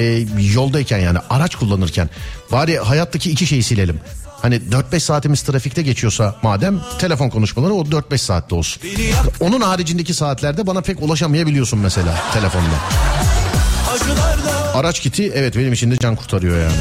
yoldayken 0.54 0.98
yani 1.00 1.18
araç 1.30 1.56
kullanırken 1.56 2.10
bari 2.52 2.78
hayattaki 2.78 3.32
iki 3.32 3.48
şeyi 3.48 3.64
silelim. 3.64 4.00
Hani 4.44 4.56
4-5 4.56 5.00
saatimiz 5.00 5.41
trafikte 5.41 5.82
geçiyorsa 5.82 6.36
madem 6.41 6.82
telefon 7.00 7.30
konuşmaları 7.30 7.74
o 7.74 7.84
4-5 7.84 8.18
saatte 8.18 8.56
olsun. 8.56 8.84
Onun 9.39 9.62
haricindeki 9.62 10.14
saatlerde 10.14 10.68
bana 10.68 10.82
pek 10.82 11.02
ulaşamayabiliyorsun 11.02 11.80
mesela 11.80 12.18
telefonda. 12.34 12.76
Araç 14.74 15.00
kiti 15.00 15.32
evet 15.36 15.58
benim 15.58 15.74
için 15.74 15.91
de 15.91 15.98
can 15.98 16.16
kurtarıyor 16.16 16.58
yani. 16.58 16.74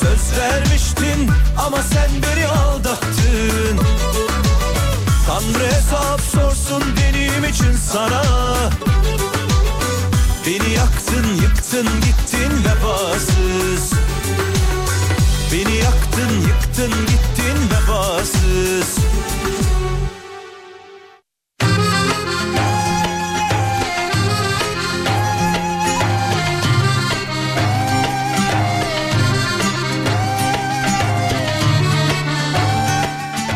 Söz 0.00 0.38
vermiştin 0.38 1.30
ama 1.66 1.82
sen 1.82 2.10
beni 2.22 2.46
aldattın 2.46 3.78
Tanrı 5.26 5.66
hesap 5.66 6.20
sorsun 6.20 6.82
benim 6.96 7.44
için 7.44 7.72
sana 7.92 8.22
Beni 10.46 10.74
yaktın 10.74 11.34
yıktın 11.42 11.86
gittin 11.86 12.64
vefasız 12.64 13.92
yıktın 16.76 17.00
gittin 17.00 17.70
vefasız 17.70 18.98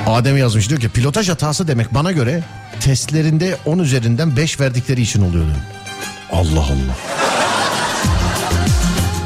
Adem 0.07 0.37
yazmış 0.37 0.69
diyor 0.69 0.81
ki 0.81 0.89
pilotaj 0.89 1.29
hatası 1.29 1.69
demek 1.69 1.95
bana 1.95 2.13
göre 2.13 2.43
testlerinde 2.81 3.57
10 3.67 3.79
üzerinden 3.79 4.37
5 4.37 4.61
verdikleri 4.61 5.01
için 5.01 5.23
oluyor 5.23 5.45
diyor. 5.45 5.57
Allah 6.33 6.61
Allah. 6.61 6.97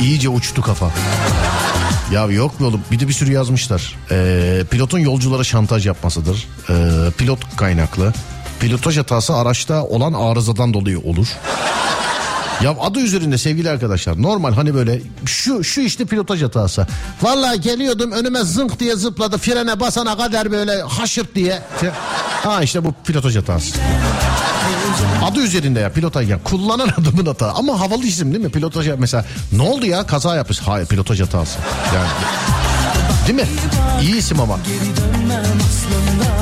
İyice 0.01 0.29
uçtu 0.29 0.63
kafa. 0.63 0.91
Ya 2.13 2.25
yok 2.27 2.61
mu 2.61 2.67
oğlum 2.67 2.81
bir 2.91 3.01
de 3.01 3.09
bir 3.09 3.13
sürü 3.13 3.33
yazmışlar. 3.33 3.97
Ee, 4.11 4.63
pilotun 4.71 4.99
yolculara 4.99 5.45
şantaj 5.45 5.87
yapmasıdır. 5.87 6.49
Ee, 6.71 6.75
pilot 7.19 7.57
kaynaklı. 7.57 8.13
Pilotaj 8.61 8.97
hatası 8.99 9.35
araçta 9.35 9.83
olan 9.85 10.13
arızadan 10.13 10.75
dolayı 10.75 10.99
olur. 11.01 11.27
Ya 12.63 12.75
adı 12.81 13.01
üzerinde 13.01 13.39
sevgili 13.39 13.71
arkadaşlar 13.71 14.23
normal 14.23 14.53
hani 14.55 14.75
böyle 14.75 15.03
şu 15.27 15.65
şu 15.65 15.81
işte 15.81 16.05
pilotaj 16.05 16.43
hatası. 16.43 16.87
Vallahi 17.23 17.61
geliyordum 17.61 18.13
önüme 18.13 18.43
zınk 18.45 18.81
diye 18.81 18.97
zıpladı 18.97 19.39
frene 19.39 19.81
basana 19.81 20.17
kadar 20.17 20.51
böyle 20.51 20.83
haşırt 20.83 21.35
diye. 21.35 21.63
Ha 22.43 22.63
işte 22.63 22.85
bu 22.85 22.95
pilotaj 23.05 23.37
hatası. 23.37 23.77
Adı 25.25 25.41
üzerinde 25.41 25.81
ya 25.81 25.93
pilotaj 25.93 26.31
ya. 26.31 26.39
Kullanan 26.45 26.89
adamın 27.01 27.27
hata. 27.27 27.53
Ama 27.53 27.81
havalı 27.81 28.05
isim 28.07 28.33
değil 28.33 28.45
mi? 28.45 28.51
Pilotaj 28.51 28.89
mesela 28.99 29.25
ne 29.53 29.63
oldu 29.63 29.87
ya? 29.87 30.07
Kaza 30.07 30.37
yapmış. 30.37 30.59
Hayır 30.61 30.87
pilotaj 30.87 31.21
hatası. 31.21 31.59
Yani 31.95 32.09
değil 33.27 33.39
mi? 33.41 33.47
İyi 34.03 34.17
isim 34.17 34.41
ama. 34.41 34.59
Geri 34.67 34.97
dönmem 34.97 35.45
aslında 35.61 36.34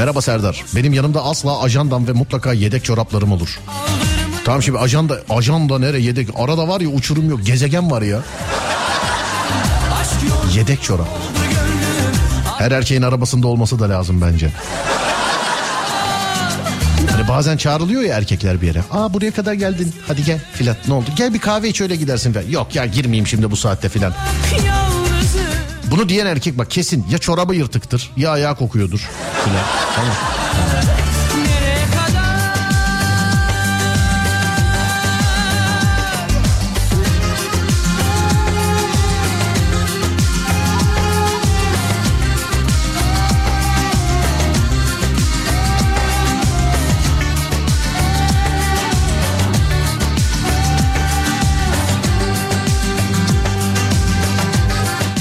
merhaba 0.00 0.22
Serdar 0.22 0.64
benim 0.76 0.92
yanımda 0.92 1.24
asla 1.24 1.62
ajandam 1.62 2.06
ve 2.06 2.12
mutlaka 2.12 2.52
yedek 2.52 2.84
çoraplarım 2.84 3.32
olur 3.32 3.60
Tamam 4.44 4.62
şimdi 4.62 4.78
ajanda 4.78 5.18
ajanda 5.30 5.78
nere 5.78 6.00
yedek 6.00 6.28
arada 6.36 6.68
var 6.68 6.80
ya 6.80 6.88
uçurum 6.88 7.30
yok 7.30 7.46
gezegen 7.46 7.90
var 7.90 8.02
ya 8.02 8.20
yedek 10.54 10.82
çorap 10.82 11.08
her 12.58 12.70
erkeğin 12.72 13.02
arabasında 13.02 13.46
olması 13.46 13.78
da 13.78 13.88
lazım 13.88 14.20
bence. 14.20 14.50
Hani 17.10 17.28
bazen 17.28 17.56
çağrılıyor 17.56 18.02
ya 18.02 18.16
erkekler 18.16 18.62
bir 18.62 18.66
yere. 18.66 18.84
Aa 18.92 19.14
buraya 19.14 19.30
kadar 19.30 19.52
geldin. 19.52 19.94
Hadi 20.08 20.24
gel 20.24 20.38
filan. 20.52 20.76
Ne 20.88 20.94
oldu? 20.94 21.06
Gel 21.16 21.34
bir 21.34 21.38
kahve 21.38 21.68
iç 21.68 21.80
öyle 21.80 21.96
gidersin 21.96 22.32
filan. 22.32 22.50
Yok 22.50 22.74
ya 22.74 22.86
girmeyeyim 22.86 23.26
şimdi 23.26 23.50
bu 23.50 23.56
saatte 23.56 23.88
filan. 23.88 24.12
Bunu 25.90 26.08
diyen 26.08 26.26
erkek 26.26 26.58
bak 26.58 26.70
kesin 26.70 27.06
ya 27.10 27.18
çorabı 27.18 27.54
yırtıktır 27.54 28.10
ya 28.16 28.30
ayağı 28.30 28.56
kokuyordur 28.56 29.08
filan. 29.44 29.64
Tamam. 29.96 30.14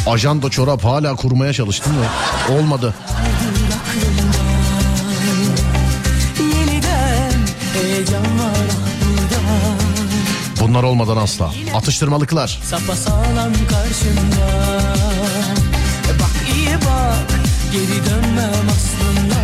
Ajanda 0.10 0.50
çorap 0.50 0.84
hala 0.84 1.16
kurmaya 1.16 1.54
çalıştım 1.54 1.94
da 1.94 2.54
olmadı. 2.54 2.94
Bunlar 10.62 10.84
olmadan 10.84 11.18
asla. 11.18 11.54
Atıştırmalıklar. 11.76 12.60
Sapasağlam 12.64 13.54
karşımda 13.70 14.82
E 16.10 16.20
Bak 16.20 16.56
iyi 16.56 16.76
bak 16.76 17.40
geri 17.72 18.06
dönmem 18.10 18.70
aslında 18.70 19.40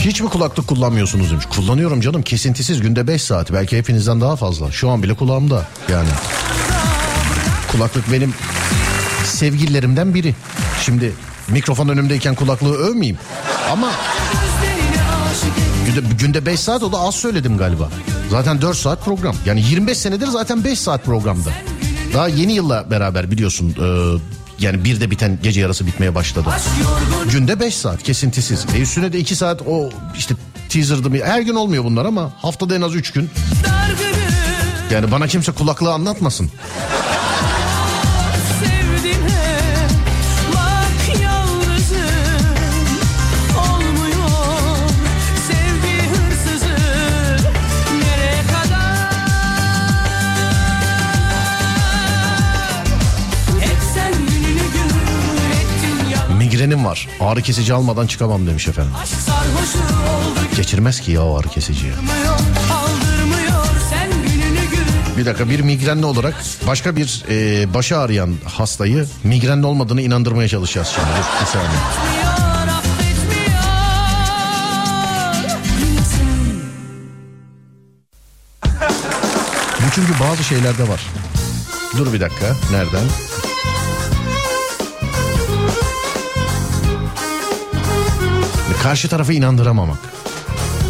Hiç 0.00 0.20
mi 0.20 0.28
kulaklık 0.28 0.66
kullanmıyorsunuz 0.68 1.30
demiş. 1.30 1.46
Kullanıyorum 1.46 2.00
canım 2.00 2.22
kesintisiz 2.22 2.80
günde 2.80 3.06
5 3.06 3.22
saat. 3.22 3.52
Belki 3.52 3.78
hepinizden 3.78 4.20
daha 4.20 4.36
fazla. 4.36 4.72
Şu 4.72 4.90
an 4.90 5.02
bile 5.02 5.14
kulağımda 5.14 5.66
yani. 5.88 6.08
Kulaklık 7.72 8.12
benim 8.12 8.34
sevgililerimden 9.40 10.14
biri. 10.14 10.34
Şimdi 10.84 11.12
mikrofon 11.48 11.88
önümdeyken 11.88 12.34
kulaklığı 12.34 12.76
övmeyeyim. 12.76 13.18
Ama 13.70 13.90
günde, 15.86 16.00
günde 16.18 16.46
5 16.46 16.60
saat 16.60 16.82
o 16.82 16.92
da 16.92 16.98
az 16.98 17.14
söyledim 17.14 17.58
galiba. 17.58 17.88
Zaten 18.30 18.62
4 18.62 18.76
saat 18.76 19.04
program. 19.04 19.36
Yani 19.46 19.60
25 19.62 19.98
senedir 19.98 20.26
zaten 20.26 20.64
5 20.64 20.78
saat 20.78 21.04
programda. 21.04 21.50
Daha 22.14 22.28
yeni 22.28 22.52
yılla 22.52 22.90
beraber 22.90 23.30
biliyorsun. 23.30 23.70
e, 23.70 24.18
yani 24.58 24.84
bir 24.84 25.00
de 25.00 25.10
biten 25.10 25.38
gece 25.42 25.60
yarısı 25.60 25.86
bitmeye 25.86 26.14
başladı. 26.14 26.48
Günde 27.32 27.60
5 27.60 27.74
saat 27.74 28.02
kesintisiz. 28.02 28.66
E 28.76 28.80
üstüne 28.80 29.12
de 29.12 29.18
2 29.18 29.36
saat 29.36 29.62
o 29.66 29.90
işte 30.18 30.34
teaser'dı 30.68 31.10
mı? 31.10 31.16
Her 31.24 31.40
gün 31.40 31.54
olmuyor 31.54 31.84
bunlar 31.84 32.04
ama 32.04 32.32
haftada 32.42 32.74
en 32.74 32.82
az 32.82 32.94
3 32.94 33.12
gün. 33.12 33.30
Yani 34.90 35.10
bana 35.10 35.26
kimse 35.26 35.52
kulaklığı 35.52 35.92
anlatmasın. 35.92 36.50
Migrenim 56.60 56.84
var. 56.84 57.08
Ağrı 57.20 57.42
kesici 57.42 57.74
almadan 57.74 58.06
çıkamam 58.06 58.46
demiş 58.46 58.68
efendim. 58.68 58.92
Geçirmez 60.56 61.00
ki 61.00 61.12
ya 61.12 61.24
o 61.24 61.38
ağrı 61.38 61.48
kesiciyi. 61.48 61.92
Bir 65.18 65.26
dakika 65.26 65.50
bir 65.50 65.60
migrenli 65.60 66.06
olarak 66.06 66.34
başka 66.66 66.96
bir 66.96 67.24
e, 67.30 67.74
başı 67.74 67.98
ağrıyan 67.98 68.34
hastayı 68.44 69.06
migrenli 69.24 69.66
olmadığını 69.66 70.02
inandırmaya 70.02 70.48
çalışacağız 70.48 70.88
şimdi. 70.88 71.06
Dur 71.06 71.40
bir 71.40 71.46
saniye. 71.46 71.80
Bu 79.78 79.94
çünkü 79.94 80.12
bazı 80.20 80.44
şeylerde 80.44 80.88
var. 80.88 81.06
Dur 81.98 82.12
bir 82.12 82.20
dakika. 82.20 82.46
Nereden? 82.70 83.04
Karşı 88.82 89.08
tarafı 89.08 89.32
inandıramamak. 89.32 89.98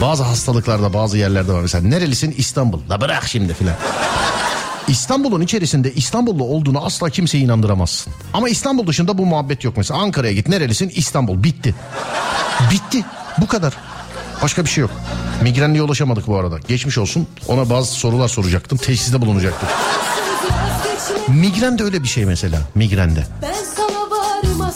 Bazı 0.01 0.22
hastalıklarda 0.22 0.93
bazı 0.93 1.18
yerlerde 1.18 1.53
var. 1.53 1.61
Mesela 1.61 1.88
nerelisin? 1.88 2.34
İstanbul. 2.36 2.80
La 2.91 3.01
bırak 3.01 3.28
şimdi 3.28 3.55
filan. 3.55 3.74
İstanbul'un 4.88 5.41
içerisinde 5.41 5.93
İstanbullu 5.95 6.45
olduğunu 6.45 6.84
asla 6.84 7.11
kimseye 7.11 7.38
inandıramazsın. 7.45 8.12
Ama 8.34 8.49
İstanbul 8.49 8.86
dışında 8.86 9.18
bu 9.18 9.26
muhabbet 9.26 9.64
yok 9.64 9.76
mesela. 9.76 10.01
Ankara'ya 10.01 10.32
git 10.32 10.49
nerelisin? 10.49 10.88
İstanbul. 10.88 11.43
Bitti. 11.43 11.74
Bitti. 12.70 13.05
Bu 13.38 13.47
kadar. 13.47 13.74
Başka 14.43 14.64
bir 14.64 14.70
şey 14.70 14.82
yok. 14.82 14.91
Migrenliye 15.43 15.82
ulaşamadık 15.82 16.26
bu 16.26 16.36
arada. 16.36 16.59
Geçmiş 16.68 16.99
olsun. 16.99 17.26
Ona 17.49 17.70
bazı 17.70 17.93
sorular 17.93 18.28
soracaktım. 18.28 18.78
Teşhiste 18.78 19.20
bulunacaktım. 19.20 19.68
Migren 21.28 21.78
de 21.78 21.82
öyle 21.84 22.03
bir 22.03 22.09
şey 22.09 22.24
mesela. 22.24 22.59
Migrende. 22.74 23.26
Ben 23.43 23.64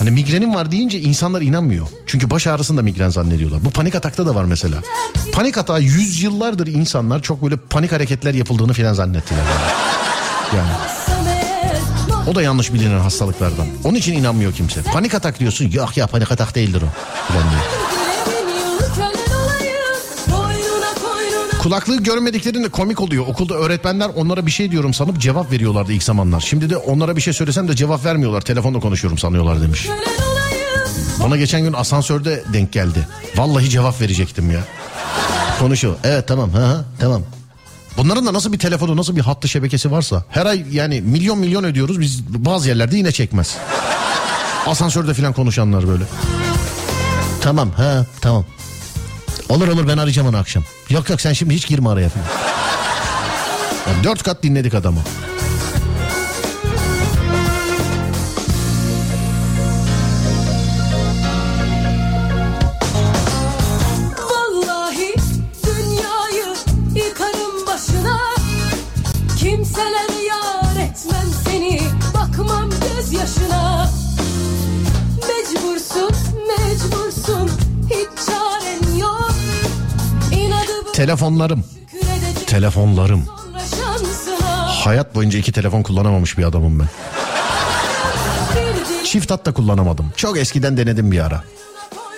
Hani 0.05 0.15
migrenim 0.15 0.55
var 0.55 0.71
deyince 0.71 1.01
insanlar 1.01 1.43
inanmıyor. 1.43 1.87
Çünkü 2.07 2.31
baş 2.31 2.47
ağrısını 2.47 2.77
da 2.77 2.83
migren 2.83 3.09
zannediyorlar. 3.09 3.65
Bu 3.65 3.70
panik 3.70 3.95
atakta 3.95 4.27
da 4.27 4.35
var 4.35 4.45
mesela. 4.45 4.77
Panik 5.33 5.59
atağı 5.59 5.83
yüzyıllardır 5.83 6.66
insanlar 6.66 7.23
çok 7.23 7.43
böyle 7.43 7.57
panik 7.57 7.93
hareketler 7.93 8.35
yapıldığını 8.35 8.73
filan 8.73 8.95
zannettiler. 8.95 9.41
Yani. 10.53 10.57
yani. 10.57 10.73
O 12.31 12.35
da 12.35 12.43
yanlış 12.43 12.73
bilinen 12.73 12.99
hastalıklardan. 12.99 13.66
Onun 13.85 13.95
için 13.95 14.12
inanmıyor 14.12 14.53
kimse. 14.53 14.83
Panik 14.83 15.15
atak 15.15 15.41
diyorsun. 15.41 15.70
Yok 15.70 15.97
ya 15.97 16.07
panik 16.07 16.33
atak 16.33 16.55
değildir 16.55 16.83
o. 16.83 16.89
Filan 17.28 17.51
diyor. 17.51 17.94
Kulaklığı 21.65 22.03
görmediklerinde 22.03 22.69
komik 22.69 23.01
oluyor. 23.01 23.27
Okulda 23.27 23.55
öğretmenler 23.55 24.11
onlara 24.16 24.47
bir 24.47 24.51
şey 24.51 24.70
diyorum 24.70 24.95
sanıp 24.95 25.20
cevap 25.20 25.53
veriyorlardı 25.53 25.93
ilk 25.93 26.03
zamanlar. 26.03 26.41
Şimdi 26.41 26.70
de 26.70 26.77
onlara 26.77 27.16
bir 27.16 27.20
şey 27.20 27.32
söylesem 27.32 27.69
de 27.69 27.77
cevap 27.77 28.05
vermiyorlar. 28.05 28.41
Telefonla 28.41 28.81
konuşuyorum 28.81 29.19
sanıyorlar 29.19 29.62
demiş. 29.62 29.89
Bana 31.23 31.36
geçen 31.36 31.62
gün 31.62 31.73
asansörde 31.73 32.45
denk 32.53 32.73
geldi. 32.73 33.09
Vallahi 33.36 33.70
cevap 33.70 34.01
verecektim 34.01 34.51
ya. 34.51 34.61
Konuşuyor. 35.59 35.97
Evet 36.05 36.28
tamam. 36.28 36.53
Hı 36.53 36.66
hı, 36.66 36.85
tamam. 37.01 37.23
Bunların 37.97 38.27
da 38.27 38.32
nasıl 38.32 38.53
bir 38.53 38.59
telefonu 38.59 38.97
nasıl 38.97 39.16
bir 39.16 39.20
hattı 39.20 39.49
şebekesi 39.49 39.91
varsa 39.91 40.24
her 40.28 40.47
ay 40.47 40.65
yani 40.73 41.01
milyon 41.01 41.39
milyon 41.39 41.65
ödüyoruz 41.65 42.01
biz 42.01 42.23
bazı 42.28 42.69
yerlerde 42.69 42.97
yine 42.97 43.12
çekmez. 43.12 43.57
Asansörde 44.66 45.15
falan 45.15 45.32
konuşanlar 45.32 45.89
böyle. 45.89 46.05
Tamam 47.41 47.70
ha 47.70 48.07
tamam. 48.20 48.45
Olur 49.49 49.69
olur 49.69 49.89
ben 49.89 49.99
arayacağım 49.99 50.29
onu 50.29 50.37
akşam. 50.37 50.65
Yok 50.91 51.11
yok 51.11 51.21
sen 51.21 51.33
şimdi 51.33 51.55
hiç 51.55 51.66
girme 51.69 51.89
araya 51.89 52.09
falan. 52.09 52.27
Dört 54.05 54.23
kat 54.23 54.43
dinledik 54.43 54.75
adamı. 54.75 55.01
Telefonlarım. 80.95 81.65
Telefonlarım. 82.47 83.27
Hayat 84.85 85.15
boyunca 85.15 85.39
iki 85.39 85.53
telefon 85.53 85.83
kullanamamış 85.83 86.39
bir 86.39 86.45
adamım 86.45 86.81
ben. 86.81 86.89
Çift 89.05 89.31
hat 89.31 89.47
da 89.47 89.55
kullanamadım. 89.55 90.12
Çok 90.16 90.39
eskiden 90.39 90.77
denedim 90.77 91.12
bir 91.12 91.21
ara. 91.21 91.43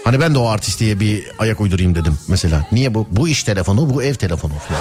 Hani 0.04 0.20
ben 0.20 0.34
de 0.34 0.38
o 0.38 0.48
artistliğe 0.48 1.00
bir 1.00 1.26
ayak 1.38 1.60
uydurayım 1.60 1.94
dedim 1.94 2.18
mesela. 2.28 2.66
Niye 2.72 2.94
bu? 2.94 3.06
Bu 3.10 3.28
iş 3.28 3.44
telefonu, 3.44 3.94
bu 3.94 4.02
ev 4.02 4.14
telefonu 4.14 4.52
falan. 4.68 4.80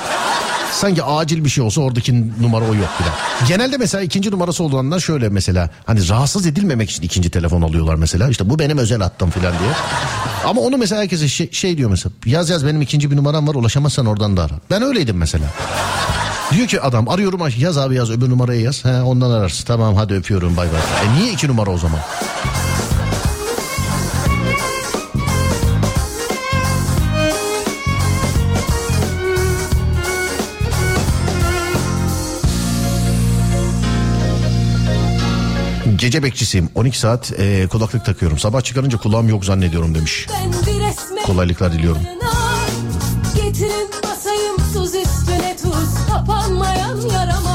Sanki 0.76 1.04
acil 1.04 1.44
bir 1.46 1.50
şey 1.50 1.64
olsa 1.64 1.82
oradaki 1.82 2.42
numara 2.42 2.66
o 2.66 2.68
yok 2.68 2.90
bile. 3.00 3.10
Genelde 3.48 3.78
mesela 3.78 4.04
ikinci 4.04 4.32
numarası 4.32 4.64
olanlar 4.64 5.00
şöyle 5.00 5.30
mesela 5.30 5.70
hani 5.86 6.10
rahatsız 6.10 6.46
edilmemek 6.46 6.90
için 6.92 7.04
ikinci 7.04 7.30
telefon 7.30 7.62
alıyorlar 7.62 7.96
mesela. 7.96 8.30
İşte 8.30 8.50
bu 8.50 8.60
benim 8.60 8.78
özel 8.78 9.02
hattım 9.02 9.30
falan 9.30 9.52
diye. 9.60 9.70
Ama 10.46 10.62
onu 10.62 10.78
mesela 10.78 11.02
herkese 11.02 11.28
şey, 11.28 11.52
şey 11.52 11.78
diyor 11.78 11.90
mesela. 11.90 12.14
Yaz 12.26 12.50
yaz 12.50 12.66
benim 12.66 12.82
ikinci 12.82 13.12
bir 13.12 13.16
numaram 13.16 13.48
var 13.48 13.56
ulaşamazsan 13.56 14.06
oradan 14.06 14.38
da 14.38 14.44
ara. 14.44 14.54
Ben 14.72 14.82
öyleydim 14.82 15.18
mesela. 15.18 15.46
Diyor 16.52 16.68
ki 16.68 16.82
adam 16.82 17.10
arıyorum 17.10 17.42
yaz 17.58 17.78
abi 17.78 17.96
yaz 17.96 18.10
öbür 18.12 18.30
numarayı 18.30 18.62
yaz. 18.62 18.86
He, 18.86 19.02
ondan 19.02 19.32
ararsın. 19.32 19.66
Tamam 19.66 19.96
hadi 19.96 20.14
öpüyorum 20.14 20.58
bay 20.58 20.68
bay. 20.72 20.80
E 21.08 21.20
niye 21.20 21.34
iki 21.34 21.48
numara 21.48 21.70
o 21.70 21.78
zaman? 21.78 22.00
Gece 36.06 36.24
bekçisiyim. 36.24 36.70
12 36.76 37.00
saat 37.00 37.40
e, 37.40 37.68
kulaklık 37.68 38.06
takıyorum. 38.06 38.40
Sabah 38.40 38.62
çıkarınca 38.62 38.98
kulağım 38.98 39.30
yok 39.30 39.46
zannediyorum 39.46 39.96
demiş. 39.96 40.28
Kolaylıklar 41.26 41.74
diliyorum. 41.74 42.02
Getirin 43.36 43.90
basayım 44.04 44.56
tuz 44.74 44.96
üstüne 44.96 45.58
tuz 45.64 46.08
Kapanmayan 46.10 47.02
yarama 47.02 47.55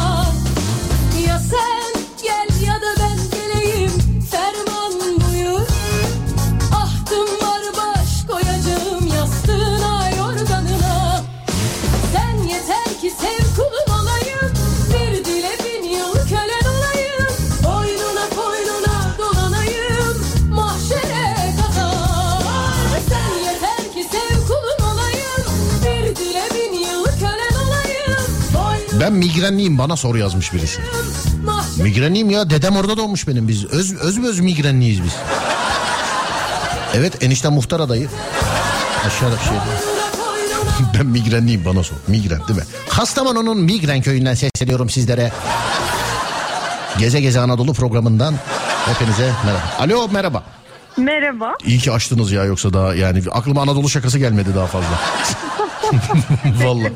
migrenliyim 29.21 29.79
bana 29.79 29.97
soru 29.97 30.19
yazmış 30.19 30.53
birisi. 30.53 30.81
Migrenliyim 31.83 32.31
ya 32.31 32.51
dedem 32.51 32.77
orada 32.77 32.97
doğmuş 32.97 33.29
benim 33.29 33.49
biz. 33.49 33.65
Öz, 33.65 33.95
öz 33.95 34.25
öz 34.25 34.41
migrenliyiz 34.41 35.05
biz. 35.05 35.13
Evet 36.95 37.23
enişten 37.25 37.53
muhtar 37.53 37.81
adayı. 37.81 38.09
Aşağıda 39.07 39.35
bir 39.35 39.45
şey 39.45 39.53
Ben 40.99 41.07
migrenliyim 41.07 41.65
bana 41.65 41.83
sor. 41.83 41.97
Migren 42.09 42.41
değil 42.49 42.59
mi? 42.59 42.65
Kastamonu'nun 42.89 43.59
Migren 43.59 44.03
köyünden 44.03 44.35
sesleniyorum 44.35 44.91
sizlere. 44.91 45.33
Geze 46.99 47.21
Geze 47.21 47.41
Anadolu 47.41 47.75
programından 47.75 48.35
hepinize 48.87 49.33
merhaba. 49.45 49.63
Alo 49.79 50.09
merhaba. 50.13 50.43
Merhaba. 50.97 51.53
İyi 51.65 51.79
ki 51.79 51.93
açtınız 51.93 52.33
ya 52.33 52.45
yoksa 52.45 52.73
daha 52.73 52.95
yani 52.95 53.23
aklıma 53.31 53.63
Anadolu 53.63 53.89
şakası 53.89 54.19
gelmedi 54.19 54.49
daha 54.55 54.67
fazla. 54.67 54.99
Vallahi. 56.65 56.93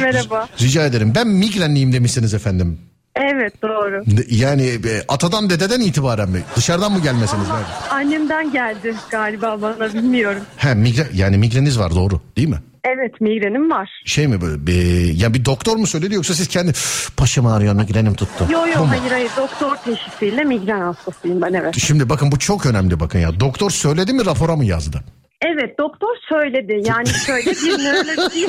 Merhaba. 0.00 0.48
Rica 0.60 0.84
ederim. 0.86 1.12
Ben 1.14 1.28
migrenliyim 1.28 1.92
demişsiniz 1.92 2.34
efendim. 2.34 2.78
Evet 3.16 3.62
doğru. 3.62 4.04
Yani 4.30 4.62
e, 4.66 5.02
atadan 5.08 5.50
dededen 5.50 5.80
itibaren 5.80 6.30
mi? 6.30 6.42
Dışarıdan 6.56 6.92
mı 6.92 7.02
gelmesiniz? 7.02 7.48
Nerede? 7.48 7.64
Annemden 7.90 8.52
geldi 8.52 8.94
galiba 9.10 9.62
bana 9.62 9.94
bilmiyorum. 9.94 10.42
He 10.56 10.74
migren 10.74 11.06
yani 11.14 11.38
migreniz 11.38 11.78
var 11.78 11.94
doğru 11.94 12.20
değil 12.36 12.48
mi? 12.48 12.58
Evet 12.84 13.20
migrenim 13.20 13.70
var. 13.70 13.90
Şey 14.04 14.26
mi 14.28 14.40
böyle 14.40 14.66
bir, 14.66 15.14
ya 15.14 15.34
bir 15.34 15.44
doktor 15.44 15.76
mu 15.76 15.86
söyledi 15.86 16.14
yoksa 16.14 16.34
siz 16.34 16.48
kendi 16.48 16.72
başım 17.20 17.46
ağrıyor 17.46 17.74
migrenim 17.74 18.14
tuttu. 18.14 18.46
Yo 18.50 18.62
Bu 18.62 18.68
yo 18.68 18.78
mu? 18.84 18.90
hayır 18.90 19.10
hayır 19.12 19.30
doktor 19.36 19.76
teşhisiyle 19.76 20.44
migren 20.44 20.80
hastasıyım 20.80 21.42
ben 21.42 21.52
evet. 21.52 21.78
Şimdi 21.78 22.08
bakın 22.08 22.32
bu 22.32 22.38
çok 22.38 22.66
önemli 22.66 23.00
bakın 23.00 23.18
ya. 23.18 23.40
Doktor 23.40 23.70
söyledi 23.70 24.12
mi 24.12 24.26
rapora 24.26 24.56
mı 24.56 24.64
yazdı? 24.64 25.00
Evet 25.46 25.78
doktor 25.78 26.08
söyledi 26.28 26.82
yani 26.88 27.08
şöyle 27.08 27.50
bir 27.50 27.78
nöroloji 27.84 28.48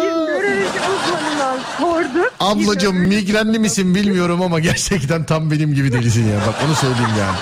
nöroloji 0.00 0.80
uzmanından 0.80 1.58
sorduk. 1.78 2.32
Ablacığım 2.40 2.96
nöroloji- 2.96 3.08
migrenli 3.08 3.58
misin 3.58 3.94
bilmiyorum 3.94 4.42
ama 4.42 4.60
gerçekten 4.60 5.24
tam 5.24 5.50
benim 5.50 5.74
gibi 5.74 5.92
delisin 5.92 6.28
ya. 6.28 6.36
Bak 6.46 6.54
onu 6.66 6.74
söyleyeyim 6.74 7.10
yani. 7.18 7.36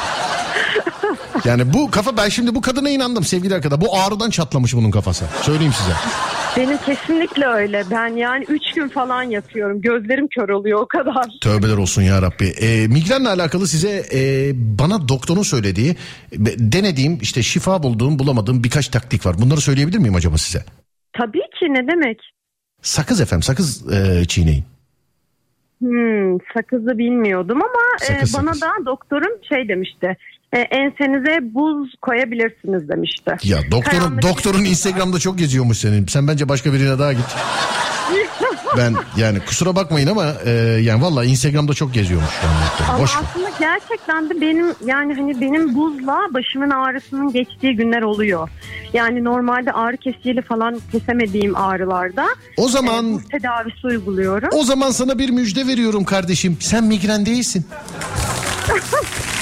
Yani 1.45 1.73
bu 1.75 1.91
kafa 1.91 2.17
ben 2.17 2.29
şimdi 2.29 2.55
bu 2.55 2.61
kadına 2.61 2.91
inandım 2.91 3.25
sevgili 3.25 3.55
arkadaşlar. 3.55 3.81
Bu 3.87 3.97
ağrıdan 3.99 4.31
çatlamış 4.31 4.75
bunun 4.75 4.91
kafası. 4.91 5.25
Söyleyeyim 5.43 5.73
size. 5.73 5.93
Benim 6.59 6.79
kesinlikle 6.79 7.47
öyle. 7.47 7.83
Ben 7.91 8.09
yani 8.09 8.45
3 8.49 8.73
gün 8.75 8.89
falan 8.89 9.23
yatıyorum. 9.23 9.81
Gözlerim 9.81 10.29
kör 10.29 10.49
oluyor 10.49 10.81
o 10.81 10.87
kadar. 10.87 11.27
Tövbeler 11.41 11.77
olsun 11.77 12.03
ya 12.03 12.23
Rabbi. 12.23 12.45
Ee, 12.61 12.87
migrenle 12.89 13.29
alakalı 13.29 13.67
size 13.67 14.03
e, 14.15 14.53
bana 14.55 15.09
doktorun 15.09 15.43
söylediği, 15.43 15.97
denediğim 16.59 17.19
işte 17.23 17.43
şifa 17.43 17.83
bulduğum 17.83 18.19
bulamadığım 18.19 18.65
birkaç 18.65 18.89
taktik 18.89 19.27
var. 19.27 19.37
Bunları 19.39 19.61
söyleyebilir 19.61 19.99
miyim 19.99 20.15
acaba 20.15 20.37
size? 20.39 20.65
Tabii 21.13 21.39
ki 21.61 21.67
ne 21.69 21.89
demek? 21.89 22.21
Sakız 22.83 23.21
efendim 23.21 23.43
sakız 23.43 23.93
e, 23.93 24.25
çiğneyin. 24.25 24.65
Hmm, 25.79 26.39
sakızı 26.55 26.99
bilmiyordum 26.99 27.59
ama 27.63 27.83
e, 28.03 28.05
Sakız, 28.05 28.35
bana 28.35 28.55
sakız. 28.55 28.63
da 28.63 28.87
doktorum 28.87 29.33
şey 29.49 29.69
demişti. 29.69 30.17
E, 30.53 30.59
ensenize 30.59 31.55
buz 31.55 31.95
koyabilirsiniz 32.03 32.89
demişti. 32.89 33.37
Ya 33.45 33.59
doktorun 33.71 33.99
Karanlık- 34.01 34.23
doktorun 34.23 34.65
Instagram'da 34.65 35.19
çok 35.19 35.39
geziyormuş 35.39 35.79
senin. 35.79 36.07
Sen 36.07 36.29
bence 36.29 36.49
başka 36.49 36.73
birine 36.73 36.99
daha 36.99 37.13
git. 37.13 37.25
Ben 38.77 38.95
yani 39.17 39.41
kusura 39.41 39.77
bakmayın 39.77 40.07
ama 40.07 40.25
e, 40.45 40.51
yani 40.83 41.03
valla 41.03 41.25
Instagram'da 41.25 41.75
çok 41.75 41.95
geziyormuş. 41.95 42.31
Yani 42.45 42.55
doktor. 42.71 42.85
Ama 42.95 43.03
Boş 43.03 43.17
ver. 43.17 43.23
aslında 43.31 43.49
gerçekten 43.61 44.31
de 44.31 44.41
benim 44.41 44.67
yani 44.87 45.15
hani 45.15 45.41
benim 45.41 45.75
buzla 45.75 46.19
başımın 46.35 46.71
ağrısının 46.71 47.33
geçtiği 47.33 47.77
günler 47.77 48.03
oluyor. 48.03 48.49
Yani 48.93 49.25
normalde 49.25 49.73
ağrı 49.73 49.97
kesiciyle 49.97 50.43
falan 50.43 50.81
kesemediğim 50.93 51.57
ağrılarda 51.57 52.27
O 52.57 52.69
zaman 52.69 53.13
buz 53.13 53.29
tedavisi 53.29 53.87
uyguluyorum. 53.87 54.49
o 54.53 54.65
zaman 54.65 54.91
sana 54.91 55.19
bir 55.19 55.31
müjde 55.31 55.67
veriyorum 55.67 56.05
kardeşim. 56.05 56.57
Sen 56.61 56.85
migren 56.85 57.27
değilsin. 57.27 57.67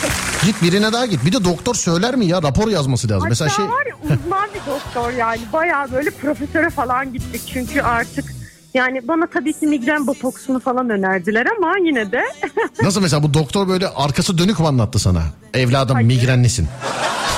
git 0.47 0.62
birine 0.62 0.93
daha 0.93 1.06
git. 1.06 1.24
Bir 1.24 1.32
de 1.32 1.44
doktor 1.44 1.74
söyler 1.74 2.16
mi 2.16 2.27
ya? 2.27 2.43
Rapor 2.43 2.68
yazması 2.68 3.06
lazım. 3.09 3.20
Hatta 3.20 3.28
Mesela 3.28 3.51
şey 3.51 3.64
var 3.64 3.86
ya 3.86 3.94
uzman 4.16 4.48
bir 4.55 4.70
doktor 4.73 5.12
yani 5.12 5.40
bayağı 5.52 5.93
böyle 5.93 6.10
profesöre 6.10 6.70
falan 6.70 7.12
gittik 7.12 7.43
çünkü 7.52 7.81
artık 7.82 8.24
yani 8.74 9.09
bana 9.09 9.27
tabii 9.27 9.52
ki 9.52 9.66
migren 9.66 10.06
botoksunu 10.06 10.60
falan 10.60 10.90
önerdiler 10.90 11.47
ama 11.59 11.74
yine 11.86 12.12
de 12.12 12.23
nasıl 12.82 13.01
mesela 13.01 13.23
bu 13.23 13.35
doktor 13.35 13.68
böyle 13.68 13.89
arkası 13.89 14.39
dönük 14.39 14.60
mü 14.60 14.66
anlattı 14.66 14.98
sana? 14.98 15.23
Evladım 15.55 16.02
migrenlisin. 16.02 16.68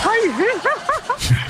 hayır 0.05 0.32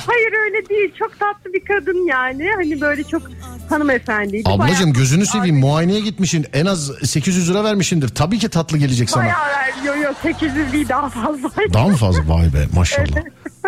hayır 0.06 0.32
öyle 0.44 0.68
değil 0.68 0.92
çok 0.98 1.18
tatlı 1.20 1.52
bir 1.52 1.64
kadın 1.64 2.06
yani 2.08 2.48
hani 2.56 2.80
böyle 2.80 3.04
çok 3.04 3.22
hanımefendiydi. 3.70 4.48
Ablacığım 4.48 4.80
Bayağı- 4.80 4.92
gözünü 4.92 5.26
seveyim 5.26 5.58
muayeneye 5.58 6.00
gitmişsin. 6.00 6.46
En 6.52 6.66
az 6.66 6.90
800 7.04 7.50
lira 7.50 7.64
vermişindir. 7.64 8.08
Tabii 8.08 8.38
ki 8.38 8.48
tatlı 8.48 8.78
gelecek 8.78 9.10
sana. 9.10 9.24
Bayağı 9.24 9.68
veriyor 9.78 9.96
yok 10.08 10.16
800 10.22 10.72
değil 10.72 10.88
daha 10.88 11.08
fazla. 11.08 11.50
Daha 11.72 11.88
mı 11.88 11.96
fazla? 11.96 12.28
Vay 12.28 12.52
be 12.54 12.66
maşallah. 12.74 13.06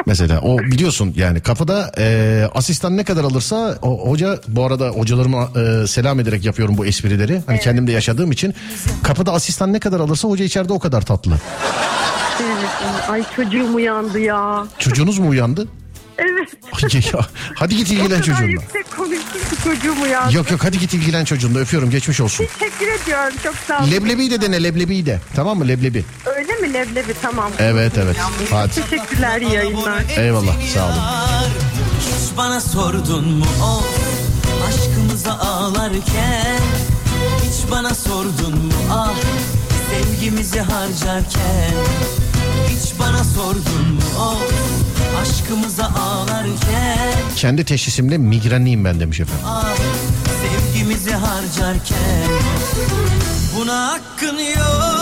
Mesela 0.06 0.40
o 0.40 0.58
biliyorsun 0.58 1.12
yani 1.16 1.40
kafada 1.40 1.92
e, 1.98 2.44
asistan 2.54 2.96
ne 2.96 3.04
kadar 3.04 3.24
alırsa 3.24 3.78
o, 3.82 4.10
hoca 4.10 4.38
bu 4.48 4.64
arada 4.64 4.88
hocalarıma 4.88 5.48
e, 5.82 5.86
selam 5.86 6.20
ederek 6.20 6.44
yapıyorum 6.44 6.78
bu 6.78 6.86
esprileri. 6.86 7.42
Hani 7.46 7.60
kendim 7.60 7.86
de 7.86 7.92
yaşadığım 7.92 8.32
için 8.32 8.54
kapıda 9.02 9.32
asistan 9.32 9.72
ne 9.72 9.80
kadar 9.80 10.00
alırsa 10.00 10.28
hoca 10.28 10.44
içeride 10.44 10.72
o 10.72 10.78
kadar 10.78 11.02
tatlı. 11.02 11.32
Evet, 12.42 13.10
Ay 13.10 13.24
çocuğum 13.36 13.74
uyandı 13.74 14.18
ya. 14.18 14.66
Çocuğunuz 14.78 15.18
mu 15.18 15.28
uyandı? 15.28 15.68
Evet. 16.20 16.48
Ya, 17.14 17.20
hadi 17.54 17.76
git 17.76 17.90
ilgilen 17.90 18.20
çocuğunla. 18.20 18.46
yüksek 18.50 18.96
konuştum 18.96 19.40
ki 19.50 19.56
çocuğum 19.64 20.02
uyandı. 20.02 20.36
Yok 20.36 20.50
yok 20.50 20.60
hadi 20.64 20.78
git 20.78 20.94
ilgilen 20.94 21.24
çocuğunla 21.24 21.58
öpüyorum 21.58 21.90
geçmiş 21.90 22.20
olsun. 22.20 22.46
Teşekkür 22.58 22.88
ediyorum 23.02 23.34
çok 23.44 23.54
sağ 23.68 23.78
olun. 23.78 23.90
Leblebi 23.90 24.30
de 24.30 24.40
dene 24.42 24.62
leblebi 24.62 25.06
de 25.06 25.20
tamam 25.36 25.58
mı 25.58 25.68
leblebi? 25.68 26.04
Öyle 26.36 26.52
mi 26.54 26.72
leblebi 26.74 27.14
tamam. 27.22 27.50
Evet 27.58 27.92
evet 27.98 28.16
hadi 28.50 28.74
Teşekkürler 28.74 29.40
iyi 29.40 29.52
yayınlar. 29.54 30.02
eyvallah 30.16 30.54
sağ 30.74 30.84
olun. 30.86 30.94
Hiç 32.00 32.36
bana 32.36 32.60
sordun 32.60 33.28
mu 33.28 33.44
o 33.62 33.82
aşkımıza 34.68 35.32
ağlarken 35.32 36.60
Hiç 37.42 37.70
bana 37.70 37.94
sordun 37.94 38.58
mu 38.64 38.72
ah 38.92 39.14
sevgimizi 39.90 40.60
harcarken 40.60 41.74
Hiç 42.68 42.98
bana 42.98 43.24
sordun 43.24 43.92
mu 43.94 44.00
o 44.18 44.36
aşkımıza 45.22 45.84
ağlarken 45.84 47.10
Kendi 47.36 47.64
teşhisimle 47.64 48.18
migrenliyim 48.18 48.84
ben 48.84 49.00
demiş 49.00 49.20
efendim. 49.20 49.44
ah 49.48 49.74
sevgimizi 50.42 51.12
harcarken 51.12 52.28
Buna 53.56 53.86
hakkın 53.88 54.38
yok 54.38 55.00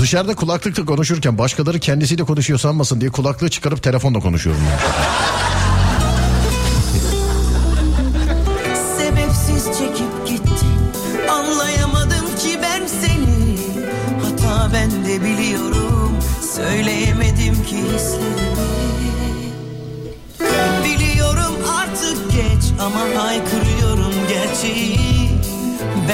Dışarıda 0.00 0.34
kulaklıkla 0.34 0.84
konuşurken 0.84 1.38
başkaları 1.38 1.78
kendisiyle 1.80 2.24
konuşuyor 2.24 2.58
sanmasın 2.58 3.00
diye 3.00 3.10
kulaklığı 3.10 3.50
çıkarıp 3.50 3.82
telefonla 3.82 4.20
konuşuyorum. 4.20 4.62
ben. 4.70 4.78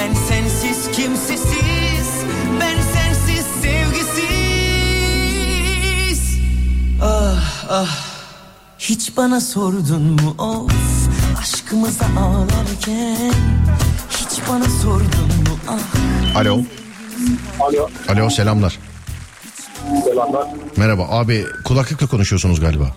Ben 0.09 0.15
sensiz 0.15 0.91
kimsesiz 0.91 2.09
Ben 2.61 2.81
sensiz 2.81 3.45
sevgisiz 3.61 4.19
Ah 7.01 7.65
ah 7.69 7.97
hiç 8.79 9.17
bana 9.17 9.41
sordun 9.41 10.01
mu 10.01 10.35
of 10.37 10.71
Aşkımıza 11.41 12.05
ağlarken 12.05 13.33
Hiç 14.11 14.39
bana 14.49 14.65
sordun 14.81 15.29
mu 15.47 15.59
ah 15.67 15.79
Alo. 16.39 16.61
Alo. 17.59 17.89
Alo 18.09 18.29
selamlar. 18.29 18.79
Selamlar. 20.03 20.47
Merhaba 20.77 21.07
abi 21.09 21.45
kulaklıkla 21.65 22.07
konuşuyorsunuz 22.07 22.59
galiba. 22.59 22.87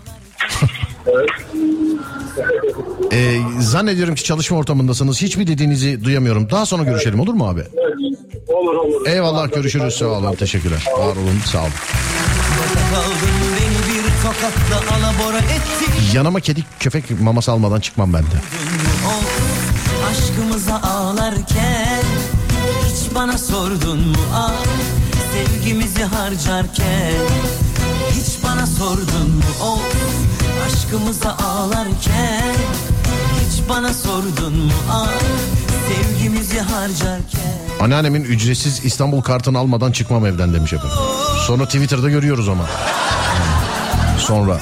Evet. 1.07 1.29
Ee, 3.13 3.39
zannediyorum 3.61 4.15
ki 4.15 4.25
çalışma 4.25 4.59
ortamındasınız. 4.59 5.23
Hiçbir 5.23 5.47
dediğinizi 5.47 6.05
duyamıyorum. 6.05 6.51
Daha 6.51 6.67
sonra 6.67 6.83
görüşelim 6.83 7.21
olur 7.21 7.35
mu 7.35 7.49
abi? 7.49 7.63
Olur 8.49 8.75
olur. 8.75 9.07
Eyvallah 9.07 9.53
görüşürüz 9.53 9.95
sağ 9.95 10.07
olun 10.07 10.35
teşekkürler. 10.35 10.85
Var 10.99 11.17
olun 11.17 11.39
sağ 11.53 11.61
olun. 11.61 11.71
Yanıma 16.15 16.41
kedi 16.41 16.65
köpek 16.81 17.21
maması 17.21 17.53
almadan 17.53 17.81
çıkmam 17.81 18.13
ben 18.13 18.23
de. 18.23 18.27
Aşkımıza 20.11 20.75
ağlarken 20.77 22.03
Hiç 22.87 23.15
bana 23.15 23.39
sordun 23.39 23.99
mu 24.09 24.17
ah 24.35 24.53
Sevgimizi 25.33 26.03
harcarken 26.03 27.13
Hiç 28.11 28.45
bana 28.45 28.67
sordun 28.67 29.31
mu 29.31 29.43
of 29.63 29.95
Aşkımıza 30.67 31.31
ağlarken 31.31 32.55
bana 33.69 33.95
sordun 33.95 34.57
mu 34.57 34.73
ah 34.91 35.09
Sevgimizi 35.89 36.61
harcarken 36.61 37.41
Anneannemin 37.81 38.25
ücretsiz 38.25 38.85
İstanbul 38.85 39.21
kartını 39.23 39.59
almadan 39.59 39.93
çıkmam 39.93 40.27
evden 40.27 40.55
demiş 40.55 40.73
efendim. 40.73 40.97
Sonra 41.47 41.65
Twitter'da 41.65 42.09
görüyoruz 42.11 42.49
ama. 42.49 42.65
Sonra. 44.19 44.61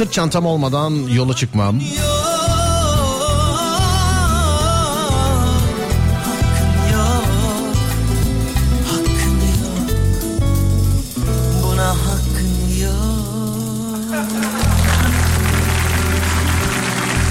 Sırt 0.00 0.12
çantam 0.12 0.46
olmadan 0.46 0.92
yola 1.14 1.36
çıkmam. 1.36 1.80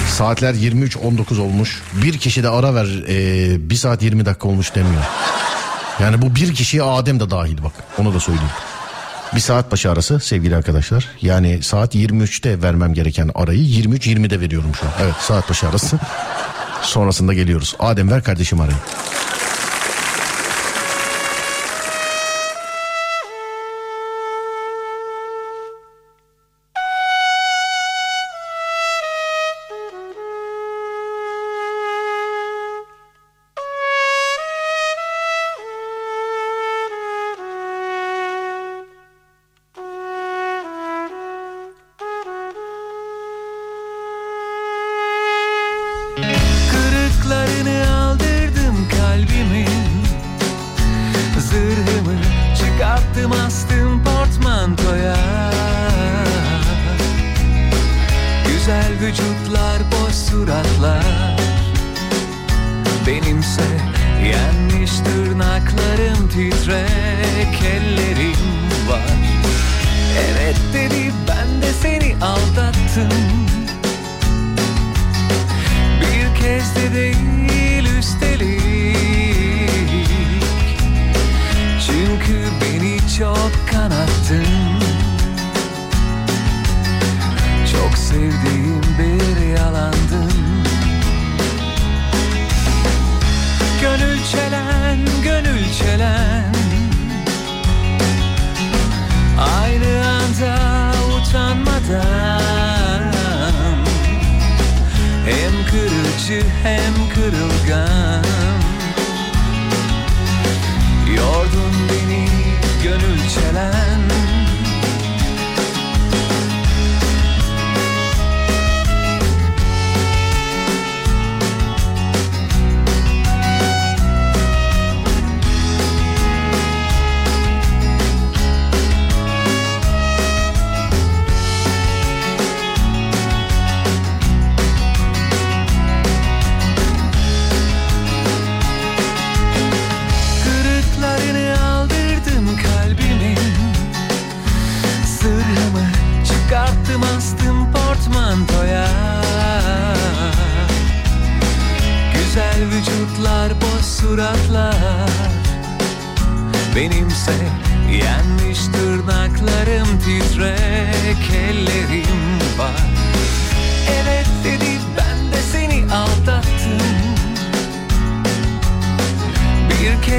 Saatler 0.08 0.54
23.19 0.54 1.40
olmuş. 1.40 1.82
Bir 1.92 2.18
kişi 2.18 2.42
de 2.42 2.48
ara 2.48 2.74
ver 2.74 2.86
ee, 3.08 3.70
1 3.70 3.74
saat 3.74 4.02
20 4.02 4.26
dakika 4.26 4.48
olmuş 4.48 4.74
demiyor. 4.74 5.02
Yani 6.00 6.22
bu 6.22 6.34
bir 6.34 6.54
kişiye 6.54 6.82
Adem 6.82 7.20
de 7.20 7.30
dahil 7.30 7.62
bak 7.62 7.72
onu 7.98 8.14
da 8.14 8.20
söyleyeyim. 8.20 8.50
Bir 9.34 9.40
saat 9.40 9.72
başı 9.72 9.90
arası 9.90 10.20
sevgili 10.20 10.56
arkadaşlar. 10.56 11.08
Yani 11.22 11.62
saat 11.62 11.94
23'te 11.94 12.62
vermem 12.62 12.94
gereken 12.94 13.30
arayı 13.34 13.60
23.20'de 13.60 14.40
veriyorum 14.40 14.72
şu 14.80 14.86
an. 14.86 14.92
Evet 15.02 15.14
saat 15.20 15.50
başı 15.50 15.68
arası. 15.68 15.98
Sonrasında 16.82 17.34
geliyoruz. 17.34 17.76
Adem 17.78 18.10
ver 18.10 18.22
kardeşim 18.24 18.60
arayı. 18.60 18.76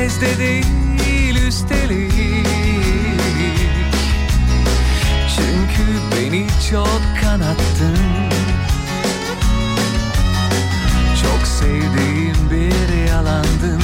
Kez 0.01 0.21
de 0.21 0.37
değil 0.37 1.35
üstelik. 1.47 2.13
Çünkü 5.35 5.85
beni 6.15 6.47
çok 6.71 7.01
kanattın. 7.21 7.97
Çok 11.21 11.47
sevdiğim 11.47 12.51
bir 12.51 13.09
yalandın. 13.09 13.81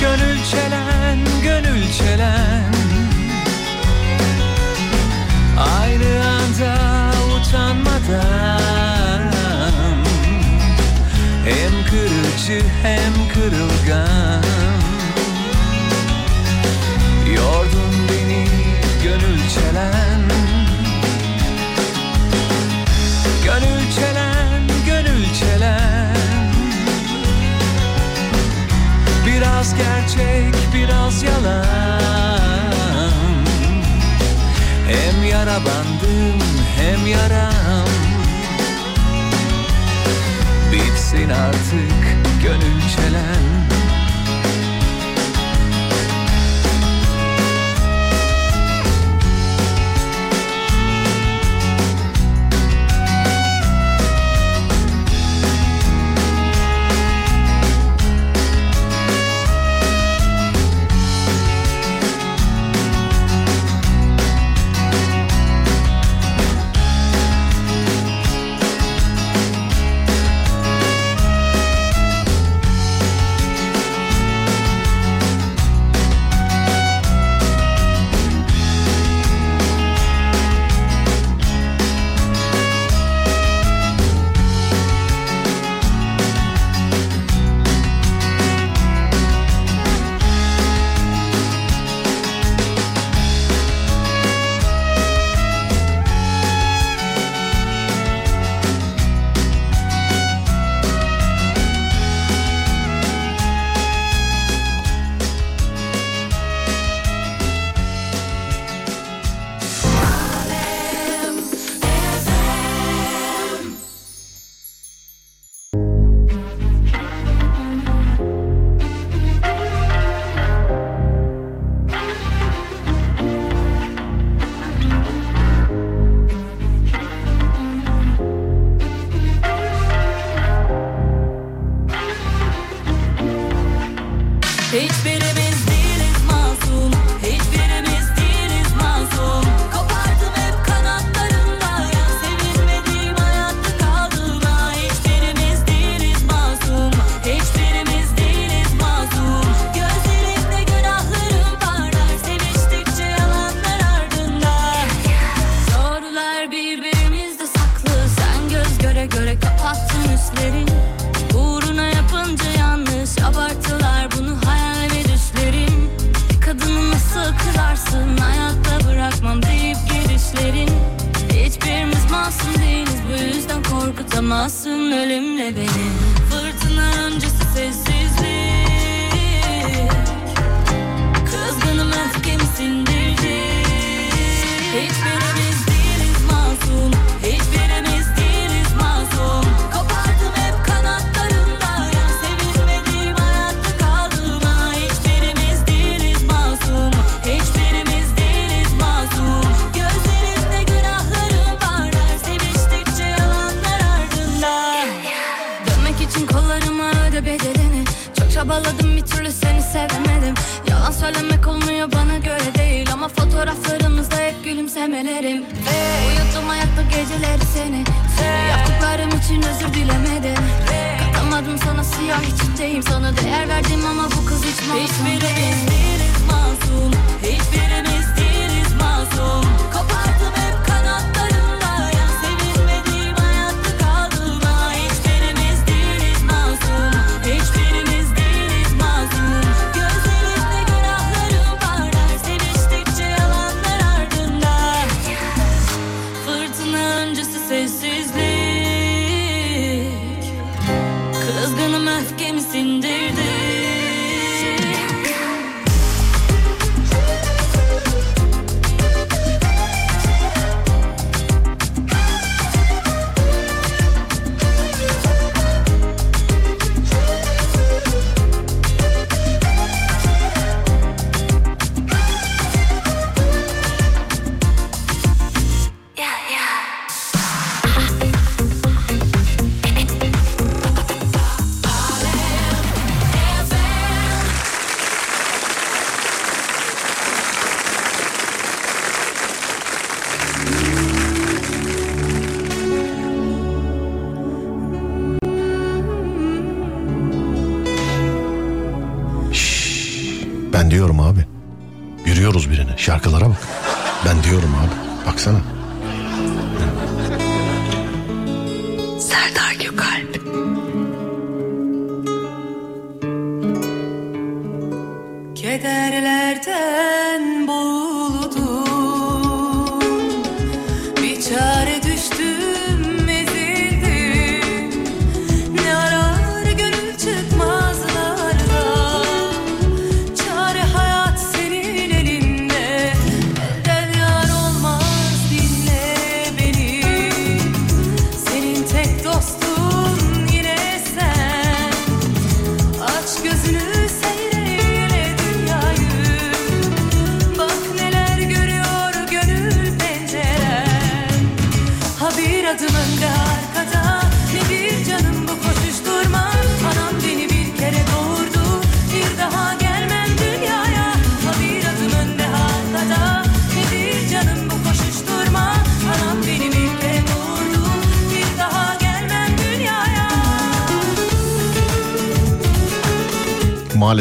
Gönül 0.00 0.44
çelen, 0.50 1.18
gönül 1.42 1.92
çelen. 1.92 2.74
Aynı 5.58 6.24
anda 6.28 6.78
utanmadan 7.36 8.59
kırıcı 12.30 12.62
hem 12.82 13.12
kırılgan. 13.34 14.44
Yordun 17.34 17.94
beni 18.08 18.46
gönül 19.02 19.48
çelen. 19.48 20.20
Gönül 23.44 23.92
çelen, 23.94 24.62
gönül 24.86 25.24
çelen. 25.40 26.16
Biraz 29.26 29.74
gerçek, 29.74 30.54
biraz 30.74 31.22
yalan. 31.22 31.64
Hem 34.88 35.24
yara 35.28 35.56
bandım, 35.56 36.40
hem 36.76 37.06
yaram. 37.06 37.88
Bitsin 40.72 41.30
artık 41.30 42.09
gönül 42.42 42.80
çelen 42.96 43.49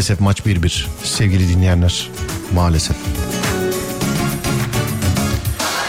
Maalesef 0.10 0.26
maç 0.26 0.40
1-1 0.40 0.86
sevgili 1.03 1.49
dinleyenler. 1.49 2.10
Maalesef. 2.53 2.95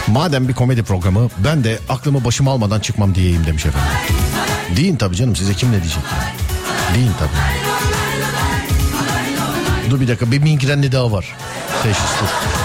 Madem 0.07 0.47
bir 0.47 0.53
komedi 0.53 0.83
programı 0.83 1.29
ben 1.37 1.63
de 1.63 1.79
aklımı 1.89 2.25
başıma 2.25 2.51
almadan 2.51 2.79
çıkmam 2.79 3.15
diyeyim 3.15 3.45
demiş 3.45 3.65
efendim. 3.65 3.89
Deyin 4.75 4.95
tabii 4.95 5.15
canım 5.15 5.35
size 5.35 5.53
kim 5.53 5.71
ne 5.71 5.81
diyecek? 5.81 6.03
Deyin 6.95 7.11
tabii. 7.19 7.29
Dur 9.89 10.01
bir 10.01 10.07
dakika 10.07 10.31
bir 10.31 10.39
migrenli 10.39 10.91
daha 10.91 11.11
var. 11.11 11.35
Teşhis 11.83 12.11
dur. 12.21 12.60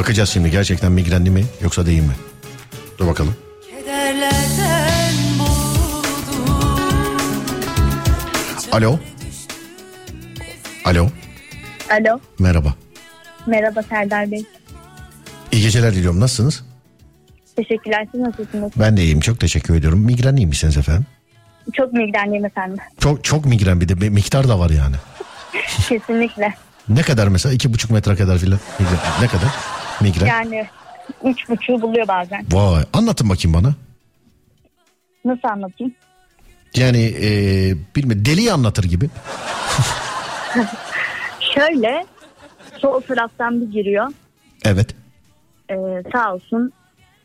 Bakacağız 0.00 0.28
şimdi 0.30 0.50
gerçekten 0.50 0.92
migrenli 0.92 1.30
mi 1.30 1.44
yoksa 1.62 1.86
değil 1.86 2.02
mi? 2.02 2.14
Dur 2.98 3.06
bakalım. 3.06 3.36
Alo. 8.72 8.98
Alo. 10.84 11.08
Alo. 11.90 12.20
Merhaba. 12.38 12.74
Merhaba 13.46 13.82
Serdar 13.82 14.30
Bey. 14.30 14.44
İyi 15.52 15.62
geceler 15.62 15.94
diliyorum. 15.94 16.20
Nasılsınız? 16.20 16.64
Teşekkürler. 17.56 18.06
Siz 18.12 18.20
nasılsınız? 18.20 18.72
Ben 18.76 18.96
de 18.96 19.02
iyiyim. 19.02 19.20
Çok 19.20 19.40
teşekkür 19.40 19.74
ediyorum. 19.74 19.98
Migrenliymişsiniz 19.98 20.76
efendim. 20.76 21.06
Çok 21.72 21.92
migrenliyim 21.92 22.44
efendim. 22.44 22.78
Çok 22.98 23.24
çok 23.24 23.44
migren 23.44 23.80
bir 23.80 23.88
de 23.88 24.00
bir 24.00 24.08
miktar 24.08 24.48
da 24.48 24.58
var 24.58 24.70
yani. 24.70 24.96
Kesinlikle. 25.88 26.54
Ne 26.88 27.02
kadar 27.02 27.28
mesela? 27.28 27.54
iki 27.54 27.72
buçuk 27.72 27.90
metre 27.90 28.16
kadar 28.16 28.38
filan. 28.38 28.58
Ne 29.20 29.28
kadar? 29.28 29.79
Migren. 30.00 30.26
Yani 30.26 30.66
üç 31.24 31.48
buçuğu 31.48 31.82
buluyor 31.82 32.08
bazen. 32.08 32.46
Vay. 32.52 32.84
Anlatın 32.92 33.28
bakayım 33.28 33.54
bana. 33.54 33.74
Nasıl 35.24 35.48
anlatayım? 35.48 35.94
Yani 36.76 37.04
e, 37.04 37.28
bilmiyorum 37.96 38.24
deliyi 38.24 38.52
anlatır 38.52 38.84
gibi. 38.84 39.10
Şöyle 41.54 42.06
sol 42.78 43.00
taraftan 43.00 43.60
bir 43.60 43.72
giriyor. 43.72 44.06
Evet. 44.64 44.94
Ee, 45.70 45.74
sağ 46.12 46.34
olsun 46.34 46.72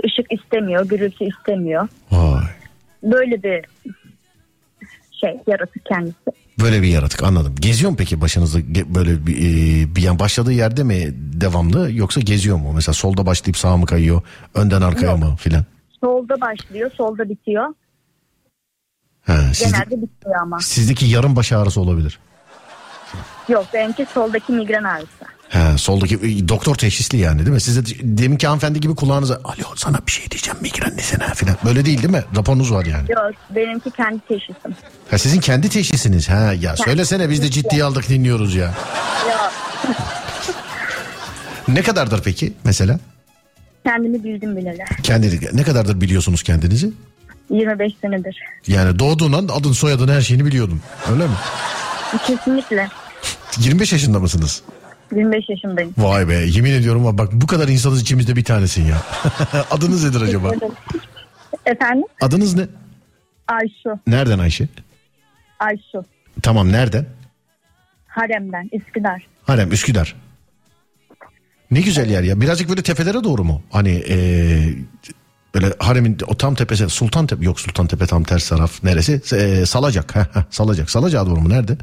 ışık 0.05 0.33
istemiyor, 0.33 0.85
gürültü 0.85 1.25
istemiyor. 1.25 1.87
Vay. 2.11 2.43
Böyle 3.03 3.43
bir 3.43 3.65
şey 5.21 5.39
yaratık 5.47 5.85
kendisi. 5.85 6.44
Böyle 6.61 6.81
bir 6.81 6.87
yaratık 6.87 7.23
anladım. 7.23 7.55
Geziyor 7.59 7.91
mu 7.91 7.97
peki 7.99 8.21
başınızda 8.21 8.57
böyle 8.95 9.27
bir, 9.27 9.35
e, 9.37 9.95
bir 9.95 10.01
yan 10.01 10.19
başladığı 10.19 10.53
yerde 10.53 10.83
mi 10.83 11.13
devamlı 11.15 11.91
yoksa 11.91 12.21
geziyor 12.21 12.57
mu? 12.57 12.71
Mesela 12.75 12.93
solda 12.93 13.25
başlayıp 13.25 13.57
sağa 13.57 13.77
mı 13.77 13.85
kayıyor? 13.85 14.21
Önden 14.53 14.81
arkaya 14.81 15.11
Yok. 15.11 15.19
mı 15.19 15.35
filan? 15.35 15.65
Solda 16.01 16.41
başlıyor, 16.41 16.91
solda 16.97 17.29
bitiyor. 17.29 17.65
Ha, 19.21 19.37
sizde- 19.53 19.65
Genelde 19.65 20.01
bitiyor 20.01 20.35
ama. 20.41 20.59
sizdeki 20.59 21.05
yarım 21.05 21.35
baş 21.35 21.51
ağrısı 21.51 21.81
olabilir. 21.81 22.19
Yok 23.49 23.65
benimki 23.73 24.05
soldaki 24.13 24.51
migren 24.51 24.83
ağrısı. 24.83 25.25
He, 25.49 25.77
soldaki 25.77 26.15
e, 26.15 26.47
doktor 26.49 26.75
teşhisli 26.75 27.17
yani 27.17 27.39
değil 27.39 27.49
mi? 27.49 27.61
Size 27.61 27.85
de- 27.85 27.89
deminki 28.17 28.47
hanımefendi 28.47 28.79
gibi 28.79 28.95
kulağınıza 28.95 29.41
alo 29.43 29.75
sana 29.75 29.97
bir 30.07 30.11
şey 30.11 30.31
diyeceğim 30.31 30.57
migren 30.61 30.97
desene 30.97 31.33
falan. 31.33 31.57
Böyle 31.65 31.85
değil 31.85 31.97
değil 31.97 32.09
mi? 32.13 32.23
Raporunuz 32.35 32.71
var 32.71 32.85
yani. 32.85 33.11
Yok 33.11 33.31
benimki 33.55 33.91
kendi 33.91 34.19
teşhisim. 34.27 34.75
Ha, 35.11 35.17
sizin 35.17 35.39
kendi 35.39 35.69
teşhisiniz. 35.69 36.29
Ha 36.29 36.53
ya 36.59 36.75
söylesene 36.77 37.29
biz 37.29 37.41
de 37.41 37.51
ciddiye 37.51 37.83
aldık 37.83 38.09
dinliyoruz 38.09 38.55
ya. 38.55 38.73
Yok 39.29 39.51
Ne 41.67 41.81
kadardır 41.81 42.21
peki 42.23 42.53
mesela? 42.63 42.99
kendimi 43.83 44.23
bildim 44.23 44.57
bileli. 44.57 44.83
Kendi 45.03 45.49
ne 45.53 45.63
kadardır 45.63 46.01
biliyorsunuz 46.01 46.43
kendinizi? 46.43 46.91
25 47.49 47.93
senedir. 48.01 48.37
Yani 48.67 48.99
doğduğundan 48.99 49.47
adın 49.47 49.71
soyadın 49.71 50.07
her 50.07 50.21
şeyini 50.21 50.45
biliyordum. 50.45 50.81
Öyle 51.11 51.23
mi? 51.27 51.33
Kesinlikle. 52.27 52.87
25 53.59 53.91
yaşında 53.93 54.19
mısınız? 54.19 54.61
25 55.11 55.49
yaşındayım. 55.49 55.93
Vay 55.97 56.27
be 56.29 56.33
yemin 56.35 56.71
ediyorum 56.71 57.17
bak 57.17 57.29
bu 57.33 57.47
kadar 57.47 57.67
insanız 57.67 58.01
içimizde 58.01 58.35
bir 58.35 58.43
tanesin 58.43 58.85
ya. 58.85 58.97
Adınız 59.71 60.03
nedir 60.03 60.21
acaba? 60.21 60.51
Efendim? 61.65 62.05
Adınız 62.21 62.55
ne? 62.55 62.63
Ayşu. 63.47 63.99
Nereden 64.07 64.39
Ayşe? 64.39 64.67
Ayşu. 65.59 66.05
Tamam 66.41 66.71
nereden? 66.71 67.05
Harem'den. 68.07 68.69
Üsküdar. 68.73 69.27
Harem 69.43 69.71
Üsküdar. 69.71 70.15
Ne 71.71 71.81
güzel 71.81 72.09
yer 72.09 72.23
ya. 72.23 72.41
Birazcık 72.41 72.69
böyle 72.69 72.81
tepelere 72.83 73.23
doğru 73.23 73.43
mu? 73.43 73.61
Hani 73.71 73.91
eee, 73.91 74.75
böyle 75.55 75.73
haremin 75.79 76.17
o 76.27 76.35
tam 76.37 76.55
tepesi 76.55 76.89
Sultan 76.89 77.27
Tepe 77.27 77.45
yok 77.45 77.59
Sultan 77.59 77.87
Tepe 77.87 78.05
tam 78.07 78.23
ters 78.23 78.49
taraf 78.49 78.83
neresi? 78.83 79.21
Eee, 79.31 79.65
Salacak. 79.65 80.13
Salacak. 80.49 80.89
Salacak'a 80.89 81.25
doğru 81.29 81.41
mu? 81.41 81.49
Nerede? 81.49 81.77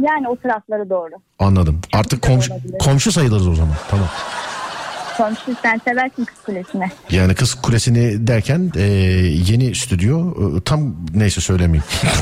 Yani 0.00 0.28
o 0.28 0.36
taraflara 0.36 0.90
doğru. 0.90 1.10
Anladım. 1.38 1.80
Artık 1.92 2.22
komşu, 2.22 2.52
komşu 2.80 3.12
sayılırız 3.12 3.48
o 3.48 3.54
zaman. 3.54 3.74
Tamam. 3.90 4.08
Komşu 5.16 5.54
sen 5.62 5.80
seversin 5.84 6.24
kız 6.24 6.36
kulesine. 6.46 6.90
Yani 7.10 7.34
kız 7.34 7.54
kulesini 7.54 8.26
derken 8.26 8.72
eee, 8.74 8.82
yeni 9.48 9.74
stüdyo 9.74 10.34
eee, 10.54 10.60
tam 10.64 10.94
neyse 11.14 11.40
söylemeyeyim. 11.40 11.84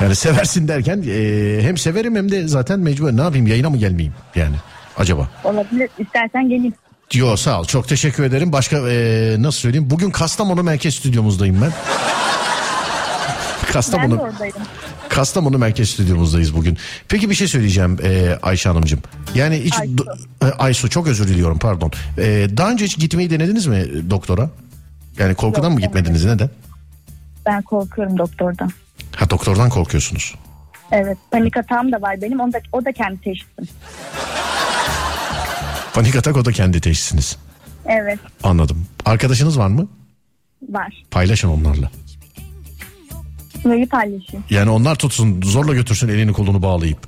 yani 0.00 0.16
seversin 0.16 0.68
derken 0.68 1.02
eee, 1.02 1.62
hem 1.62 1.78
severim 1.78 2.16
hem 2.16 2.30
de 2.30 2.48
zaten 2.48 2.80
mecbur 2.80 3.16
ne 3.16 3.20
yapayım 3.22 3.46
yayına 3.46 3.70
mı 3.70 3.76
gelmeyeyim 3.76 4.14
yani 4.34 4.56
acaba? 4.98 5.28
Olabilir. 5.44 5.90
İstersen 5.98 6.48
geleyim. 6.48 6.72
Yo 7.14 7.36
sağ 7.36 7.60
ol 7.60 7.64
çok 7.64 7.88
teşekkür 7.88 8.24
ederim. 8.24 8.52
Başka 8.52 8.88
eee, 8.90 9.36
nasıl 9.42 9.58
söyleyeyim 9.58 9.90
bugün 9.90 10.10
Kastamonu 10.10 10.62
merkez 10.62 10.94
stüdyomuzdayım 10.94 11.62
ben. 11.62 11.70
Ben 11.70 13.68
de 13.68 13.72
Kastamonu, 13.72 14.20
oradayım. 14.20 14.54
Kastamonu 15.08 15.58
merkez 15.58 15.90
stüdyomuzdayız 15.90 16.54
bugün. 16.56 16.78
Peki 17.08 17.30
bir 17.30 17.34
şey 17.34 17.48
söyleyeceğim 17.48 17.98
eee, 18.02 18.38
Ayşe 18.42 18.68
Hanımcığım. 18.68 19.00
Yani 19.34 19.60
hiç 19.64 19.78
Aysu. 19.80 19.94
do- 19.96 20.18
e, 20.42 20.52
Aysu 20.52 20.90
çok 20.90 21.06
özür 21.06 21.28
diliyorum 21.28 21.58
pardon. 21.58 21.90
Eee, 22.18 22.56
daha 22.56 22.70
önce 22.70 22.84
hiç 22.84 22.98
gitmeyi 22.98 23.30
denediniz 23.30 23.66
mi 23.66 23.76
e, 23.76 24.10
doktora? 24.10 24.50
Yani 25.18 25.34
korkudan 25.34 25.68
Yok, 25.70 25.74
mı 25.78 25.80
gitmediniz 25.80 26.24
neden? 26.24 26.50
Ben 27.46 27.62
korkuyorum 27.62 28.18
doktordan. 28.18 28.70
Ha 29.16 29.30
doktordan 29.30 29.70
korkuyorsunuz. 29.70 30.34
Evet. 30.92 31.18
Panik 31.30 31.56
atağım 31.56 31.92
da 31.92 32.02
var 32.02 32.22
benim. 32.22 32.40
O 32.40 32.52
da, 32.52 32.60
o 32.72 32.84
da 32.84 32.92
kendi 32.92 33.20
teşhisim. 33.20 33.68
Panik 35.94 36.16
atak 36.16 36.36
o 36.36 36.44
da 36.44 36.52
kendi 36.52 36.80
teşhisiniz. 36.80 37.36
Evet. 37.86 38.18
Anladım. 38.42 38.86
Arkadaşınız 39.04 39.58
var 39.58 39.68
mı? 39.68 39.88
Var. 40.68 41.02
Paylaşın 41.10 41.48
onlarla. 41.48 41.90
Neyi 43.64 43.88
paylaşayım? 43.88 44.44
Yani 44.50 44.70
onlar 44.70 44.94
tutsun 44.94 45.42
zorla 45.42 45.74
götürsün 45.74 46.08
elini 46.08 46.32
kolunu 46.32 46.62
bağlayıp. 46.62 46.98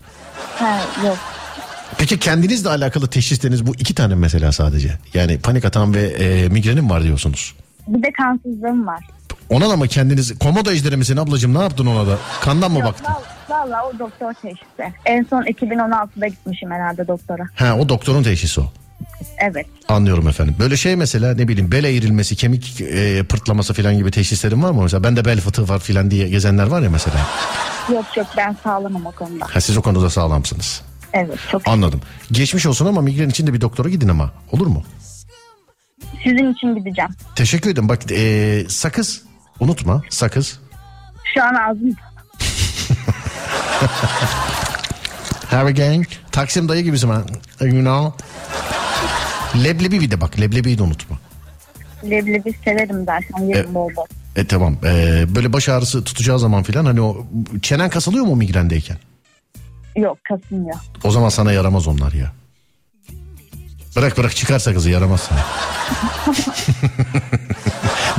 Ha, 0.58 0.80
yok. 1.06 1.16
Peki 1.98 2.18
kendinizle 2.18 2.68
alakalı 2.68 3.08
teşhisleriniz 3.08 3.66
bu 3.66 3.74
iki 3.74 3.94
tane 3.94 4.14
mesela 4.14 4.52
sadece. 4.52 4.98
Yani 5.14 5.38
panik 5.38 5.64
atan 5.64 5.94
ve 5.94 6.02
e, 6.06 6.48
migrenim 6.48 6.90
var 6.90 7.02
diyorsunuz. 7.02 7.54
Bir 7.88 8.02
de 8.02 8.12
kansızlığım 8.12 8.86
var. 8.86 9.04
Ona 9.50 9.68
da 9.70 9.76
mı 9.76 9.88
kendiniz 9.88 10.38
komodo 10.38 10.70
ejderi 10.70 10.96
misin 10.96 11.16
ablacığım 11.16 11.54
ne 11.54 11.62
yaptın 11.62 11.86
ona 11.86 12.06
da? 12.06 12.18
Kandan 12.40 12.70
mı 12.72 12.78
Yok, 12.78 12.88
baktın? 12.88 13.04
val- 13.06 13.22
Valla 13.50 13.86
o 13.88 13.98
doktor 13.98 14.32
teşhisi. 14.42 14.92
En 15.04 15.26
son 15.30 15.42
2016'da 15.42 16.26
gitmişim 16.26 16.70
herhalde 16.70 17.08
doktora. 17.08 17.42
Ha 17.54 17.76
o 17.80 17.88
doktorun 17.88 18.22
teşhisi 18.22 18.60
o. 18.60 18.72
Evet. 19.38 19.66
Anlıyorum 19.88 20.28
efendim. 20.28 20.56
Böyle 20.58 20.76
şey 20.76 20.96
mesela 20.96 21.34
ne 21.34 21.48
bileyim 21.48 21.72
bel 21.72 21.84
eğrilmesi, 21.84 22.36
kemik 22.36 22.80
e, 22.80 23.22
pırtlaması 23.22 23.74
falan 23.74 23.96
gibi 23.98 24.10
teşhislerin 24.10 24.62
var 24.62 24.70
mı? 24.70 24.82
Mesela 24.82 25.04
bende 25.04 25.24
bel 25.24 25.40
fıtığı 25.40 25.68
var 25.68 25.78
falan 25.78 26.10
diye 26.10 26.28
gezenler 26.28 26.66
var 26.66 26.82
ya 26.82 26.90
mesela. 26.90 27.16
Yok 27.92 28.16
yok 28.16 28.26
ben 28.36 28.56
sağlamam 28.64 29.06
o 29.06 29.12
konuda. 29.12 29.46
Ha 29.50 29.60
siz 29.60 29.76
o 29.76 29.82
konuda 29.82 30.10
sağlamsınız. 30.10 30.82
Evet 31.12 31.38
çok. 31.50 31.68
Anladım. 31.68 32.00
Geçmiş 32.32 32.66
olsun 32.66 32.86
ama 32.86 33.00
migren 33.00 33.28
için 33.28 33.46
de 33.46 33.52
bir 33.54 33.60
doktora 33.60 33.88
gidin 33.88 34.08
ama. 34.08 34.32
Olur 34.52 34.66
mu? 34.66 34.82
Sizin 36.24 36.52
için 36.52 36.74
gideceğim. 36.74 37.10
Teşekkür 37.36 37.70
ederim. 37.70 37.88
Bak 37.88 38.12
e, 38.12 38.64
sakız 38.68 39.22
unutma 39.60 40.02
sakız. 40.10 40.58
Şu 41.34 41.42
an 41.42 41.54
ağzım 41.54 41.90
Have 45.50 45.68
again. 45.68 46.04
Taksim 46.32 46.68
dayı 46.68 46.84
gibisin 46.84 47.08
ha. 47.08 47.22
You 47.60 47.80
know. 47.80 48.12
Leblebi 49.64 50.00
bir 50.00 50.10
de 50.10 50.20
bak 50.20 50.40
leblebiyi 50.40 50.78
de 50.78 50.82
unutma. 50.82 51.18
leblebi 52.04 52.52
severim 52.64 53.04
zaten 53.04 53.44
yerim 53.44 53.70
E- 53.70 53.74
bol. 53.74 53.90
E 54.36 54.46
tamam. 54.46 54.76
E, 54.84 55.24
böyle 55.34 55.52
baş 55.52 55.68
ağrısı 55.68 56.04
tutacağı 56.04 56.38
zaman 56.38 56.62
filan 56.62 56.84
hani 56.84 57.00
o 57.00 57.26
çenen 57.62 57.90
kasılıyor 57.90 58.24
mu 58.24 58.36
migrendeyken? 58.36 58.96
Yok 59.96 60.18
kasılmıyor. 60.24 60.76
O 61.04 61.10
zaman 61.10 61.28
sana 61.28 61.52
yaramaz 61.52 61.86
onlar 61.86 62.12
ya. 62.12 62.32
Bırak 63.96 64.18
bırak 64.18 64.36
çıkarsa 64.36 64.74
kızı 64.74 64.90
yaramaz 64.90 65.20
sana. 65.20 65.38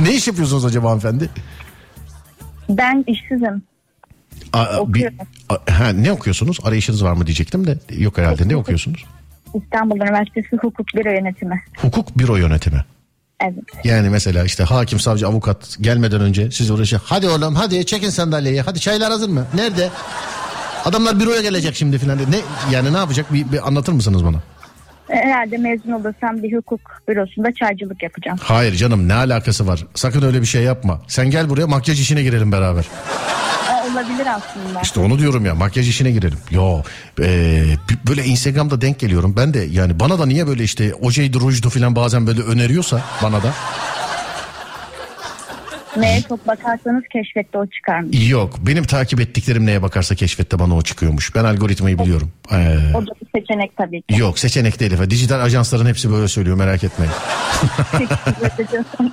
ne 0.00 0.14
iş 0.14 0.26
yapıyorsunuz 0.28 0.64
acaba 0.64 0.88
hanımefendi? 0.88 1.30
Ben 2.68 3.04
işsizim. 3.06 3.62
Aa, 4.52 4.94
bir, 4.94 5.08
a- 5.48 5.78
ha, 5.78 5.88
ne 5.88 6.12
okuyorsunuz? 6.12 6.58
Arayışınız 6.62 7.04
var 7.04 7.12
mı 7.12 7.26
diyecektim 7.26 7.66
de 7.66 7.78
yok 7.90 8.18
herhalde. 8.18 8.48
Ne 8.48 8.56
okuyorsunuz? 8.56 9.04
İstanbul 9.54 9.96
Üniversitesi 9.96 10.56
Hukuk 10.56 10.86
Büro 10.94 11.10
Yönetimi. 11.10 11.62
Hukuk 11.76 12.18
büro 12.18 12.36
yönetimi. 12.36 12.84
Evet. 13.40 13.84
Yani 13.84 14.10
mesela 14.10 14.44
işte 14.44 14.64
hakim, 14.64 15.00
savcı, 15.00 15.28
avukat 15.28 15.76
gelmeden 15.80 16.20
önce 16.20 16.50
siz 16.50 16.70
uğraşın. 16.70 17.00
Hadi 17.04 17.28
oğlum 17.28 17.54
hadi 17.54 17.86
çekin 17.86 18.10
sandalyeyi. 18.10 18.60
Hadi 18.60 18.80
çaylar 18.80 19.10
hazır 19.10 19.28
mı? 19.28 19.46
Nerede? 19.54 19.88
Adamlar 20.84 21.20
büroya 21.20 21.42
gelecek 21.42 21.74
şimdi 21.74 21.98
filan. 21.98 22.18
Ne 22.18 22.38
yani 22.72 22.92
ne 22.92 22.96
yapacak? 22.96 23.32
Bir, 23.32 23.52
bir 23.52 23.68
anlatır 23.68 23.92
mısınız 23.92 24.24
bana? 24.24 24.36
Herhalde 25.08 25.56
mezun 25.58 25.90
olursam 25.90 26.42
bir 26.42 26.56
hukuk 26.56 26.80
bürosunda 27.08 27.52
çaycılık 27.52 28.02
yapacağım. 28.02 28.38
Hayır 28.42 28.74
canım 28.74 29.08
ne 29.08 29.14
alakası 29.14 29.66
var? 29.66 29.86
Sakın 29.94 30.22
öyle 30.22 30.40
bir 30.40 30.46
şey 30.46 30.62
yapma. 30.62 31.00
Sen 31.08 31.30
gel 31.30 31.50
buraya 31.50 31.66
makyaj 31.66 32.00
işine 32.00 32.22
girelim 32.22 32.52
beraber. 32.52 32.84
Olabilir 33.92 34.26
aslında. 34.26 34.80
İşte 34.82 35.00
onu 35.00 35.18
diyorum 35.18 35.46
ya 35.46 35.54
makyaj 35.54 35.88
işine 35.88 36.10
girelim. 36.10 36.38
Yo 36.50 36.82
e, 37.22 37.64
böyle 38.08 38.24
Instagram'da 38.24 38.80
denk 38.80 38.98
geliyorum. 38.98 39.34
Ben 39.36 39.54
de 39.54 39.58
yani 39.70 40.00
bana 40.00 40.18
da 40.18 40.26
niye 40.26 40.46
böyle 40.46 40.64
işte 40.64 40.94
ojeydi 40.94 41.40
rujdu 41.40 41.70
falan 41.70 41.96
bazen 41.96 42.26
böyle 42.26 42.42
öneriyorsa 42.42 43.02
bana 43.22 43.42
da. 43.42 43.52
Neye 45.96 46.22
çok 46.28 46.46
bakarsanız 46.48 47.02
keşfette 47.12 47.58
o 47.58 47.66
çıkarmış. 47.66 48.30
Yok 48.30 48.54
benim 48.66 48.84
takip 48.84 49.20
ettiklerim 49.20 49.66
neye 49.66 49.82
bakarsa 49.82 50.14
keşfette 50.14 50.58
bana 50.58 50.76
o 50.76 50.82
çıkıyormuş. 50.82 51.34
Ben 51.34 51.44
algoritmayı 51.44 51.98
biliyorum. 51.98 52.32
Ee, 52.52 52.76
O 52.94 53.02
da 53.06 53.10
bir 53.22 53.40
seçenek 53.40 53.76
tabii 53.76 54.02
ki. 54.02 54.20
yok 54.20 54.38
seçenek 54.38 54.80
değil 54.80 54.92
efendim. 54.92 55.10
Dijital 55.10 55.40
ajansların 55.40 55.86
hepsi 55.86 56.10
böyle 56.10 56.28
söylüyor 56.28 56.56
merak 56.56 56.84
etmeyin. 56.84 57.12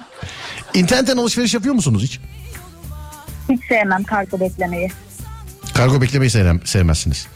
İnternetten 0.73 1.17
alışveriş 1.17 1.53
yapıyor 1.53 1.75
musunuz 1.75 2.03
hiç? 2.03 2.19
Hiç 3.49 3.61
sevmem 3.69 4.03
kargo 4.03 4.39
beklemeyi. 4.39 4.91
Kargo 5.73 6.01
beklemeyi 6.01 6.29
sevmem, 6.29 6.61
sevmezsiniz. 6.65 7.27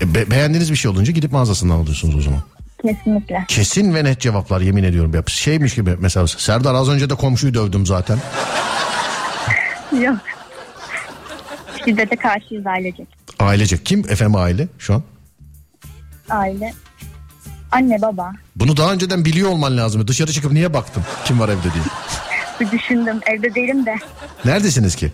E, 0.00 0.14
be- 0.14 0.30
beğendiğiniz 0.30 0.70
bir 0.70 0.76
şey 0.76 0.90
olunca 0.90 1.12
gidip 1.12 1.32
mağazasından 1.32 1.74
alıyorsunuz 1.74 2.16
o 2.16 2.20
zaman. 2.20 2.40
Kesinlikle. 2.82 3.44
Kesin 3.48 3.94
ve 3.94 4.04
net 4.04 4.20
cevaplar 4.20 4.60
yemin 4.60 4.84
ediyorum. 4.84 5.14
Ya 5.14 5.22
Şeymiş 5.26 5.74
gibi 5.74 5.96
mesela 6.00 6.26
Serdar 6.26 6.74
az 6.74 6.88
önce 6.88 7.10
de 7.10 7.14
komşuyu 7.14 7.54
dövdüm 7.54 7.86
zaten. 7.86 8.18
Yok. 10.02 10.16
Şiddete 11.84 12.16
karşıyız 12.16 12.66
ailecek. 12.66 13.06
Ailecek 13.38 13.86
kim 13.86 14.00
efendim 14.08 14.36
aile 14.36 14.68
şu 14.78 14.94
an? 14.94 15.02
Aile. 16.30 16.72
Anne 17.72 18.02
baba. 18.02 18.32
Bunu 18.56 18.76
daha 18.76 18.92
önceden 18.92 19.24
biliyor 19.24 19.50
olman 19.50 19.76
lazım. 19.76 20.08
Dışarı 20.08 20.32
çıkıp 20.32 20.52
niye 20.52 20.74
baktın 20.74 21.02
kim 21.24 21.40
var 21.40 21.48
evde 21.48 21.62
diye. 21.62 21.84
Bir 22.60 22.70
düşündüm 22.70 23.20
evde 23.26 23.54
değilim 23.54 23.86
de. 23.86 23.96
Neredesiniz 24.44 24.96
ki? 24.96 25.12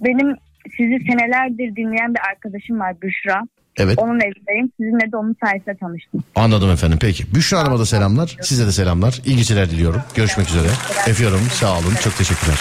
Benim 0.00 0.36
sizi 0.76 1.04
senelerdir 1.06 1.76
dinleyen 1.76 2.14
bir 2.14 2.20
arkadaşım 2.30 2.80
var 2.80 2.94
Büşra. 3.02 3.42
Evet. 3.76 3.98
Onun 3.98 4.20
evindeyim. 4.20 4.70
Sizinle 4.76 5.12
de 5.12 5.16
onun 5.16 5.36
sayesinde 5.44 5.76
tanıştım. 5.76 6.24
Anladım 6.34 6.70
efendim 6.70 6.98
peki. 7.00 7.34
Büşra 7.34 7.58
Hanım'a 7.58 7.78
da 7.78 7.86
selamlar. 7.86 8.36
Size 8.42 8.66
de 8.66 8.72
selamlar. 8.72 9.20
İyi 9.24 9.36
geceler 9.36 9.70
diliyorum. 9.70 10.02
Görüşmek 10.14 10.48
üzere. 10.48 10.68
Öpüyorum. 11.08 11.40
Sağ 11.52 11.72
olun. 11.78 11.94
Çok 12.02 12.16
teşekkürler. 12.16 12.58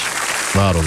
Var 0.55 0.75
olun. 0.75 0.85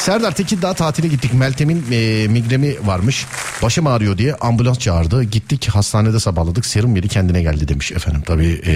Serdar 0.00 0.34
Tekirdağ 0.34 0.74
tatile 0.74 1.08
gittik. 1.08 1.34
Meltem'in 1.34 1.84
e, 1.92 2.28
migreni 2.28 2.76
varmış. 2.84 3.26
Başım 3.62 3.86
ağrıyor 3.86 4.18
diye 4.18 4.34
ambulans 4.34 4.78
çağırdı. 4.78 5.22
Gittik 5.22 5.68
hastanede 5.68 6.20
sabahladık. 6.20 6.66
Serum 6.66 6.96
yedi 6.96 7.08
kendine 7.08 7.42
geldi 7.42 7.68
demiş 7.68 7.92
efendim. 7.92 8.22
Tabii 8.26 8.60
e, 8.66 8.72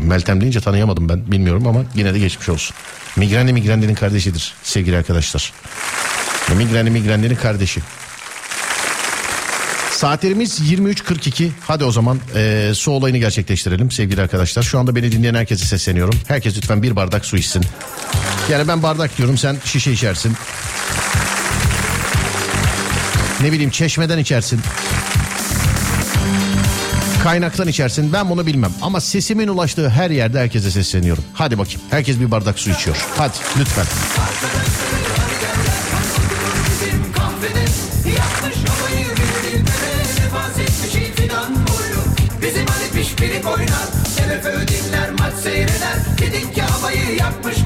Meltem 0.00 0.40
deyince 0.40 0.60
tanıyamadım 0.60 1.08
ben 1.08 1.32
bilmiyorum 1.32 1.66
ama 1.66 1.84
yine 1.94 2.14
de 2.14 2.18
geçmiş 2.18 2.48
olsun. 2.48 2.76
Migrenli 3.16 3.52
migrenlerin 3.52 3.94
kardeşidir 3.94 4.54
sevgili 4.62 4.96
arkadaşlar. 4.96 5.52
Migrenli 6.56 6.90
migrenlerin 6.90 7.36
kardeşi. 7.36 7.80
Saatlerimiz 9.90 10.60
23.42. 10.60 11.48
Hadi 11.60 11.84
o 11.84 11.92
zaman 11.92 12.20
e, 12.34 12.72
su 12.74 12.90
olayını 12.90 13.18
gerçekleştirelim 13.18 13.90
sevgili 13.90 14.22
arkadaşlar. 14.22 14.62
Şu 14.62 14.78
anda 14.78 14.96
beni 14.96 15.12
dinleyen 15.12 15.34
herkese 15.34 15.66
sesleniyorum. 15.66 16.14
Herkes 16.28 16.56
lütfen 16.56 16.82
bir 16.82 16.96
bardak 16.96 17.24
su 17.26 17.36
içsin. 17.36 17.64
Yani 18.50 18.68
ben 18.68 18.82
bardak 18.82 19.18
diyorum 19.18 19.38
sen 19.38 19.56
şişe 19.64 19.92
içersin. 19.92 20.36
Ne 23.42 23.52
bileyim 23.52 23.70
çeşmeden 23.70 24.18
içersin. 24.18 24.60
Kaynaktan 27.22 27.68
içersin 27.68 28.12
ben 28.12 28.30
bunu 28.30 28.46
bilmem. 28.46 28.72
Ama 28.82 29.00
sesimin 29.00 29.48
ulaştığı 29.48 29.88
her 29.88 30.10
yerde 30.10 30.40
herkese 30.40 30.70
sesleniyorum. 30.70 31.24
Hadi 31.34 31.58
bakayım 31.58 31.80
herkes 31.90 32.20
bir 32.20 32.30
bardak 32.30 32.58
su 32.58 32.70
içiyor. 32.70 32.96
Hadi 33.16 33.36
lütfen. 33.60 33.86
Bizim 36.80 37.02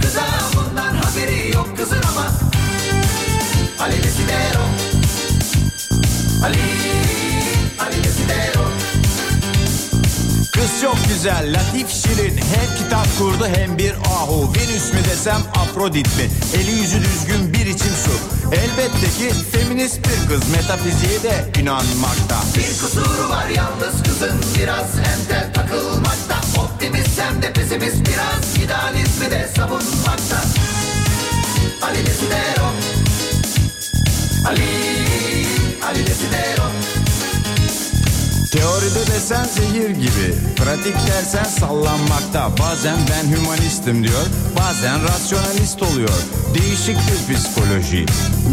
kıza 0.01 0.25
Bundan 0.55 0.95
haberi 0.95 1.55
yok 1.55 1.77
kızın 1.77 2.03
ama 2.03 2.27
Ali 3.81 4.03
Desidero 4.03 4.96
Ali 6.47 6.57
Ali 7.79 8.03
Kız 10.53 10.81
çok 10.83 10.97
güzel, 11.09 11.55
latif 11.55 11.91
şirin. 11.91 12.37
Hem 12.37 12.77
kitap 12.79 13.19
kurdu 13.19 13.47
hem 13.57 13.79
bir 13.79 13.93
ahu. 13.93 14.53
Venüs 14.55 14.93
mü 14.93 15.05
desem 15.11 15.41
Afrodit 15.55 16.07
mi? 16.07 16.31
Eli 16.55 16.71
yüzü 16.71 17.01
düzgün 17.01 17.53
bir 17.53 17.67
içim 17.67 17.93
su. 18.05 18.11
Elbette 18.53 19.07
ki 19.19 19.35
feminist 19.53 19.99
bir 19.99 20.29
kız. 20.29 20.51
Metafiziğe 20.51 21.23
de 21.23 21.61
inanmakta. 21.61 22.37
Bir 22.57 22.81
kusuru 22.81 23.29
var 23.29 23.49
yalnız 23.49 24.03
kızın 24.03 24.41
Biraz 24.59 24.99
entel 24.99 25.53
takılmakta. 25.55 26.61
Optimist 26.63 27.21
hem 27.21 27.43
de 27.43 27.53
pesimist 27.53 27.97
Biraz 27.97 28.65
idealizmi 28.65 29.31
de 29.31 29.49
savunmakta. 29.57 30.43
Ali 31.83 32.07
Desidero 32.07 32.71
Ali 34.47 35.06
Ali 35.87 36.07
Desidero 36.07 36.67
Teoride 38.53 39.07
desen 39.15 39.45
zehir 39.45 39.91
gibi 39.91 40.35
Pratik 40.57 40.95
dersen 41.07 41.45
sallanmakta. 41.45 42.51
Bazen 42.59 42.99
ben 43.11 43.37
hümanistim 43.37 44.05
diyor 44.05 44.27
Bazen 44.59 45.03
rasyonalist 45.03 45.83
oluyor. 45.83 46.23
Değişik 46.55 46.97
bir 46.97 47.35
psikoloji 47.35 48.07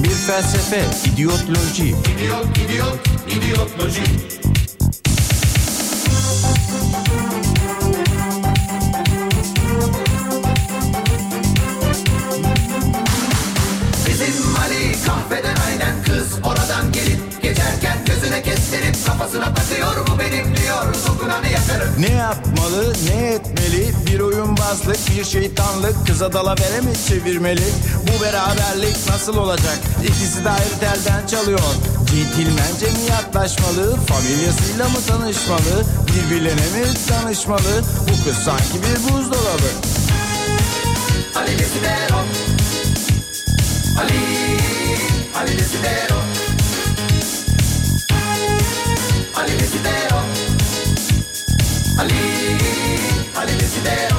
Bir 0.04 0.10
felsefe, 0.10 0.86
idiotloji. 1.14 1.88
İdiot, 1.88 2.58
idiot, 2.58 3.00
idiotloji 3.28 4.04
Kafasına 19.24 19.54
takıyor 19.54 20.08
bu 20.08 20.20
benim 20.20 20.58
diyor 20.58 20.96
Dokunanı 21.08 21.48
yakarım. 21.48 21.94
Ne 22.00 22.12
yapmalı 22.12 22.94
ne 23.10 23.28
etmeli? 23.28 23.94
Bir 24.08 24.20
oyunbazlık 24.20 24.98
bir 25.10 25.24
şeytanlık 25.26 26.08
Kıza 26.08 26.34
dalavere 26.34 26.82
mi 26.82 26.92
çevirmeli? 27.08 27.66
Bu 28.02 28.24
beraberlik 28.24 28.98
nasıl 29.10 29.38
olacak? 29.38 29.80
İkisi 30.04 30.46
de 30.46 30.50
ayrı 30.50 30.80
telden 30.80 31.28
çalıyor. 31.28 31.60
Centilmence 32.12 32.86
mi 32.86 33.10
yaklaşmalı 33.10 33.96
Familyasıyla 33.96 34.90
mı 34.90 34.98
tanışmalı? 35.08 35.84
Birbirlerine 36.08 36.80
mi 36.80 36.88
tanışmalı? 37.10 37.84
Bu 38.02 38.24
kız 38.30 38.38
sanki 38.38 38.78
bir 38.84 39.04
buzdolabı. 39.04 39.70
Ali 41.36 41.60
Desidero 41.60 42.18
Ali 44.00 44.20
Ali 45.36 45.60
Desidero 45.60 46.43
Ali 52.00 52.14
Ali 53.36 53.60
Desidero 53.60 54.18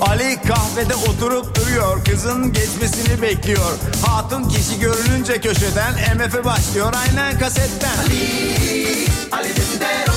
Ali 0.00 0.38
kahvede 0.48 0.94
oturup 0.94 1.56
duruyor 1.56 2.04
Kızın 2.04 2.52
geçmesini 2.52 3.22
bekliyor. 3.22 3.78
Hatun 4.06 4.48
kişi 4.48 4.80
görününce 4.80 5.40
köşeden 5.40 5.94
MF 6.16 6.44
başlıyor 6.44 6.92
aynen 6.96 7.38
kasetten. 7.38 7.98
Ali 9.32 9.56
Desidero 9.56 10.07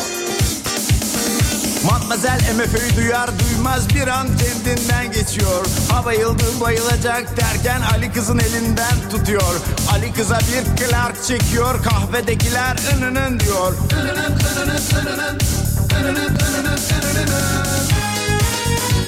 Matmazel 1.86 2.40
MF'yi 2.56 2.98
duyar 2.98 3.30
duymaz 3.40 3.90
bir 3.96 4.08
an 4.08 4.28
kendinden 4.38 5.12
geçiyor. 5.12 5.66
Ha 5.90 6.06
bayıldı 6.06 6.44
bayılacak 6.62 7.38
derken 7.38 7.82
Ali 7.82 8.12
kızın 8.12 8.40
elinden 8.40 9.10
tutuyor. 9.12 9.56
Ali 9.94 10.14
kıza 10.14 10.40
bir 10.40 10.78
Clark 10.78 11.24
çekiyor 11.24 11.84
kahvedekiler 11.84 12.78
ınının 12.98 13.40
diyor. 13.40 13.74
Önünün 13.94 14.16
önünün 14.16 14.82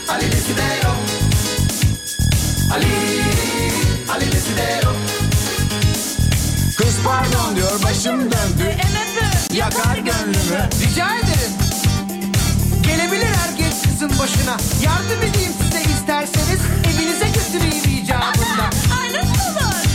Ali 0.09 0.31
Desidero 0.31 0.93
Ali 2.73 2.87
Ali 4.15 4.31
Desidero 4.31 4.91
Kız 6.77 6.97
pardon 7.05 7.55
diyor 7.55 7.83
başım 7.83 8.19
döndü. 8.21 8.77
Yakar 9.53 9.97
gönlümü. 9.97 10.69
Rica 10.81 11.15
ederim. 11.17 11.62
Gelebilir 12.95 13.25
herkes 13.25 13.81
kızın 13.81 14.09
başına. 14.19 14.57
Yardım 14.83 15.21
edeyim 15.29 15.51
size 15.61 15.81
isterseniz. 15.93 16.59
Evinize 16.89 17.25
götüreyim 17.27 18.03
icabında. 18.03 18.65
Ay 19.01 19.07
nasıl 19.13 19.55
olur? 19.55 19.85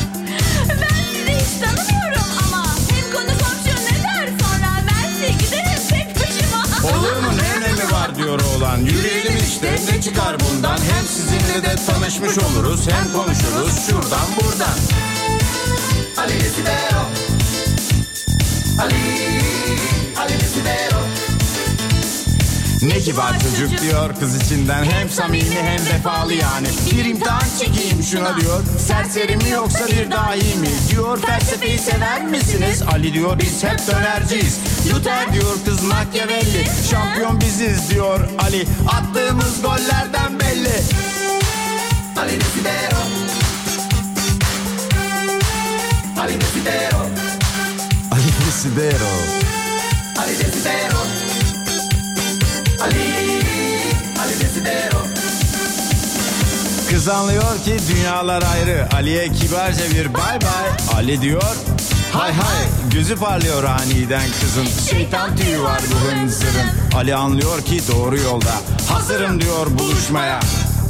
Ben 0.68 0.98
sizi 1.12 1.32
hiç 1.32 1.60
tanımıyorum 1.60 2.28
ama 2.44 2.64
hem 2.90 3.12
konu 3.12 3.38
komşu 3.38 3.74
ne 3.84 4.02
der 4.02 4.28
sonra 4.40 4.70
ben 4.88 5.12
size 5.12 5.28
giderim 5.28 5.82
tek 5.88 6.16
başıma. 6.20 6.88
Olur 6.88 7.16
mu 7.16 7.30
ne 7.36 7.66
önemi 7.66 7.92
var 7.92 8.16
diyor 8.16 8.40
oğlan 8.40 8.78
Yürüyelim 8.78 9.36
işte 9.48 9.80
ne 9.92 10.02
çıkar 10.02 10.36
bundan 10.40 10.78
Hem 10.78 11.06
sizinle 11.06 11.62
de 11.62 11.76
tanışmış 11.86 12.38
oluruz 12.38 12.88
Hem 12.90 13.12
konuşuruz 13.12 13.86
şuradan 13.86 14.28
buradan 14.36 14.78
Ali 16.16 16.40
Desidero 16.40 17.02
Ali 18.80 19.02
Ali 20.16 20.40
Desidero 20.40 20.98
Ne 22.82 23.00
kibar 23.00 23.32
çocuk 23.40 23.82
diyor 23.82 24.14
kız 24.20 24.42
içinden. 24.42 24.84
Hem 24.84 25.10
samimi 25.10 25.54
hem 25.62 25.86
vefalı 25.86 26.34
yani. 26.34 26.68
Bir 26.92 27.04
imtihan 27.04 27.42
çekeyim 27.58 28.02
şuna 28.02 28.40
diyor. 28.40 28.60
Serseri 28.86 29.36
mi 29.36 29.50
yoksa 29.50 29.86
bir 29.86 30.10
dahi 30.10 30.58
mi? 30.58 30.68
Diyor 30.90 31.18
felsefeyi 31.20 31.78
sever 31.78 32.26
misiniz? 32.26 32.82
Ali 32.92 33.12
diyor 33.12 33.38
biz 33.38 33.64
hep 33.64 33.78
dönerciyiz. 33.86 34.58
Luther 34.94 35.32
diyor 35.32 35.56
kız 35.64 35.82
Machiavelli. 35.82 36.64
Şampiyon 36.90 37.40
biziz 37.40 37.90
diyor 37.90 38.20
Ali. 38.38 38.66
Attığımız 38.88 39.62
gollerden 39.62 40.40
belli. 40.40 40.72
Ali 42.16 42.40
Desidero 42.40 43.00
Ali 46.20 46.40
Desidero 46.40 47.06
Ali 48.12 48.24
Desidero 48.46 49.12
Ali 50.18 50.38
Desidero 50.38 51.07
Ali 52.88 53.42
Ali 54.22 54.40
Desidero 54.40 54.98
Kız 56.90 57.08
anlıyor 57.08 57.64
ki 57.64 57.76
dünyalar 57.88 58.42
ayrı. 58.52 58.88
Ali'ye 58.94 59.32
kibarca 59.32 59.90
bir 59.90 60.14
bay 60.14 60.40
bay. 60.40 60.96
Ali 60.96 61.22
diyor 61.22 61.56
hay 62.12 62.32
hay 62.32 62.66
Gözü 62.90 63.16
parlıyor 63.16 63.64
aniden 63.64 64.30
kızın. 64.40 64.66
Şeytan 64.90 65.36
tüyü 65.36 65.62
var 65.62 65.80
bu 65.92 66.10
hınzırın. 66.10 66.96
Ali 66.96 67.14
anlıyor 67.14 67.62
ki 67.62 67.80
doğru 67.92 68.18
yolda. 68.18 68.54
Hazırım 68.88 69.40
diyor 69.40 69.66
buluşmaya. 69.78 70.40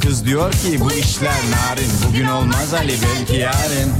Kız 0.03 0.25
diyor 0.25 0.51
ki 0.51 0.79
bu 0.79 0.91
işler 0.91 1.31
narin. 1.51 1.91
Bugün 2.07 2.27
olmaz 2.27 2.73
Ali 2.73 2.93
belki 3.03 3.35
yarın. 3.35 3.91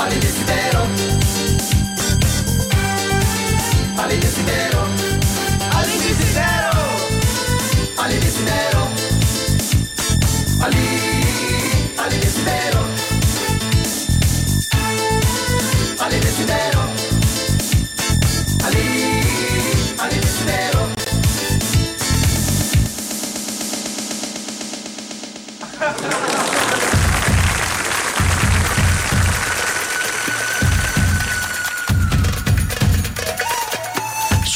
Ali 0.00 0.22
Desidero 0.22 0.86
Ali 3.98 4.22
desidero, 4.22 4.82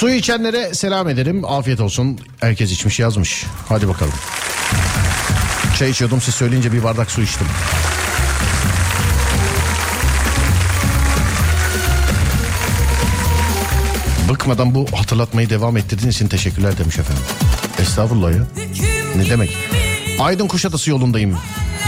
Su 0.02 0.10
içenlere 0.10 0.74
selam 0.74 1.08
ederim. 1.08 1.44
Afiyet 1.44 1.80
olsun. 1.80 2.18
Herkes 2.40 2.72
içmiş 2.72 3.00
yazmış. 3.00 3.44
Hadi 3.68 3.88
bakalım. 3.88 4.12
Çay 5.78 5.90
içiyordum 5.90 6.20
siz 6.20 6.34
söyleyince 6.34 6.72
bir 6.72 6.84
bardak 6.84 7.10
su 7.10 7.22
içtim. 7.22 7.46
Bıkmadan 14.28 14.74
bu 14.74 14.86
hatırlatmayı 14.92 15.50
devam 15.50 15.76
ettirdiğiniz 15.76 16.14
için 16.14 16.28
teşekkürler 16.28 16.78
demiş 16.78 16.98
efendim. 16.98 17.22
Estağfurullah 17.78 18.32
ya. 18.32 18.46
Ne 19.16 19.30
demek? 19.30 19.56
Aydın 20.20 20.48
Kuşadası 20.48 20.90
yolundayım. 20.90 21.38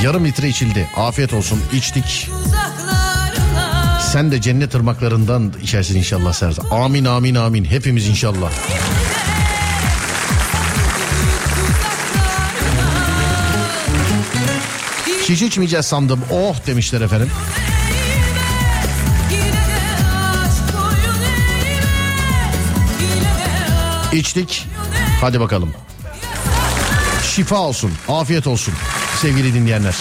Yarım 0.02 0.24
litre 0.24 0.48
içildi. 0.48 0.88
Afiyet 0.96 1.32
olsun. 1.32 1.60
İçtik. 1.72 2.30
Sen 4.12 4.32
de 4.32 4.40
cennet 4.40 4.74
ırmaklarından 4.74 5.52
içersin 5.62 5.98
inşallah 5.98 6.32
Serdar. 6.32 6.64
Amin 6.70 7.04
amin 7.04 7.34
amin. 7.34 7.64
Hepimiz 7.64 8.08
inşallah. 8.08 8.50
Hiç 15.28 15.42
içmeyeceğiz 15.42 15.86
sandım. 15.86 16.20
Oh 16.30 16.66
demişler 16.66 17.00
efendim. 17.00 17.30
İçtik. 24.12 24.66
Hadi 25.20 25.40
bakalım. 25.40 25.74
Şifa 27.34 27.56
olsun. 27.56 27.92
Afiyet 28.08 28.46
olsun. 28.46 28.74
Sevgili 29.22 29.54
dinleyenler. 29.54 29.94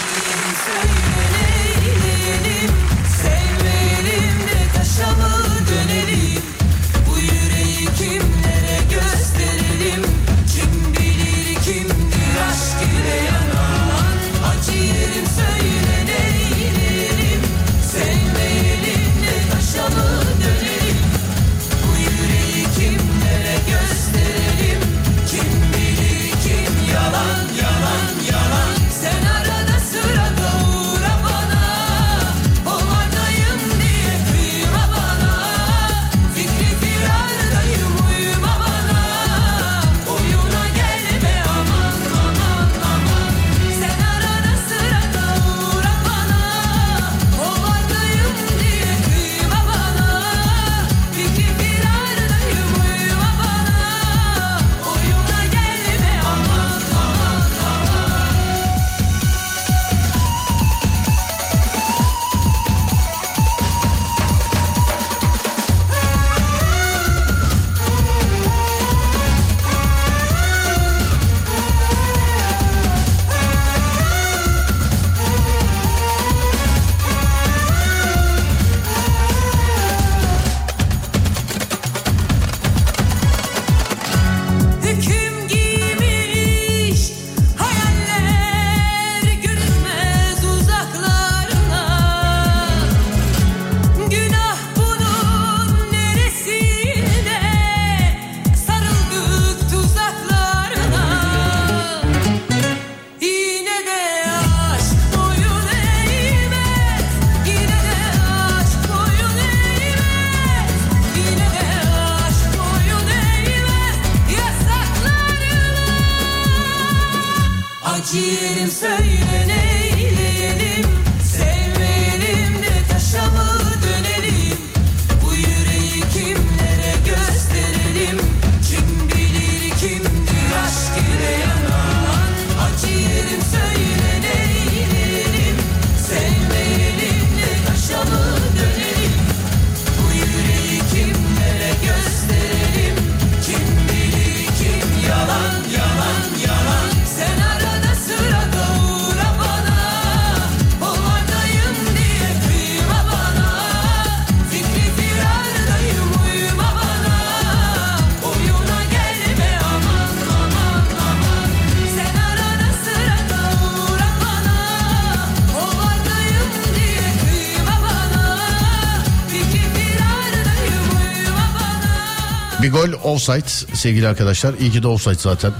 Offside 173.04 173.76
sevgili 173.76 174.08
arkadaşlar. 174.08 174.54
İyi 174.54 174.70
ki 174.70 174.82
de 174.82 174.88
offside 174.88 175.14
zaten. 175.14 175.52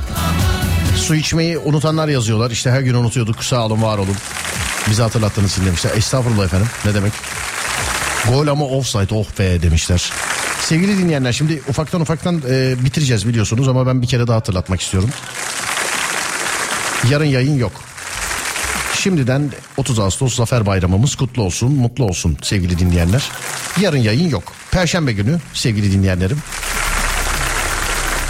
Su 0.96 1.14
içmeyi 1.14 1.58
unutanlar 1.58 2.08
yazıyorlar. 2.08 2.50
İşte 2.50 2.70
her 2.70 2.80
gün 2.80 2.94
unutuyorduk. 2.94 3.44
Sağ 3.44 3.66
olun 3.66 3.82
var 3.82 3.98
olun. 3.98 4.16
Bizi 4.90 5.02
hatırlattığınız 5.02 5.52
için 5.52 5.66
demişler. 5.66 5.90
Estağfurullah 5.96 6.44
efendim. 6.44 6.68
Ne 6.84 6.94
demek? 6.94 7.12
Gol 8.28 8.46
ama 8.46 8.64
offside 8.64 9.14
oh 9.14 9.26
be 9.38 9.62
demişler. 9.62 10.12
Sevgili 10.60 10.98
dinleyenler 10.98 11.32
şimdi 11.32 11.62
ufaktan 11.68 12.00
ufaktan 12.00 12.42
e, 12.48 12.84
bitireceğiz 12.84 13.28
biliyorsunuz 13.28 13.68
ama 13.68 13.86
ben 13.86 14.02
bir 14.02 14.06
kere 14.06 14.26
daha 14.26 14.36
hatırlatmak 14.36 14.80
istiyorum. 14.80 15.10
Yarın 17.10 17.24
yayın 17.24 17.58
yok. 17.58 17.72
Şimdiden 18.94 19.50
30 19.76 19.98
Ağustos 19.98 20.34
Zafer 20.34 20.66
Bayramımız 20.66 21.14
kutlu 21.14 21.42
olsun, 21.42 21.72
mutlu 21.72 22.04
olsun 22.04 22.36
sevgili 22.42 22.78
dinleyenler. 22.78 23.30
Yarın 23.80 23.98
yayın 23.98 24.28
yok. 24.28 24.52
Perşembe 24.70 25.12
günü 25.12 25.38
sevgili 25.54 25.92
dinleyenlerim. 25.92 26.38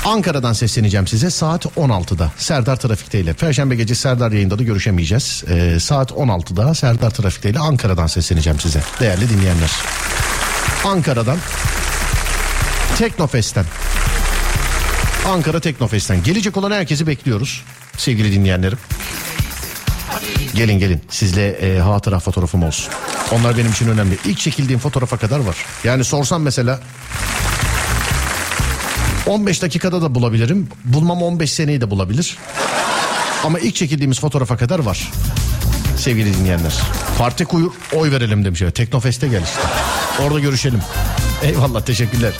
Ankara'dan 0.04 0.52
sesleneceğim 0.52 1.06
size 1.06 1.30
saat 1.30 1.66
16'da 1.66 2.32
Serdar 2.36 2.76
Trafik'te 2.76 3.20
ile. 3.20 3.32
Perşembe 3.32 3.74
gece 3.74 3.94
Serdar 3.94 4.32
yayında 4.32 4.58
da 4.58 4.62
görüşemeyeceğiz. 4.62 5.44
Ee, 5.48 5.80
saat 5.80 6.10
16'da 6.10 6.74
Serdar 6.74 7.10
Trafik'te 7.10 7.50
ile 7.50 7.58
Ankara'dan 7.58 8.06
sesleneceğim 8.06 8.60
size 8.60 8.82
değerli 9.00 9.30
dinleyenler. 9.30 9.70
Ankara'dan 10.84 11.38
Teknofest'ten. 12.98 13.64
Ankara 15.26 15.60
Teknofest'ten. 15.60 16.22
Gelecek 16.22 16.56
olan 16.56 16.70
herkesi 16.70 17.06
bekliyoruz 17.06 17.62
sevgili 17.96 18.32
dinleyenlerim. 18.32 18.78
Gelin 20.54 20.78
gelin 20.78 21.02
sizle 21.10 21.48
e, 21.48 21.78
hatıra 21.78 22.18
fotoğrafım 22.20 22.62
olsun. 22.62 22.92
Onlar 23.32 23.58
benim 23.58 23.70
için 23.70 23.88
önemli. 23.88 24.18
İlk 24.24 24.38
çekildiğim 24.38 24.80
fotoğrafa 24.80 25.16
kadar 25.16 25.38
var. 25.38 25.56
Yani 25.84 26.04
sorsam 26.04 26.42
mesela 26.42 26.80
15 29.26 29.62
dakikada 29.62 30.02
da 30.02 30.14
bulabilirim. 30.14 30.68
Bulmam 30.84 31.22
15 31.22 31.52
seneyi 31.52 31.80
de 31.80 31.90
bulabilir. 31.90 32.38
Ama 33.44 33.58
ilk 33.58 33.74
çekildiğimiz 33.74 34.20
fotoğrafa 34.20 34.56
kadar 34.56 34.78
var. 34.78 35.10
Sevgili 35.96 36.36
dinleyenler. 36.38 36.74
Parti 37.18 37.44
kuyu 37.44 37.72
oy 37.92 38.10
verelim 38.10 38.44
demiş. 38.44 38.62
Teknofest'e 38.74 39.28
gel 39.28 39.42
işte. 39.42 39.60
Orada 40.22 40.40
görüşelim. 40.40 40.80
Eyvallah 41.42 41.80
teşekkürler. 41.80 42.32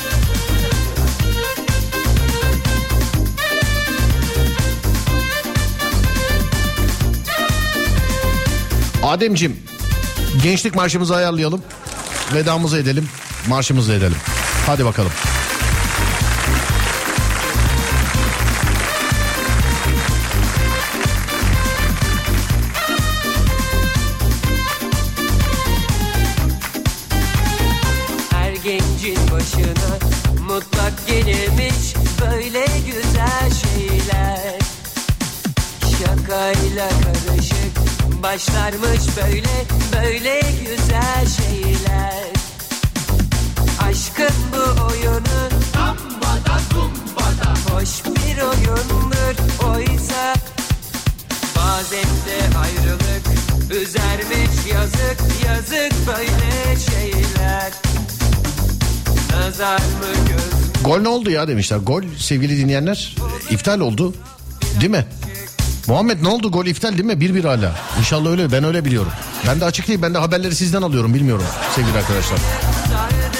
Ademcim 9.03 9.57
gençlik 10.43 10.75
marşımızı 10.75 11.17
ayarlayalım. 11.17 11.63
Vedamızı 12.35 12.79
edelim. 12.79 13.09
Marşımızı 13.49 13.93
edelim. 13.93 14.17
Hadi 14.67 14.85
bakalım. 14.85 15.13
Böyle 39.17 39.65
böyle 39.93 40.41
güzel 40.61 41.27
şeyler 41.27 42.25
Aşkın 43.83 44.37
bu 44.53 44.83
oyunu 44.83 45.51
Sambada 45.75 46.61
zumbada 46.73 47.55
Hoş 47.71 48.05
bir 48.05 48.43
oyundur 48.43 49.65
oysa 49.65 50.35
Bazen 51.57 52.05
de 52.05 52.59
ayrılık 52.59 53.27
üzermiş 53.71 54.73
yazık 54.73 55.21
yazık 55.47 55.93
böyle 56.07 56.77
şeyler 56.91 57.73
Nazar 59.33 59.79
mı 59.79 60.29
göz 60.29 60.65
Gol 60.85 60.99
ne 61.01 61.09
oldu 61.09 61.31
ya 61.31 61.49
demişler. 61.49 61.77
Gol 61.79 62.03
sevgili 62.19 62.59
dinleyenler 62.59 63.17
iptal 63.51 63.81
oldu. 63.81 64.15
Değil 64.81 64.91
mi? 64.91 65.07
Muhammed 65.89 66.23
ne 66.23 66.29
oldu 66.29 66.51
gol 66.51 66.67
iptal 66.67 66.93
değil 66.93 67.05
mi? 67.05 67.13
1-1 67.13 67.43
hala. 67.43 67.75
İnşallah 67.99 68.31
öyle 68.31 68.53
ben 68.53 68.65
öyle 68.65 68.85
biliyorum. 68.85 69.13
Ben 69.47 69.61
de 69.61 69.65
açık 69.65 69.89
değil 69.89 70.03
ben 70.03 70.15
de 70.15 70.19
haberleri 70.19 70.55
sizden 70.55 70.83
alıyorum 70.83 71.15
bilmiyorum 71.15 71.45
sevgili 71.77 71.99
arkadaşlar. 71.99 72.39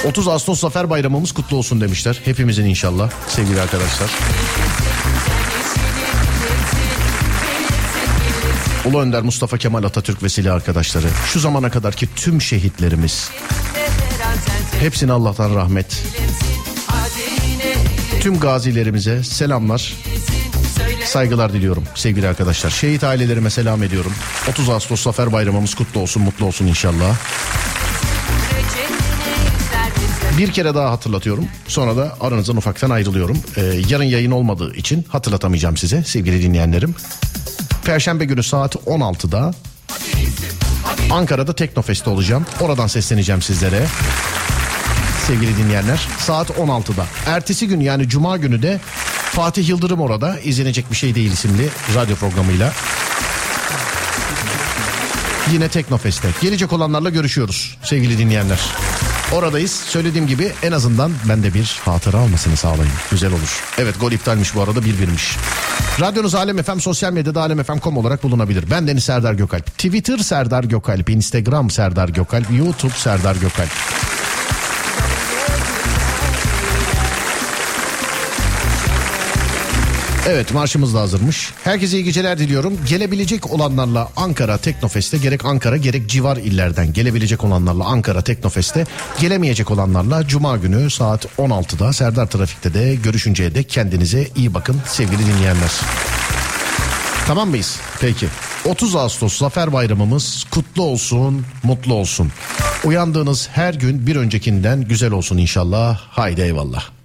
30 0.05 0.27
Ağustos 0.27 0.59
Zafer 0.59 0.89
Bayramımız 0.89 1.31
kutlu 1.31 1.57
olsun 1.57 1.81
demişler. 1.81 2.21
Hepimizin 2.25 2.65
inşallah 2.65 3.09
sevgili 3.27 3.61
arkadaşlar. 3.61 4.09
Ulu 8.85 8.99
Önder 9.01 9.21
Mustafa 9.21 9.57
Kemal 9.57 9.83
Atatürk 9.83 10.23
ve 10.23 10.29
silah 10.29 10.55
arkadaşları. 10.55 11.07
Şu 11.33 11.39
zamana 11.39 11.69
kadarki 11.69 12.07
tüm 12.15 12.41
şehitlerimiz. 12.41 13.29
Hepsine 14.79 15.11
Allah'tan 15.11 15.55
rahmet. 15.55 16.03
Tüm 18.21 18.39
gazilerimize 18.39 19.23
selamlar. 19.23 19.93
Saygılar 21.05 21.53
diliyorum 21.53 21.83
sevgili 21.95 22.27
arkadaşlar. 22.27 22.69
Şehit 22.69 23.03
ailelerime 23.03 23.49
selam 23.49 23.83
ediyorum. 23.83 24.13
30 24.49 24.69
Ağustos 24.69 25.01
Zafer 25.01 25.33
Bayramımız 25.33 25.75
kutlu 25.75 25.99
olsun, 25.99 26.23
mutlu 26.23 26.45
olsun 26.45 26.67
inşallah. 26.67 27.15
Bir 30.37 30.51
kere 30.51 30.75
daha 30.75 30.91
hatırlatıyorum. 30.91 31.45
Sonra 31.67 31.97
da 31.97 32.17
aranızdan 32.21 32.57
ufaktan 32.57 32.89
ayrılıyorum. 32.89 33.37
Ee, 33.57 33.61
yarın 33.89 34.03
yayın 34.03 34.31
olmadığı 34.31 34.75
için 34.75 35.05
hatırlatamayacağım 35.09 35.77
size 35.77 36.03
sevgili 36.03 36.41
dinleyenlerim. 36.43 36.95
Perşembe 37.85 38.25
günü 38.25 38.43
saat 38.43 38.75
16'da 38.75 39.53
Ankara'da 41.11 41.53
Teknofest'te 41.55 42.09
olacağım. 42.09 42.45
Oradan 42.61 42.87
sesleneceğim 42.87 43.41
sizlere. 43.41 43.85
Sevgili 45.27 45.57
dinleyenler 45.57 46.07
saat 46.19 46.49
16'da. 46.49 47.05
Ertesi 47.25 47.67
gün 47.67 47.79
yani 47.79 48.09
cuma 48.09 48.37
günü 48.37 48.61
de 48.61 48.79
Fatih 49.35 49.69
Yıldırım 49.69 50.01
orada 50.01 50.39
izlenecek 50.39 50.91
bir 50.91 50.95
şey 50.95 51.15
değil 51.15 51.31
isimli 51.31 51.69
radyo 51.95 52.15
programıyla. 52.15 52.73
Yine 55.51 55.69
Teknofest'te. 55.69 56.27
Gelecek 56.41 56.73
olanlarla 56.73 57.09
görüşüyoruz 57.09 57.77
sevgili 57.83 58.17
dinleyenler. 58.17 58.59
Oradayız. 59.33 59.71
Söylediğim 59.71 60.27
gibi 60.27 60.51
en 60.63 60.71
azından 60.71 61.11
ben 61.29 61.43
de 61.43 61.53
bir 61.53 61.79
hatıra 61.85 62.17
almasını 62.17 62.57
sağlayın. 62.57 62.93
Güzel 63.11 63.31
olur. 63.31 63.63
Evet 63.77 63.99
gol 63.99 64.11
iptalmiş 64.11 64.55
bu 64.55 64.61
arada 64.61 64.85
bir 64.85 64.99
birmiş. 64.99 65.37
Radyonuz 65.99 66.35
Alem 66.35 66.63
FM 66.63 66.79
sosyal 66.79 67.13
medyada 67.13 67.41
alemfm.com 67.41 67.97
olarak 67.97 68.23
bulunabilir. 68.23 68.65
Ben 68.71 68.87
Deniz 68.87 69.03
Serdar 69.03 69.33
Gökalp. 69.33 69.65
Twitter 69.65 70.17
Serdar 70.17 70.63
Gökalp. 70.63 71.09
Instagram 71.09 71.69
Serdar 71.69 72.09
Gökalp. 72.09 72.51
YouTube 72.51 72.93
Serdar 72.93 73.35
Gökalp. 73.35 73.71
Evet 80.27 80.53
marşımız 80.53 80.95
da 80.95 81.01
hazırmış. 81.01 81.53
Herkese 81.63 81.97
iyi 81.97 82.03
geceler 82.03 82.37
diliyorum. 82.37 82.79
Gelebilecek 82.89 83.51
olanlarla 83.51 84.09
Ankara 84.15 84.57
Teknofest'e 84.57 85.17
gerek 85.17 85.45
Ankara 85.45 85.77
gerek 85.77 86.09
civar 86.09 86.37
illerden 86.37 86.93
gelebilecek 86.93 87.43
olanlarla 87.43 87.85
Ankara 87.85 88.21
Teknofest'e 88.21 88.85
gelemeyecek 89.19 89.71
olanlarla 89.71 90.27
Cuma 90.27 90.57
günü 90.57 90.89
saat 90.89 91.25
16'da 91.25 91.93
Serdar 91.93 92.25
Trafik'te 92.25 92.73
de 92.73 92.95
görüşünceye 92.95 93.55
dek 93.55 93.69
kendinize 93.69 94.27
iyi 94.35 94.53
bakın 94.53 94.81
sevgili 94.87 95.19
dinleyenler. 95.19 95.71
Tamam 97.27 97.49
mıyız? 97.49 97.79
Peki. 98.01 98.27
30 98.65 98.95
Ağustos 98.95 99.37
Zafer 99.37 99.73
Bayramımız 99.73 100.45
kutlu 100.51 100.83
olsun, 100.83 101.45
mutlu 101.63 101.93
olsun. 101.93 102.31
Uyandığınız 102.83 103.49
her 103.51 103.73
gün 103.73 104.07
bir 104.07 104.15
öncekinden 104.15 104.81
güzel 104.81 105.11
olsun 105.11 105.37
inşallah. 105.37 105.99
Haydi 106.09 106.41
eyvallah. 106.41 106.95